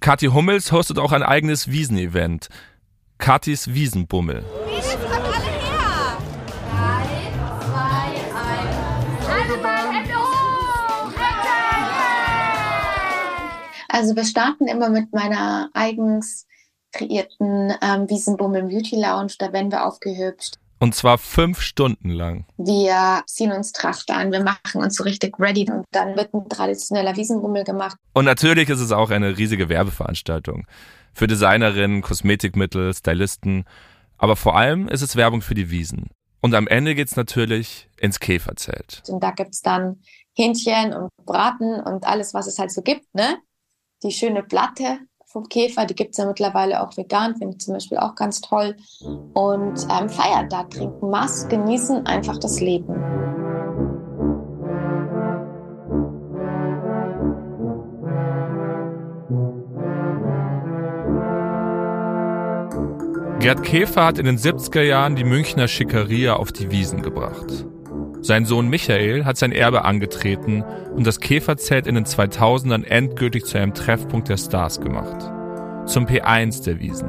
Kathi 0.00 0.26
Hummels 0.26 0.70
hostet 0.70 0.98
auch 0.98 1.12
ein 1.12 1.24
eigenes 1.24 1.68
Wiesenevent. 1.68 2.48
Kathis 3.18 3.74
Wiesenbummel. 3.74 4.44
Also 13.88 14.14
wir 14.14 14.24
starten 14.24 14.68
immer 14.68 14.88
mit 14.90 15.12
meiner 15.12 15.70
eigens 15.74 16.46
kreierten 16.92 17.74
ähm, 17.82 18.08
Wiesenbummel 18.08 18.68
Beauty 18.68 18.94
Lounge. 18.94 19.32
Da 19.38 19.52
werden 19.52 19.72
wir 19.72 19.84
aufgehübscht. 19.84 20.54
Und 20.80 20.94
zwar 20.94 21.18
fünf 21.18 21.60
Stunden 21.60 22.10
lang. 22.10 22.46
Wir 22.56 23.22
ziehen 23.26 23.52
uns 23.52 23.72
Tracht 23.72 24.10
an, 24.10 24.30
wir 24.30 24.42
machen 24.42 24.80
uns 24.82 24.94
so 24.94 25.02
richtig 25.02 25.38
ready 25.38 25.68
und 25.70 25.84
dann 25.90 26.16
wird 26.16 26.32
ein 26.32 26.48
traditioneller 26.48 27.16
Wiesenbummel 27.16 27.64
gemacht. 27.64 27.96
Und 28.12 28.24
natürlich 28.24 28.68
ist 28.68 28.80
es 28.80 28.92
auch 28.92 29.10
eine 29.10 29.36
riesige 29.36 29.68
Werbeveranstaltung. 29.68 30.66
Für 31.14 31.26
Designerinnen, 31.26 32.02
Kosmetikmittel, 32.02 32.94
Stylisten. 32.94 33.64
Aber 34.18 34.36
vor 34.36 34.56
allem 34.56 34.88
ist 34.88 35.02
es 35.02 35.16
Werbung 35.16 35.42
für 35.42 35.54
die 35.54 35.70
Wiesen. 35.70 36.10
Und 36.40 36.54
am 36.54 36.68
Ende 36.68 36.94
geht's 36.94 37.16
natürlich 37.16 37.88
ins 37.98 38.20
Käferzelt. 38.20 39.02
Und 39.08 39.22
da 39.22 39.32
gibt's 39.32 39.60
dann 39.60 40.00
Hähnchen 40.36 40.94
und 40.94 41.10
Braten 41.24 41.80
und 41.80 42.06
alles, 42.06 42.34
was 42.34 42.46
es 42.46 42.58
halt 42.60 42.70
so 42.70 42.82
gibt, 42.82 43.12
ne? 43.14 43.38
Die 44.04 44.12
schöne 44.12 44.44
Platte 44.44 45.00
vom 45.28 45.46
Käfer, 45.48 45.84
die 45.84 45.94
gibt 45.94 46.12
es 46.12 46.16
ja 46.16 46.26
mittlerweile 46.26 46.82
auch 46.82 46.96
vegan, 46.96 47.36
finde 47.36 47.52
ich 47.52 47.60
zum 47.60 47.74
Beispiel 47.74 47.98
auch 47.98 48.14
ganz 48.14 48.40
toll. 48.40 48.76
Und 49.34 49.86
ähm, 49.90 50.08
feiern 50.08 50.48
da, 50.48 50.64
trinken 50.64 51.10
Mass, 51.10 51.46
genießen 51.48 52.06
einfach 52.06 52.38
das 52.38 52.60
Leben. 52.60 52.94
Gerd 63.38 63.62
Käfer 63.62 64.06
hat 64.06 64.18
in 64.18 64.24
den 64.24 64.38
70er 64.38 64.82
Jahren 64.82 65.14
die 65.14 65.24
Münchner 65.24 65.68
Schickeria 65.68 66.34
auf 66.34 66.52
die 66.52 66.70
Wiesen 66.70 67.02
gebracht. 67.02 67.66
Sein 68.28 68.44
Sohn 68.44 68.68
Michael 68.68 69.24
hat 69.24 69.38
sein 69.38 69.52
Erbe 69.52 69.86
angetreten 69.86 70.62
und 70.94 71.06
das 71.06 71.18
Käferzelt 71.18 71.86
in 71.86 71.94
den 71.94 72.04
2000ern 72.04 72.84
endgültig 72.84 73.46
zu 73.46 73.56
einem 73.56 73.72
Treffpunkt 73.72 74.28
der 74.28 74.36
Stars 74.36 74.82
gemacht. 74.82 75.32
Zum 75.86 76.04
P1 76.04 76.62
der 76.62 76.78
Wiesen. 76.78 77.08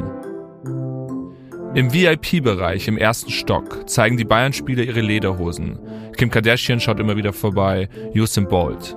Im 1.74 1.94
VIP-Bereich 1.94 2.88
im 2.88 2.98
ersten 2.98 3.32
Stock 3.32 3.90
zeigen 3.90 4.16
die 4.16 4.24
Bayern-Spieler 4.24 4.84
ihre 4.84 5.02
Lederhosen. 5.02 5.78
Kim 6.16 6.30
Kardashian 6.32 6.80
schaut 6.80 7.02
immer 7.02 7.18
wieder 7.18 7.34
vorbei, 7.34 7.90
Usain 8.16 8.48
Bolt. 8.48 8.96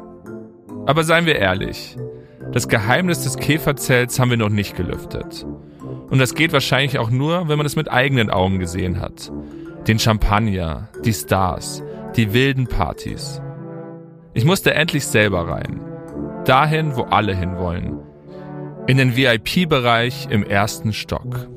Aber 0.87 1.03
seien 1.03 1.27
wir 1.27 1.35
ehrlich, 1.35 1.97
das 2.53 2.69
Geheimnis 2.69 3.25
des 3.25 3.37
Käferzelts 3.37 4.21
haben 4.21 4.31
wir 4.31 4.37
noch 4.37 4.49
nicht 4.49 4.77
gelüftet. 4.77 5.45
Und 6.09 6.21
das 6.21 6.37
geht 6.37 6.53
wahrscheinlich 6.53 7.01
auch 7.01 7.11
nur, 7.11 7.49
wenn 7.49 7.57
man 7.57 7.67
es 7.67 7.75
mit 7.75 7.91
eigenen 7.91 8.31
Augen 8.31 8.61
gesehen 8.61 9.01
hat. 9.01 9.33
Den 9.89 9.99
Champagner, 9.99 10.89
die 11.05 11.13
Stars, 11.13 11.83
die 12.17 12.33
wilden 12.33 12.67
Partys. 12.67 13.41
Ich 14.35 14.45
musste 14.45 14.75
endlich 14.75 15.07
selber 15.07 15.49
rein. 15.49 15.81
Dahin, 16.45 16.97
wo 16.97 17.03
alle 17.03 17.35
hinwollen. 17.35 18.01
In 18.87 18.97
den 18.97 19.17
VIP-Bereich 19.17 20.27
im 20.31 20.43
ersten 20.43 20.93
Stock. 20.93 21.49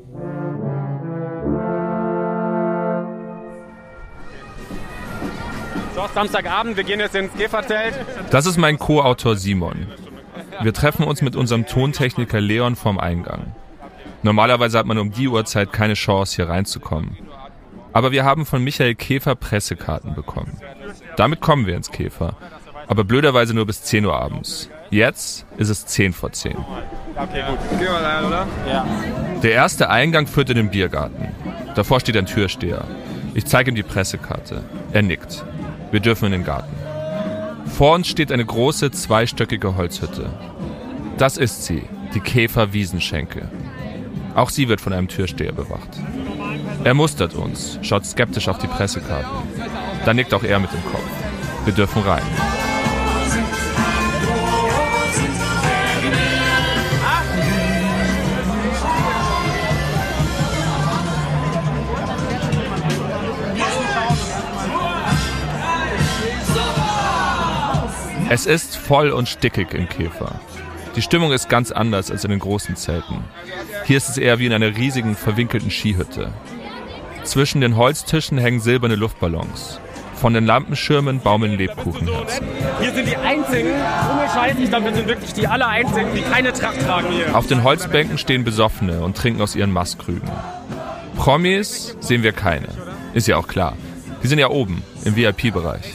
So, 5.94 6.06
Samstagabend, 6.14 6.76
wir 6.76 6.84
gehen 6.84 7.00
jetzt 7.00 7.14
ins 7.14 7.34
Käferzelt. 7.34 7.94
Das 8.30 8.46
ist 8.46 8.58
mein 8.58 8.78
Co-Autor 8.78 9.36
Simon. 9.36 9.86
Wir 10.62 10.72
treffen 10.72 11.04
uns 11.04 11.22
mit 11.22 11.36
unserem 11.36 11.66
Tontechniker 11.66 12.40
Leon 12.40 12.76
vorm 12.76 12.98
Eingang. 12.98 13.54
Normalerweise 14.22 14.78
hat 14.78 14.86
man 14.86 14.98
um 14.98 15.10
die 15.10 15.28
Uhrzeit 15.28 15.72
keine 15.72 15.94
Chance, 15.94 16.36
hier 16.36 16.48
reinzukommen. 16.48 17.16
Aber 17.96 18.12
wir 18.12 18.26
haben 18.26 18.44
von 18.44 18.62
Michael 18.62 18.94
Käfer 18.94 19.34
Pressekarten 19.36 20.14
bekommen. 20.14 20.60
Damit 21.16 21.40
kommen 21.40 21.64
wir 21.64 21.74
ins 21.74 21.90
Käfer. 21.90 22.36
Aber 22.88 23.04
blöderweise 23.04 23.54
nur 23.54 23.64
bis 23.64 23.84
10 23.84 24.04
Uhr 24.04 24.14
abends. 24.14 24.68
Jetzt 24.90 25.46
ist 25.56 25.70
es 25.70 25.86
10 25.86 26.12
vor 26.12 26.30
10. 26.30 26.58
Okay, 26.58 27.42
gut. 27.48 27.58
Gehen 27.70 27.80
wir 27.80 27.92
rein, 27.92 28.24
oder? 28.26 28.46
Ja. 28.68 28.86
Der 29.42 29.52
erste 29.52 29.88
Eingang 29.88 30.26
führt 30.26 30.50
in 30.50 30.56
den 30.56 30.68
Biergarten. 30.68 31.28
Davor 31.74 32.00
steht 32.00 32.18
ein 32.18 32.26
Türsteher. 32.26 32.84
Ich 33.32 33.46
zeige 33.46 33.70
ihm 33.70 33.76
die 33.76 33.82
Pressekarte. 33.82 34.62
Er 34.92 35.00
nickt. 35.00 35.42
Wir 35.90 36.00
dürfen 36.00 36.26
in 36.26 36.32
den 36.32 36.44
Garten. 36.44 36.76
Vor 37.78 37.94
uns 37.94 38.08
steht 38.08 38.30
eine 38.30 38.44
große 38.44 38.90
zweistöckige 38.90 39.74
Holzhütte. 39.74 40.28
Das 41.16 41.38
ist 41.38 41.64
sie, 41.64 41.82
die 42.12 42.20
Käfer 42.20 42.74
Wiesenschenke. 42.74 43.48
Auch 44.36 44.50
sie 44.50 44.68
wird 44.68 44.82
von 44.82 44.92
einem 44.92 45.08
Türsteher 45.08 45.52
bewacht. 45.52 45.88
Er 46.84 46.92
mustert 46.92 47.34
uns, 47.34 47.78
schaut 47.80 48.04
skeptisch 48.04 48.48
auf 48.48 48.58
die 48.58 48.66
Pressekarten. 48.66 49.48
Dann 50.04 50.16
nickt 50.16 50.34
auch 50.34 50.42
er 50.42 50.58
mit 50.60 50.70
dem 50.70 50.84
Kopf. 50.84 51.08
Wir 51.64 51.72
dürfen 51.72 52.02
rein. 52.02 52.22
Es 68.28 68.44
ist 68.44 68.76
voll 68.76 69.12
und 69.12 69.30
stickig 69.30 69.72
im 69.72 69.88
Käfer. 69.88 70.38
Die 70.94 71.00
Stimmung 71.02 71.32
ist 71.32 71.48
ganz 71.48 71.72
anders 71.72 72.10
als 72.10 72.24
in 72.24 72.30
den 72.30 72.40
großen 72.40 72.76
Zelten. 72.76 73.24
Hier 73.86 73.98
ist 73.98 74.08
es 74.08 74.18
eher 74.18 74.40
wie 74.40 74.46
in 74.46 74.52
einer 74.52 74.76
riesigen, 74.76 75.14
verwinkelten 75.14 75.70
Skihütte. 75.70 76.32
Zwischen 77.22 77.60
den 77.60 77.76
Holztischen 77.76 78.36
hängen 78.36 78.58
silberne 78.58 78.96
Luftballons. 78.96 79.78
Von 80.16 80.34
den 80.34 80.44
Lampenschirmen 80.44 81.20
baumeln 81.20 81.56
Lebkuchenherzen. 81.56 82.48
Wir 82.80 82.92
sind 82.92 83.06
die 83.06 83.16
Einzigen, 83.16 83.68
ohne 83.68 84.28
Scheiß, 84.34 84.56
ich 84.58 84.70
glaube, 84.70 84.86
wir 84.86 84.94
sind 84.94 85.06
wirklich 85.06 85.32
die 85.34 85.46
aller 85.46 85.68
Einzigen, 85.68 86.08
die 86.16 86.22
keine 86.22 86.52
Tracht 86.52 86.80
tragen 86.80 87.12
hier. 87.12 87.36
Auf 87.36 87.46
den 87.46 87.62
Holzbänken 87.62 88.18
stehen 88.18 88.42
Besoffene 88.42 89.04
und 89.04 89.16
trinken 89.16 89.40
aus 89.40 89.54
ihren 89.54 89.70
Mastkrügen. 89.70 90.28
Promis 91.14 91.96
sehen 92.00 92.24
wir 92.24 92.32
keine. 92.32 92.68
Ist 93.14 93.28
ja 93.28 93.36
auch 93.36 93.46
klar. 93.46 93.76
Die 94.20 94.26
sind 94.26 94.40
ja 94.40 94.50
oben, 94.50 94.82
im 95.04 95.14
VIP-Bereich. 95.14 95.94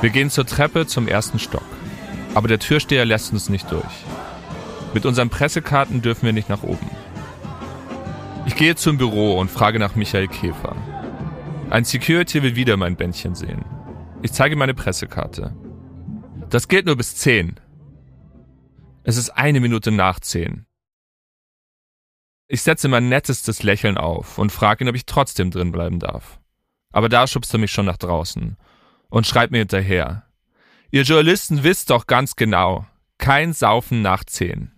Wir 0.00 0.10
gehen 0.10 0.30
zur 0.30 0.44
Treppe 0.44 0.88
zum 0.88 1.06
ersten 1.06 1.38
Stock. 1.38 1.62
Aber 2.34 2.48
der 2.48 2.58
Türsteher 2.58 3.04
lässt 3.04 3.32
uns 3.32 3.48
nicht 3.48 3.70
durch. 3.70 3.84
Mit 4.94 5.06
unseren 5.06 5.30
Pressekarten 5.30 6.02
dürfen 6.02 6.26
wir 6.26 6.32
nicht 6.32 6.48
nach 6.48 6.62
oben. 6.62 6.90
Ich 8.46 8.56
gehe 8.56 8.74
zum 8.74 8.96
Büro 8.96 9.38
und 9.38 9.50
frage 9.50 9.78
nach 9.78 9.94
Michael 9.94 10.28
Käfer. 10.28 10.74
Ein 11.70 11.84
Security 11.84 12.42
will 12.42 12.56
wieder 12.56 12.76
mein 12.78 12.96
Bändchen 12.96 13.34
sehen. 13.34 13.64
Ich 14.22 14.32
zeige 14.32 14.56
meine 14.56 14.74
Pressekarte. 14.74 15.54
Das 16.48 16.68
gilt 16.68 16.86
nur 16.86 16.96
bis 16.96 17.14
zehn. 17.16 17.60
Es 19.04 19.18
ist 19.18 19.30
eine 19.30 19.60
Minute 19.60 19.90
nach 19.90 20.18
zehn. 20.20 20.64
Ich 22.46 22.62
setze 22.62 22.88
mein 22.88 23.10
nettestes 23.10 23.62
Lächeln 23.62 23.98
auf 23.98 24.38
und 24.38 24.50
frage 24.50 24.82
ihn, 24.82 24.88
ob 24.88 24.96
ich 24.96 25.04
trotzdem 25.04 25.50
drin 25.50 25.70
bleiben 25.70 25.98
darf. 25.98 26.40
Aber 26.90 27.10
da 27.10 27.26
schubst 27.26 27.52
er 27.52 27.58
mich 27.58 27.70
schon 27.70 27.84
nach 27.84 27.98
draußen 27.98 28.56
und 29.10 29.26
schreibt 29.26 29.52
mir 29.52 29.58
hinterher. 29.58 30.24
Ihr 30.90 31.02
Journalisten 31.02 31.62
wisst 31.62 31.90
doch 31.90 32.06
ganz 32.06 32.34
genau, 32.36 32.86
kein 33.18 33.52
Saufen 33.52 34.00
nach 34.00 34.24
zehn. 34.24 34.72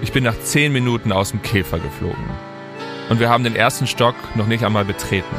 Ich 0.00 0.12
bin 0.12 0.24
nach 0.24 0.38
zehn 0.40 0.72
Minuten 0.72 1.12
aus 1.12 1.30
dem 1.30 1.42
Käfer 1.42 1.78
geflogen. 1.78 2.30
Und 3.08 3.20
wir 3.20 3.28
haben 3.30 3.44
den 3.44 3.56
ersten 3.56 3.86
Stock 3.86 4.14
noch 4.36 4.46
nicht 4.46 4.64
einmal 4.64 4.84
betreten. 4.84 5.36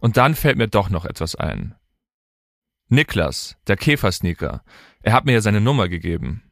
Und 0.00 0.16
dann 0.16 0.34
fällt 0.34 0.58
mir 0.58 0.68
doch 0.68 0.90
noch 0.90 1.04
etwas 1.04 1.36
ein. 1.36 1.74
Niklas, 2.88 3.56
der 3.66 3.76
Käfersneaker, 3.76 4.62
er 5.00 5.12
hat 5.12 5.24
mir 5.24 5.32
ja 5.32 5.40
seine 5.40 5.60
Nummer 5.60 5.88
gegeben. 5.88 6.42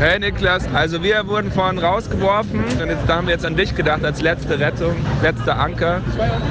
Hey 0.00 0.18
Niklas, 0.18 0.66
also 0.68 1.02
wir 1.02 1.26
wurden 1.28 1.52
vorhin 1.52 1.78
rausgeworfen 1.78 2.64
und 2.64 2.88
jetzt, 2.88 3.06
da 3.06 3.16
haben 3.16 3.26
wir 3.26 3.34
jetzt 3.34 3.44
an 3.44 3.54
dich 3.54 3.74
gedacht 3.74 4.02
als 4.02 4.22
letzte 4.22 4.58
Rettung, 4.58 4.96
letzter 5.20 5.58
Anker. 5.58 6.00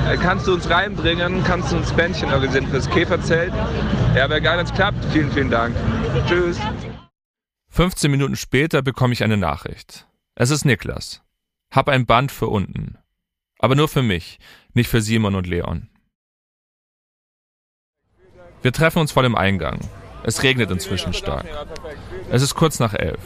Äh, 0.07 0.17
kannst 0.17 0.45
du 0.45 0.53
uns 0.53 0.69
reinbringen? 0.69 1.43
Kannst 1.43 1.71
du 1.71 1.77
uns 1.77 1.91
Bändchen 1.91 2.31
organisieren 2.31 2.67
fürs 2.67 2.87
Käferzelt? 2.87 3.51
Ja, 4.13 4.29
wäre 4.29 4.39
geil, 4.39 4.59
wenn 4.59 4.67
es 4.67 4.71
klappt. 4.71 5.03
Vielen, 5.05 5.31
vielen 5.31 5.49
Dank. 5.49 5.75
Tschüss. 6.27 6.59
15 7.69 8.11
Minuten 8.11 8.35
später 8.35 8.83
bekomme 8.83 9.13
ich 9.13 9.23
eine 9.23 9.37
Nachricht. 9.37 10.05
Es 10.35 10.51
ist 10.51 10.63
Niklas. 10.63 11.23
Hab 11.71 11.89
ein 11.89 12.05
Band 12.05 12.31
für 12.31 12.49
unten. 12.49 12.99
Aber 13.57 13.73
nur 13.73 13.87
für 13.87 14.03
mich, 14.03 14.37
nicht 14.75 14.91
für 14.91 15.01
Simon 15.01 15.33
und 15.33 15.47
Leon. 15.47 15.89
Wir 18.61 18.73
treffen 18.73 18.99
uns 18.99 19.11
vor 19.11 19.23
dem 19.23 19.33
Eingang. 19.33 19.79
Es 20.23 20.43
regnet 20.43 20.71
inzwischen 20.71 21.13
stark. 21.13 21.45
Es 22.29 22.41
ist 22.41 22.55
kurz 22.55 22.79
nach 22.79 22.93
elf. 22.93 23.19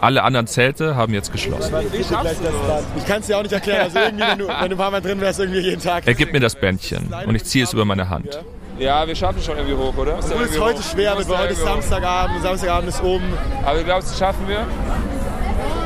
Alle 0.00 0.22
anderen 0.22 0.46
Zelte 0.46 0.96
haben 0.96 1.14
jetzt 1.14 1.32
geschlossen. 1.32 1.74
Ich 1.98 3.06
kann 3.06 3.20
es 3.20 3.26
dir 3.26 3.38
auch 3.38 3.42
nicht 3.42 3.52
erklären. 3.52 3.82
Also 3.82 3.98
irgendwie, 3.98 4.24
wenn 4.26 4.38
du, 4.38 4.48
wenn 4.48 4.70
du 4.70 4.74
ein 4.74 4.76
paar 4.76 4.90
Mal 4.90 5.00
drin 5.00 5.20
wärst, 5.20 5.40
irgendwie 5.40 5.60
jeden 5.60 5.80
Tag. 5.80 6.06
Er 6.06 6.14
gibt 6.14 6.32
mir 6.32 6.40
das 6.40 6.56
Bändchen 6.56 7.14
und 7.26 7.34
ich 7.34 7.44
ziehe 7.44 7.64
es 7.64 7.72
über 7.72 7.84
meine 7.84 8.08
Hand. 8.10 8.38
Ja, 8.78 9.06
wir 9.06 9.14
schaffen 9.14 9.40
schon 9.40 9.56
irgendwie 9.56 9.76
hoch, 9.76 9.96
oder? 9.96 10.18
Obwohl 10.18 10.42
es 10.42 10.60
heute 10.60 10.82
schwer 10.82 11.16
wird, 11.16 11.28
weil 11.28 11.38
heute 11.38 11.52
ist 11.52 11.62
Samstagabend. 11.62 12.42
Samstagabend 12.42 12.88
ist 12.88 13.02
oben. 13.02 13.32
Aber 13.64 13.78
du 13.78 13.84
glaubst, 13.84 14.10
das 14.10 14.18
schaffen 14.18 14.48
wir? 14.48 14.66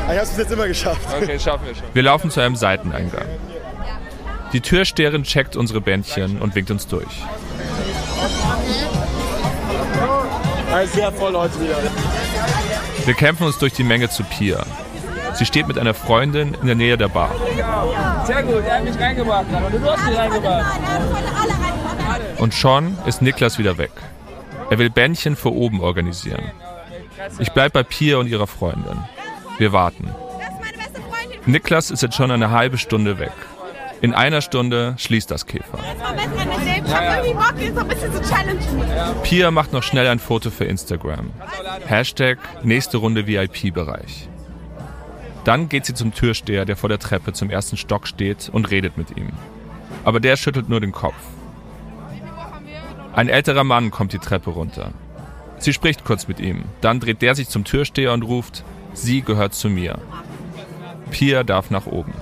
Ich 0.04 0.14
habe 0.14 0.22
es 0.22 0.30
bis 0.30 0.38
jetzt 0.38 0.52
immer 0.52 0.66
geschafft. 0.66 1.06
Okay, 1.20 1.38
schaffen 1.38 1.66
wir 1.66 1.74
schon. 1.74 1.84
Wir 1.92 2.02
laufen 2.02 2.30
zu 2.30 2.40
einem 2.40 2.56
Seiteneingang. 2.56 3.26
Die 4.54 4.62
Türsteherin 4.62 5.24
checkt 5.24 5.54
unsere 5.54 5.82
Bändchen 5.82 6.40
und 6.40 6.54
winkt 6.54 6.70
uns 6.70 6.86
durch. 6.86 7.04
Also 10.72 10.94
sehr 10.94 11.12
voll 11.12 11.34
heute 11.34 11.60
wieder. 11.60 11.76
Wir 13.04 13.14
kämpfen 13.14 13.46
uns 13.46 13.58
durch 13.58 13.72
die 13.72 13.84
Menge 13.84 14.10
zu 14.10 14.22
Pia. 14.24 14.64
Sie 15.34 15.46
steht 15.46 15.68
mit 15.68 15.78
einer 15.78 15.94
Freundin 15.94 16.54
in 16.60 16.66
der 16.66 16.74
Nähe 16.74 16.96
der 16.96 17.08
Bar. 17.08 17.30
Sehr 18.26 18.42
gut, 18.42 18.64
er 18.66 18.76
hat 18.76 18.84
mich 18.84 18.98
reingebracht 18.98 19.46
und 19.50 19.82
du 19.82 19.90
hast 19.90 20.06
mich 20.06 20.18
reingebracht. 20.18 20.80
Und 22.38 22.54
schon 22.54 22.96
ist 23.06 23.22
Niklas 23.22 23.58
wieder 23.58 23.78
weg. 23.78 23.92
Er 24.70 24.78
will 24.78 24.90
Bändchen 24.90 25.36
für 25.36 25.52
oben 25.52 25.80
organisieren. 25.80 26.50
Ich 27.38 27.52
bleib 27.52 27.72
bei 27.72 27.82
Pia 27.82 28.18
und 28.18 28.26
ihrer 28.26 28.46
Freundin. 28.46 28.98
Wir 29.58 29.72
warten. 29.72 30.14
Niklas 31.46 31.90
ist 31.90 32.02
jetzt 32.02 32.16
schon 32.16 32.30
eine 32.30 32.50
halbe 32.50 32.78
Stunde 32.78 33.18
weg. 33.18 33.32
In 34.00 34.14
einer 34.14 34.40
Stunde 34.40 34.94
schließt 34.96 35.30
das 35.30 35.46
Käfer. 35.46 35.78
Pia 39.24 39.50
macht 39.50 39.72
noch 39.72 39.82
schnell 39.82 40.06
ein 40.06 40.18
Foto 40.18 40.50
für 40.50 40.64
Instagram. 40.64 41.30
Hashtag 41.86 42.38
nächste 42.62 42.98
Runde 42.98 43.26
VIP-Bereich. 43.26 44.28
Dann 45.44 45.68
geht 45.68 45.86
sie 45.86 45.94
zum 45.94 46.14
Türsteher, 46.14 46.64
der 46.64 46.76
vor 46.76 46.88
der 46.88 46.98
Treppe 46.98 47.32
zum 47.32 47.50
ersten 47.50 47.76
Stock 47.76 48.06
steht 48.06 48.48
und 48.52 48.70
redet 48.70 48.98
mit 48.98 49.16
ihm. 49.16 49.30
Aber 50.04 50.20
der 50.20 50.36
schüttelt 50.36 50.68
nur 50.68 50.80
den 50.80 50.92
Kopf. 50.92 51.14
Ein 53.14 53.28
älterer 53.28 53.64
Mann 53.64 53.90
kommt 53.90 54.12
die 54.12 54.18
Treppe 54.18 54.50
runter. 54.50 54.92
Sie 55.58 55.72
spricht 55.72 56.04
kurz 56.04 56.28
mit 56.28 56.38
ihm, 56.38 56.64
dann 56.80 57.00
dreht 57.00 57.20
der 57.20 57.34
sich 57.34 57.48
zum 57.48 57.64
Türsteher 57.64 58.12
und 58.12 58.22
ruft, 58.22 58.62
sie 58.92 59.22
gehört 59.22 59.54
zu 59.54 59.68
mir. 59.68 59.98
Pia 61.10 61.42
darf 61.42 61.70
nach 61.70 61.86
oben. 61.86 62.12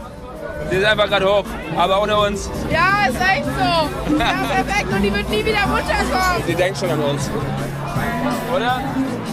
Die 0.71 0.77
ist 0.77 0.85
einfach 0.85 1.07
gerade 1.07 1.27
hoch, 1.27 1.45
aber 1.77 2.03
ohne 2.03 2.17
uns. 2.19 2.51
Ja, 2.71 3.07
ist 3.09 3.21
echt 3.21 3.45
so. 3.45 4.17
Ja, 4.19 4.33
perfekt. 4.55 4.93
Und 4.93 5.03
die 5.03 5.15
wird 5.15 5.29
nie 5.31 5.45
wieder 5.45 5.61
runterkommen. 5.61 6.43
Die 6.49 6.55
denkt 6.55 6.79
schon 6.79 6.91
an 6.91 7.01
uns. 7.01 7.31
Oder? 8.55 8.81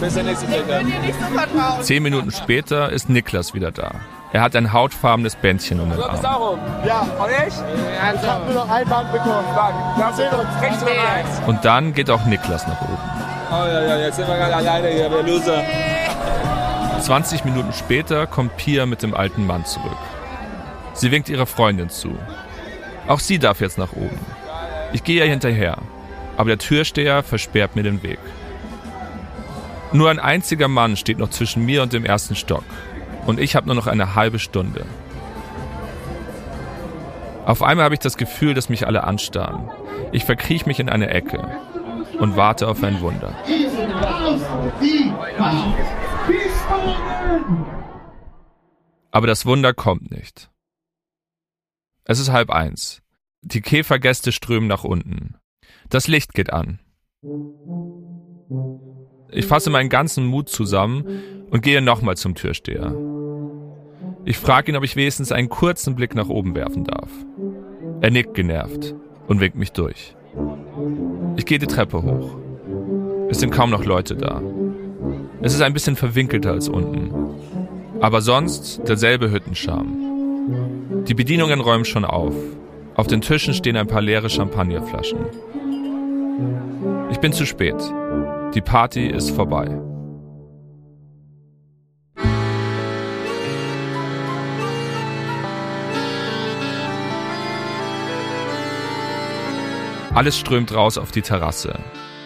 Bis 0.00 0.14
der 0.14 0.22
nächste 0.24 0.46
nicht 0.46 0.64
so. 0.66 1.82
Zehn 1.82 2.02
Minuten 2.02 2.30
später 2.30 2.90
ist 2.90 3.08
Niklas 3.08 3.54
wieder 3.54 3.70
da. 3.70 3.92
Er 4.32 4.42
hat 4.42 4.56
ein 4.56 4.72
hautfarbenes 4.72 5.36
Bändchen 5.36 5.78
um 5.80 5.90
den 5.90 6.02
Arm. 6.02 6.42
oben. 6.42 6.60
Ja. 6.84 7.02
Und 7.02 7.30
ich? 7.46 7.54
Ich 7.54 8.28
habe 8.28 8.44
nur 8.46 8.54
noch 8.54 8.68
ein 8.68 8.88
Band 8.88 9.12
bekommen. 9.12 9.44
Wir 9.96 10.12
sehen 10.12 10.32
uns. 10.32 10.62
Rechts 10.62 10.82
oder 10.82 10.90
rechts? 10.90 11.40
Und 11.46 11.64
dann 11.64 11.94
geht 11.94 12.10
auch 12.10 12.24
Niklas 12.24 12.66
nach 12.66 12.80
oben. 12.82 12.98
Oh 13.52 13.66
ja, 13.66 13.82
ja, 13.82 13.96
jetzt 13.98 14.16
sind 14.16 14.26
wir 14.26 14.36
gerade 14.36 14.56
alleine 14.56 14.88
hier, 14.88 15.10
wir 15.10 15.22
Loser. 15.22 15.62
20 17.00 17.44
Minuten 17.44 17.72
später 17.72 18.26
kommt 18.26 18.56
Pia 18.56 18.86
mit 18.86 19.02
dem 19.02 19.14
alten 19.14 19.46
Mann 19.46 19.64
zurück. 19.66 19.96
Sie 20.94 21.10
winkt 21.10 21.28
ihrer 21.28 21.46
Freundin 21.46 21.90
zu. 21.90 22.16
Auch 23.06 23.20
sie 23.20 23.38
darf 23.38 23.60
jetzt 23.60 23.78
nach 23.78 23.92
oben. 23.92 24.18
Ich 24.92 25.04
gehe 25.04 25.22
ihr 25.22 25.30
hinterher, 25.30 25.78
aber 26.36 26.50
der 26.50 26.58
Türsteher 26.58 27.22
versperrt 27.22 27.76
mir 27.76 27.82
den 27.82 28.02
Weg. 28.02 28.18
Nur 29.92 30.10
ein 30.10 30.18
einziger 30.18 30.68
Mann 30.68 30.96
steht 30.96 31.18
noch 31.18 31.30
zwischen 31.30 31.64
mir 31.64 31.82
und 31.82 31.92
dem 31.92 32.04
ersten 32.04 32.34
Stock. 32.34 32.64
Und 33.26 33.38
ich 33.40 33.56
habe 33.56 33.66
nur 33.66 33.74
noch 33.74 33.86
eine 33.86 34.14
halbe 34.14 34.38
Stunde. 34.38 34.86
Auf 37.46 37.62
einmal 37.62 37.84
habe 37.84 37.94
ich 37.94 38.00
das 38.00 38.16
Gefühl, 38.16 38.54
dass 38.54 38.68
mich 38.68 38.86
alle 38.86 39.04
anstarren. 39.04 39.70
Ich 40.12 40.24
verkriech 40.24 40.64
mich 40.66 40.80
in 40.80 40.88
eine 40.88 41.10
Ecke 41.10 41.46
und 42.18 42.36
warte 42.36 42.68
auf 42.68 42.82
ein 42.82 43.00
Wunder. 43.00 43.34
Aber 49.10 49.26
das 49.26 49.46
Wunder 49.46 49.74
kommt 49.74 50.10
nicht. 50.10 50.50
Es 52.06 52.18
ist 52.18 52.30
halb 52.30 52.50
eins. 52.50 53.00
Die 53.40 53.62
Käfergäste 53.62 54.30
strömen 54.30 54.68
nach 54.68 54.84
unten. 54.84 55.36
Das 55.88 56.06
Licht 56.06 56.34
geht 56.34 56.52
an. 56.52 56.80
Ich 59.30 59.46
fasse 59.46 59.70
meinen 59.70 59.88
ganzen 59.88 60.26
Mut 60.26 60.50
zusammen 60.50 61.46
und 61.50 61.62
gehe 61.62 61.80
nochmal 61.80 62.16
zum 62.18 62.34
Türsteher. 62.34 62.94
Ich 64.26 64.36
frage 64.36 64.70
ihn, 64.70 64.76
ob 64.76 64.84
ich 64.84 64.96
wenigstens 64.96 65.32
einen 65.32 65.48
kurzen 65.48 65.94
Blick 65.96 66.14
nach 66.14 66.28
oben 66.28 66.54
werfen 66.54 66.84
darf. 66.84 67.10
Er 68.02 68.10
nickt 68.10 68.34
genervt 68.34 68.94
und 69.26 69.40
winkt 69.40 69.56
mich 69.56 69.72
durch. 69.72 70.14
Ich 71.36 71.46
gehe 71.46 71.58
die 71.58 71.66
Treppe 71.66 72.02
hoch. 72.02 72.36
Es 73.30 73.40
sind 73.40 73.50
kaum 73.50 73.70
noch 73.70 73.84
Leute 73.84 74.14
da. 74.14 74.42
Es 75.40 75.54
ist 75.54 75.62
ein 75.62 75.72
bisschen 75.72 75.96
verwinkelter 75.96 76.52
als 76.52 76.68
unten. 76.68 77.10
Aber 78.00 78.20
sonst 78.20 78.86
derselbe 78.86 79.30
Hüttenscharme. 79.30 80.13
Die 81.06 81.14
Bedienungen 81.14 81.60
räumen 81.60 81.84
schon 81.84 82.06
auf. 82.06 82.34
Auf 82.94 83.06
den 83.08 83.20
Tischen 83.20 83.52
stehen 83.52 83.76
ein 83.76 83.86
paar 83.86 84.00
leere 84.00 84.30
Champagnerflaschen. 84.30 85.18
Ich 87.10 87.18
bin 87.18 87.34
zu 87.34 87.44
spät. 87.44 87.76
Die 88.54 88.62
Party 88.62 89.06
ist 89.08 89.30
vorbei. 89.30 89.68
Alles 100.14 100.38
strömt 100.38 100.74
raus 100.74 100.96
auf 100.96 101.10
die 101.10 101.22
Terrasse. 101.22 101.78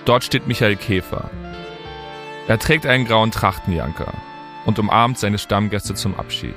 Dort 0.05 0.23
steht 0.23 0.47
Michael 0.47 0.77
Käfer. 0.77 1.31
Er 2.47 2.59
trägt 2.61 2.87
einen 2.87 3.07
grauen 3.07 3.33
Trachtenjanker 3.33 4.13
und 4.67 4.79
umarmt 4.79 5.19
seine 5.19 5.39
Stammgäste 5.39 5.95
zum 5.95 6.15
Abschied. 6.15 6.55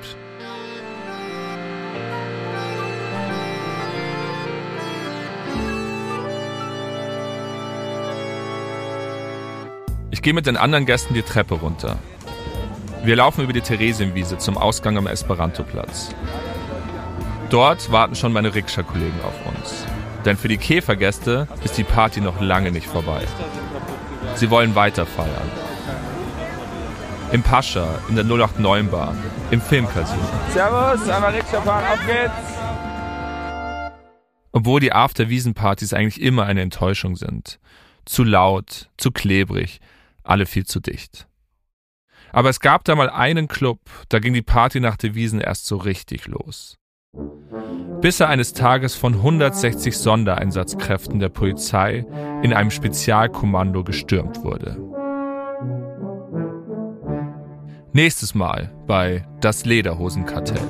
Ich 10.22 10.24
gehe 10.24 10.36
mit 10.36 10.46
den 10.46 10.56
anderen 10.56 10.86
Gästen 10.86 11.16
die 11.16 11.24
Treppe 11.24 11.56
runter. 11.56 11.98
Wir 13.04 13.16
laufen 13.16 13.44
über 13.44 13.54
die 13.54 13.62
Theresienwiese 13.62 14.38
zum 14.38 14.56
Ausgang 14.56 14.96
am 15.00 15.08
Esperantoplatz. 15.08 16.14
Dort 17.50 17.92
warten 17.92 18.14
schon 18.14 18.32
meine 18.32 18.54
Rikscha-Kollegen 18.54 19.20
auf 19.24 19.34
uns. 19.48 19.84
Denn 20.24 20.38
für 20.38 20.48
die 20.48 20.60
Käfergäste 20.60 21.48
ist 21.64 21.76
die 21.80 21.84
Party 21.84 22.22
noch 22.22 22.40
lange 22.40 22.72
nicht 22.72 22.86
vorbei. 22.86 23.24
Sie 24.36 24.52
wollen 24.52 24.76
weiter 24.76 25.08
feiern. 25.08 25.52
Im 27.32 27.42
Pascha, 27.42 27.88
in 28.08 28.14
der 28.16 28.24
089 28.24 28.92
Bar, 28.92 29.16
im 29.50 29.60
Filmcasino. 29.60 30.22
Servus, 30.54 31.10
einmal 31.10 31.34
Rikscha 31.34 31.62
fahren, 31.62 31.84
auf 31.92 32.06
geht's. 32.06 32.60
Obwohl 34.52 34.82
die 34.82 34.94
After-Wiesen-Partys 34.94 35.94
eigentlich 35.94 36.22
immer 36.22 36.46
eine 36.46 36.62
Enttäuschung 36.62 37.16
sind. 37.16 37.60
Zu 38.06 38.24
laut, 38.24 38.92
zu 38.98 39.10
klebrig, 39.10 39.80
alle 40.24 40.46
viel 40.46 40.66
zu 40.66 40.80
dicht. 40.80 41.28
Aber 42.32 42.50
es 42.50 42.60
gab 42.60 42.84
da 42.86 42.96
mal 42.96 43.10
einen 43.10 43.48
Club, 43.48 43.80
da 44.10 44.20
ging 44.20 44.34
die 44.34 44.42
Party 44.42 44.80
nach 44.80 44.98
der 44.98 45.16
Wiesen 45.16 45.42
erst 45.42 45.66
so 45.66 45.78
richtig 45.78 46.28
los. 46.28 46.78
Bis 48.00 48.20
er 48.20 48.30
eines 48.30 48.54
Tages 48.54 48.96
von 48.96 49.16
160 49.16 49.98
Sondereinsatzkräften 49.98 51.20
der 51.20 51.30
Polizei 51.30 52.06
in 52.42 52.54
einem 52.54 52.72
Spezialkommando 52.72 53.84
gestürmt 53.84 54.44
wurde. 54.44 54.78
Nächstes 57.94 58.34
Mal 58.34 58.72
bei 58.88 59.28
Das 59.42 59.66
Lederhosenkartell. 59.66 60.62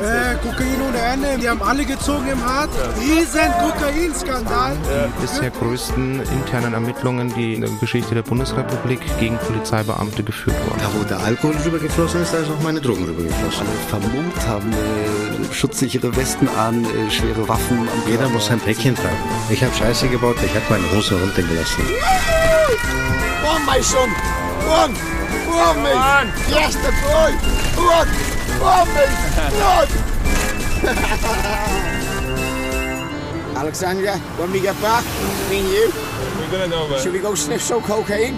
Äh, 0.00 0.34
Kokain 0.42 0.87
Ende. 1.08 1.38
Die 1.40 1.48
haben 1.48 1.62
alle 1.62 1.84
gezogen 1.84 2.28
im 2.28 2.44
Hart. 2.44 2.70
Riesen 3.00 3.50
Kokainskandal. 3.60 4.76
Die 4.76 5.22
bisher 5.22 5.50
größten 5.50 6.20
internen 6.20 6.74
Ermittlungen, 6.74 7.32
die 7.34 7.54
in 7.54 7.62
der 7.62 7.70
Geschichte 7.80 8.14
der 8.14 8.22
Bundesrepublik 8.22 9.00
gegen 9.18 9.38
Polizeibeamte 9.38 10.22
geführt 10.22 10.56
wurden. 10.66 10.80
Da 10.80 10.90
wo 10.98 11.04
der 11.04 11.18
Alkohol 11.20 11.56
rübergeflossen 11.64 12.22
ist, 12.22 12.34
da 12.34 12.38
ist 12.38 12.50
auch 12.50 12.62
meine 12.62 12.80
Drogen 12.80 13.04
rübergeflossen. 13.04 13.66
Alle 13.66 14.00
vermummt 14.00 14.46
haben 14.46 14.72
äh, 14.72 15.54
schutzsichere 15.54 16.14
Westen 16.16 16.48
an, 16.58 16.84
äh, 16.84 17.10
schwere 17.10 17.48
Waffen. 17.48 17.78
Am 17.78 18.10
Jeder 18.10 18.28
muss 18.28 18.46
sein 18.46 18.60
Päckchen 18.60 18.94
tragen. 18.94 19.16
Ich 19.50 19.62
habe 19.62 19.74
Scheiße 19.74 20.08
gebaut, 20.08 20.36
ich 20.44 20.54
habe 20.54 20.64
meine 20.68 20.90
Hose 20.92 21.18
runtergelassen. 21.18 21.84
Boah, 23.42 23.58
mein 23.64 23.82
Sohn. 23.82 24.10
Boah, 24.66 24.88
boah, 25.46 25.74
mich. 25.74 26.56
Erster 26.56 26.92
Goal. 27.02 27.32
Boah, 27.76 28.06
boah, 28.60 28.86
mich. 28.86 29.56
Blood. 29.56 30.07
Alexandra, 33.56 34.16
when 34.38 34.52
we 34.52 34.60
get 34.60 34.80
back, 34.80 35.04
me 35.50 35.58
and 35.60 35.68
you, 35.68 35.92
we're 36.38 36.50
gonna 36.50 36.68
know, 36.68 36.88
man. 36.88 37.00
Should 37.00 37.12
we 37.12 37.18
go 37.18 37.34
sniff 37.34 37.60
some 37.60 37.82
cocaine? 37.82 38.34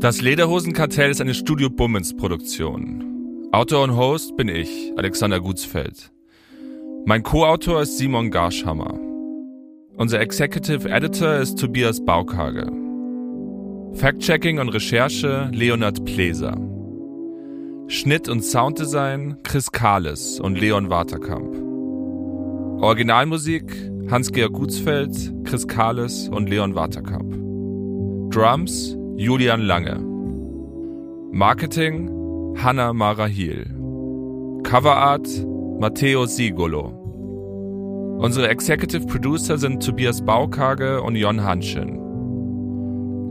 Das 0.00 0.20
Lederhosenkartell 0.20 1.10
ist 1.10 1.20
eine 1.20 1.32
Studio 1.32 1.70
Bummens 1.70 2.14
Produktion. 2.14 3.48
Autor 3.52 3.84
und 3.84 3.96
Host 3.96 4.36
bin 4.36 4.48
ich, 4.48 4.92
Alexander 4.96 5.40
Gutsfeld. 5.40 6.10
Mein 7.06 7.22
Co-Autor 7.22 7.82
ist 7.82 7.96
Simon 7.96 8.30
Garschhammer. 8.30 8.98
Unser 9.96 10.20
Executive 10.20 10.88
Editor 10.90 11.36
ist 11.36 11.58
Tobias 11.58 12.04
Baukage. 12.04 12.83
Fact-Checking 13.96 14.58
und 14.58 14.70
Recherche 14.70 15.48
Leonard 15.52 16.04
Pleser. 16.04 16.56
Schnitt 17.86 18.28
und 18.28 18.44
Sounddesign 18.44 19.36
Chris 19.44 19.70
Kahles 19.70 20.40
und 20.40 20.60
Leon 20.60 20.90
Waterkamp. 20.90 21.54
Originalmusik 22.82 23.64
Hans-Georg 24.10 24.52
Gutsfeld, 24.52 25.32
Chris 25.44 25.68
Kahles 25.68 26.28
und 26.28 26.50
Leon 26.50 26.74
Waterkamp. 26.74 28.32
Drums 28.34 28.96
Julian 29.16 29.62
Lange. 29.62 30.00
Marketing 31.30 32.10
Hanna 32.56 32.92
Marahil. 32.92 33.64
Coverart 34.64 35.28
Matteo 35.78 36.26
Sigolo. 36.26 37.00
Unsere 38.18 38.48
Executive 38.48 39.06
Producer 39.06 39.56
sind 39.56 39.84
Tobias 39.84 40.20
Baukage 40.20 41.00
und 41.00 41.14
Jon 41.14 41.44
Hanschen. 41.44 42.03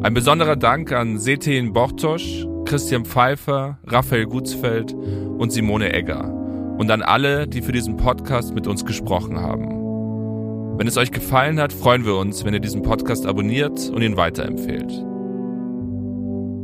Ein 0.04 0.14
besonderer 0.14 0.58
Dank 0.58 0.92
an 0.92 1.18
Setin 1.18 1.72
Bortosch, 1.72 2.46
Christian 2.66 3.06
Pfeiffer, 3.06 3.80
Raphael 3.86 4.26
Gutsfeld 4.26 4.92
und 4.92 5.50
Simone 5.54 5.94
Egger 5.94 6.30
und 6.78 6.92
an 6.92 7.02
alle, 7.02 7.48
die 7.48 7.62
für 7.62 7.72
diesen 7.72 7.96
Podcast 7.96 8.54
mit 8.54 8.68
uns 8.68 8.84
gesprochen 8.84 9.40
haben. 9.40 10.78
Wenn 10.78 10.88
es 10.88 10.98
euch 10.98 11.14
gefallen 11.14 11.58
hat, 11.58 11.72
freuen 11.72 12.04
wir 12.04 12.18
uns, 12.18 12.44
wenn 12.44 12.54
ihr 12.54 12.60
diesen 12.60 12.82
Podcast 12.82 13.26
abonniert 13.26 13.90
und 13.92 14.02
ihn 14.02 14.18
weiterempfehlt. 14.18 14.92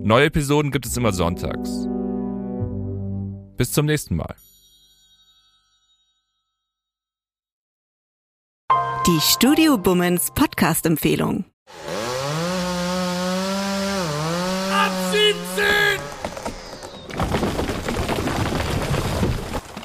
Neue 0.06 0.26
Episoden 0.26 0.72
gibt 0.72 0.86
es 0.86 0.98
immer 0.98 1.14
sonntags. 1.14 1.88
Bis 3.56 3.72
zum 3.72 3.86
nächsten 3.86 4.18
Mal. 4.18 4.36
Die 9.08 9.20
Studio 9.22 9.78
Bummens 9.78 10.30
Podcast-Empfehlung. 10.36 11.46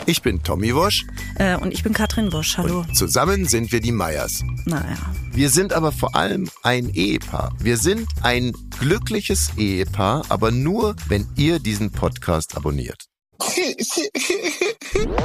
Ich 0.06 0.20
bin 0.22 0.42
Tommy 0.42 0.74
Wosch. 0.74 1.06
Äh, 1.36 1.56
und 1.56 1.72
ich 1.72 1.82
bin 1.82 1.94
Katrin 1.94 2.32
Wosch. 2.32 2.58
Hallo. 2.58 2.80
Und 2.80 2.94
zusammen 2.96 3.46
sind 3.46 3.72
wir 3.72 3.80
die 3.80 3.92
Meyers. 3.92 4.42
Naja. 4.66 4.96
Wir 5.32 5.48
sind 5.48 5.72
aber 5.72 5.92
vor 5.92 6.14
allem 6.14 6.50
ein 6.62 6.90
Ehepaar. 6.90 7.54
Wir 7.58 7.78
sind 7.78 8.06
ein 8.22 8.52
glückliches 8.78 9.52
Ehepaar, 9.56 10.24
aber 10.28 10.50
nur, 10.50 10.94
wenn 11.08 11.26
ihr 11.36 11.58
diesen 11.58 11.90
Podcast 11.90 12.56
abonniert. 12.56 13.06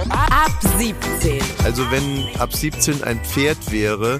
Ab 0.10 0.60
17. 0.78 1.42
Also 1.64 1.92
wenn 1.92 2.26
ab 2.40 2.54
17 2.54 3.04
ein 3.04 3.24
Pferd 3.24 3.72
wäre, 3.72 4.20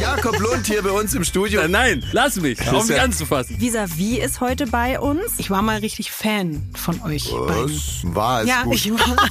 Jakob 0.00 0.38
Lund 0.40 0.66
hier 0.66 0.82
bei 0.82 0.90
uns 0.90 1.14
im 1.14 1.24
Studio. 1.24 1.66
Nein, 1.68 2.04
lass 2.12 2.36
mich. 2.36 2.58
Hör 2.64 2.82
mich 2.84 3.00
anzufassen. 3.00 3.60
Visavi 3.60 4.18
ist 4.18 4.40
heute 4.40 4.66
bei 4.66 4.98
uns. 4.98 5.20
Ich 5.38 5.50
war 5.50 5.62
mal 5.62 5.78
richtig 5.78 6.10
Fan 6.10 6.62
von 6.74 7.00
euch 7.02 7.30
beiden. 7.30 7.74
Was? 7.74 8.00
War 8.14 8.42
es 8.42 8.48
Ja, 8.48 8.62
gut. 8.64 8.74
ich 8.74 8.90
war. 8.92 9.30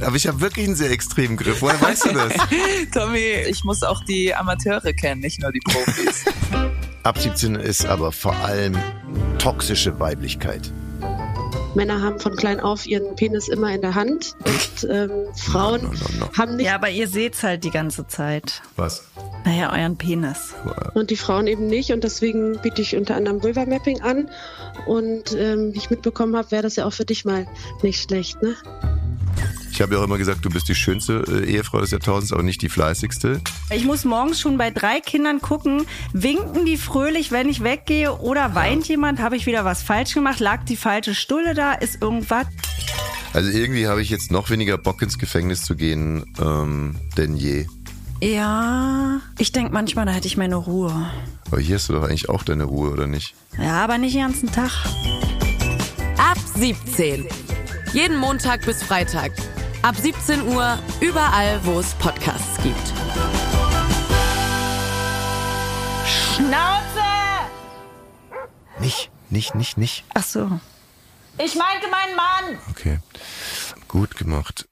Aber 0.00 0.16
ich 0.16 0.26
habe 0.26 0.40
wirklich 0.40 0.66
einen 0.66 0.76
sehr 0.76 0.90
extremen 0.90 1.36
Griff. 1.36 1.62
Woher 1.62 1.80
weißt 1.80 2.06
du 2.06 2.12
das? 2.12 2.32
Tommy, 2.94 3.18
ich 3.48 3.64
muss 3.64 3.82
auch 3.82 4.04
die 4.04 4.34
Amateure 4.34 4.92
kennen, 4.92 5.20
nicht 5.20 5.40
nur 5.40 5.52
die 5.52 5.60
Profis. 5.60 6.24
Ab 7.02 7.18
17 7.18 7.56
ist 7.56 7.84
aber 7.84 8.12
vor 8.12 8.34
allem 8.36 8.76
toxische 9.38 9.98
Weiblichkeit. 9.98 10.72
Männer 11.74 12.02
haben 12.02 12.20
von 12.20 12.36
klein 12.36 12.60
auf 12.60 12.86
ihren 12.86 13.16
Penis 13.16 13.48
immer 13.48 13.74
in 13.74 13.80
der 13.80 13.94
Hand 13.94 14.36
und 14.44 14.90
ähm, 14.90 15.10
Frauen 15.34 15.90
haben 16.36 16.56
nicht 16.56 16.66
Ja, 16.66 16.74
aber 16.74 16.90
ihr 16.90 17.08
seht's 17.08 17.42
halt 17.42 17.64
die 17.64 17.70
ganze 17.70 18.06
Zeit. 18.06 18.60
Was? 18.76 19.04
Naja, 19.44 19.72
euren 19.72 19.96
Penis. 19.96 20.54
und 20.94 21.10
die 21.10 21.16
Frauen 21.16 21.46
eben 21.46 21.66
nicht 21.66 21.92
und 21.92 22.04
deswegen 22.04 22.58
biete 22.60 22.82
ich 22.82 22.96
unter 22.96 23.16
anderem 23.16 23.42
Vulva 23.42 23.66
Mapping 23.66 24.00
an 24.00 24.28
und 24.86 25.32
ähm, 25.36 25.72
wie 25.72 25.78
ich 25.78 25.90
mitbekommen 25.90 26.36
habe, 26.36 26.50
wäre 26.50 26.62
das 26.62 26.76
ja 26.76 26.86
auch 26.86 26.92
für 26.92 27.04
dich 27.04 27.24
mal 27.24 27.46
nicht 27.82 28.02
schlecht, 28.02 28.42
ne? 28.42 28.54
Ich 29.72 29.80
habe 29.80 29.94
ja 29.94 30.00
auch 30.00 30.04
immer 30.04 30.18
gesagt, 30.18 30.44
du 30.44 30.50
bist 30.50 30.68
die 30.68 30.74
schönste 30.74 31.24
äh, 31.26 31.50
Ehefrau 31.50 31.80
des 31.80 31.90
Jahrtausends, 31.92 32.32
aber 32.32 32.42
nicht 32.42 32.60
die 32.60 32.68
fleißigste. 32.68 33.40
Ich 33.70 33.84
muss 33.86 34.04
morgens 34.04 34.38
schon 34.38 34.58
bei 34.58 34.70
drei 34.70 35.00
Kindern 35.00 35.40
gucken, 35.40 35.86
winken 36.12 36.66
die 36.66 36.76
fröhlich, 36.76 37.32
wenn 37.32 37.48
ich 37.48 37.64
weggehe 37.64 38.12
oder 38.18 38.54
weint 38.54 38.86
jemand, 38.86 39.20
habe 39.20 39.36
ich 39.36 39.46
wieder 39.46 39.64
was 39.64 39.82
falsch 39.82 40.12
gemacht, 40.12 40.40
lag 40.40 40.64
die 40.64 40.76
falsche 40.76 41.14
Stulle 41.14 41.54
da, 41.54 41.72
ist 41.72 42.02
irgendwas. 42.02 42.46
Also 43.32 43.50
irgendwie 43.50 43.86
habe 43.86 44.02
ich 44.02 44.10
jetzt 44.10 44.30
noch 44.30 44.50
weniger 44.50 44.76
Bock 44.76 45.00
ins 45.00 45.18
Gefängnis 45.18 45.62
zu 45.62 45.74
gehen 45.74 46.26
ähm, 46.38 46.96
denn 47.16 47.34
je. 47.36 47.66
Ja, 48.22 49.20
ich 49.36 49.50
denke 49.50 49.72
manchmal, 49.72 50.06
da 50.06 50.12
hätte 50.12 50.28
ich 50.28 50.36
meine 50.36 50.54
Ruhe. 50.54 51.10
Aber 51.50 51.60
hier 51.60 51.74
hast 51.74 51.88
du 51.88 51.94
doch 51.94 52.04
eigentlich 52.04 52.28
auch 52.28 52.44
deine 52.44 52.62
Ruhe, 52.62 52.92
oder 52.92 53.08
nicht? 53.08 53.34
Ja, 53.58 53.82
aber 53.82 53.98
nicht 53.98 54.14
den 54.14 54.22
ganzen 54.22 54.52
Tag. 54.52 54.70
Ab 56.18 56.38
17. 56.54 57.26
Jeden 57.92 58.16
Montag 58.16 58.64
bis 58.64 58.80
Freitag. 58.80 59.32
Ab 59.82 59.96
17 59.96 60.46
Uhr 60.46 60.78
überall, 61.00 61.58
wo 61.64 61.80
es 61.80 61.94
Podcasts 61.94 62.62
gibt. 62.62 62.92
Schnauze! 66.06 67.02
Nicht, 68.78 69.10
nicht, 69.30 69.56
nicht, 69.56 69.78
nicht. 69.78 70.04
Ach 70.14 70.22
so. 70.22 70.60
Ich 71.38 71.56
meinte 71.56 71.88
meinen 71.90 72.14
Mann. 72.14 72.58
Okay. 72.70 73.00
Gut 73.88 74.16
gemacht. 74.16 74.68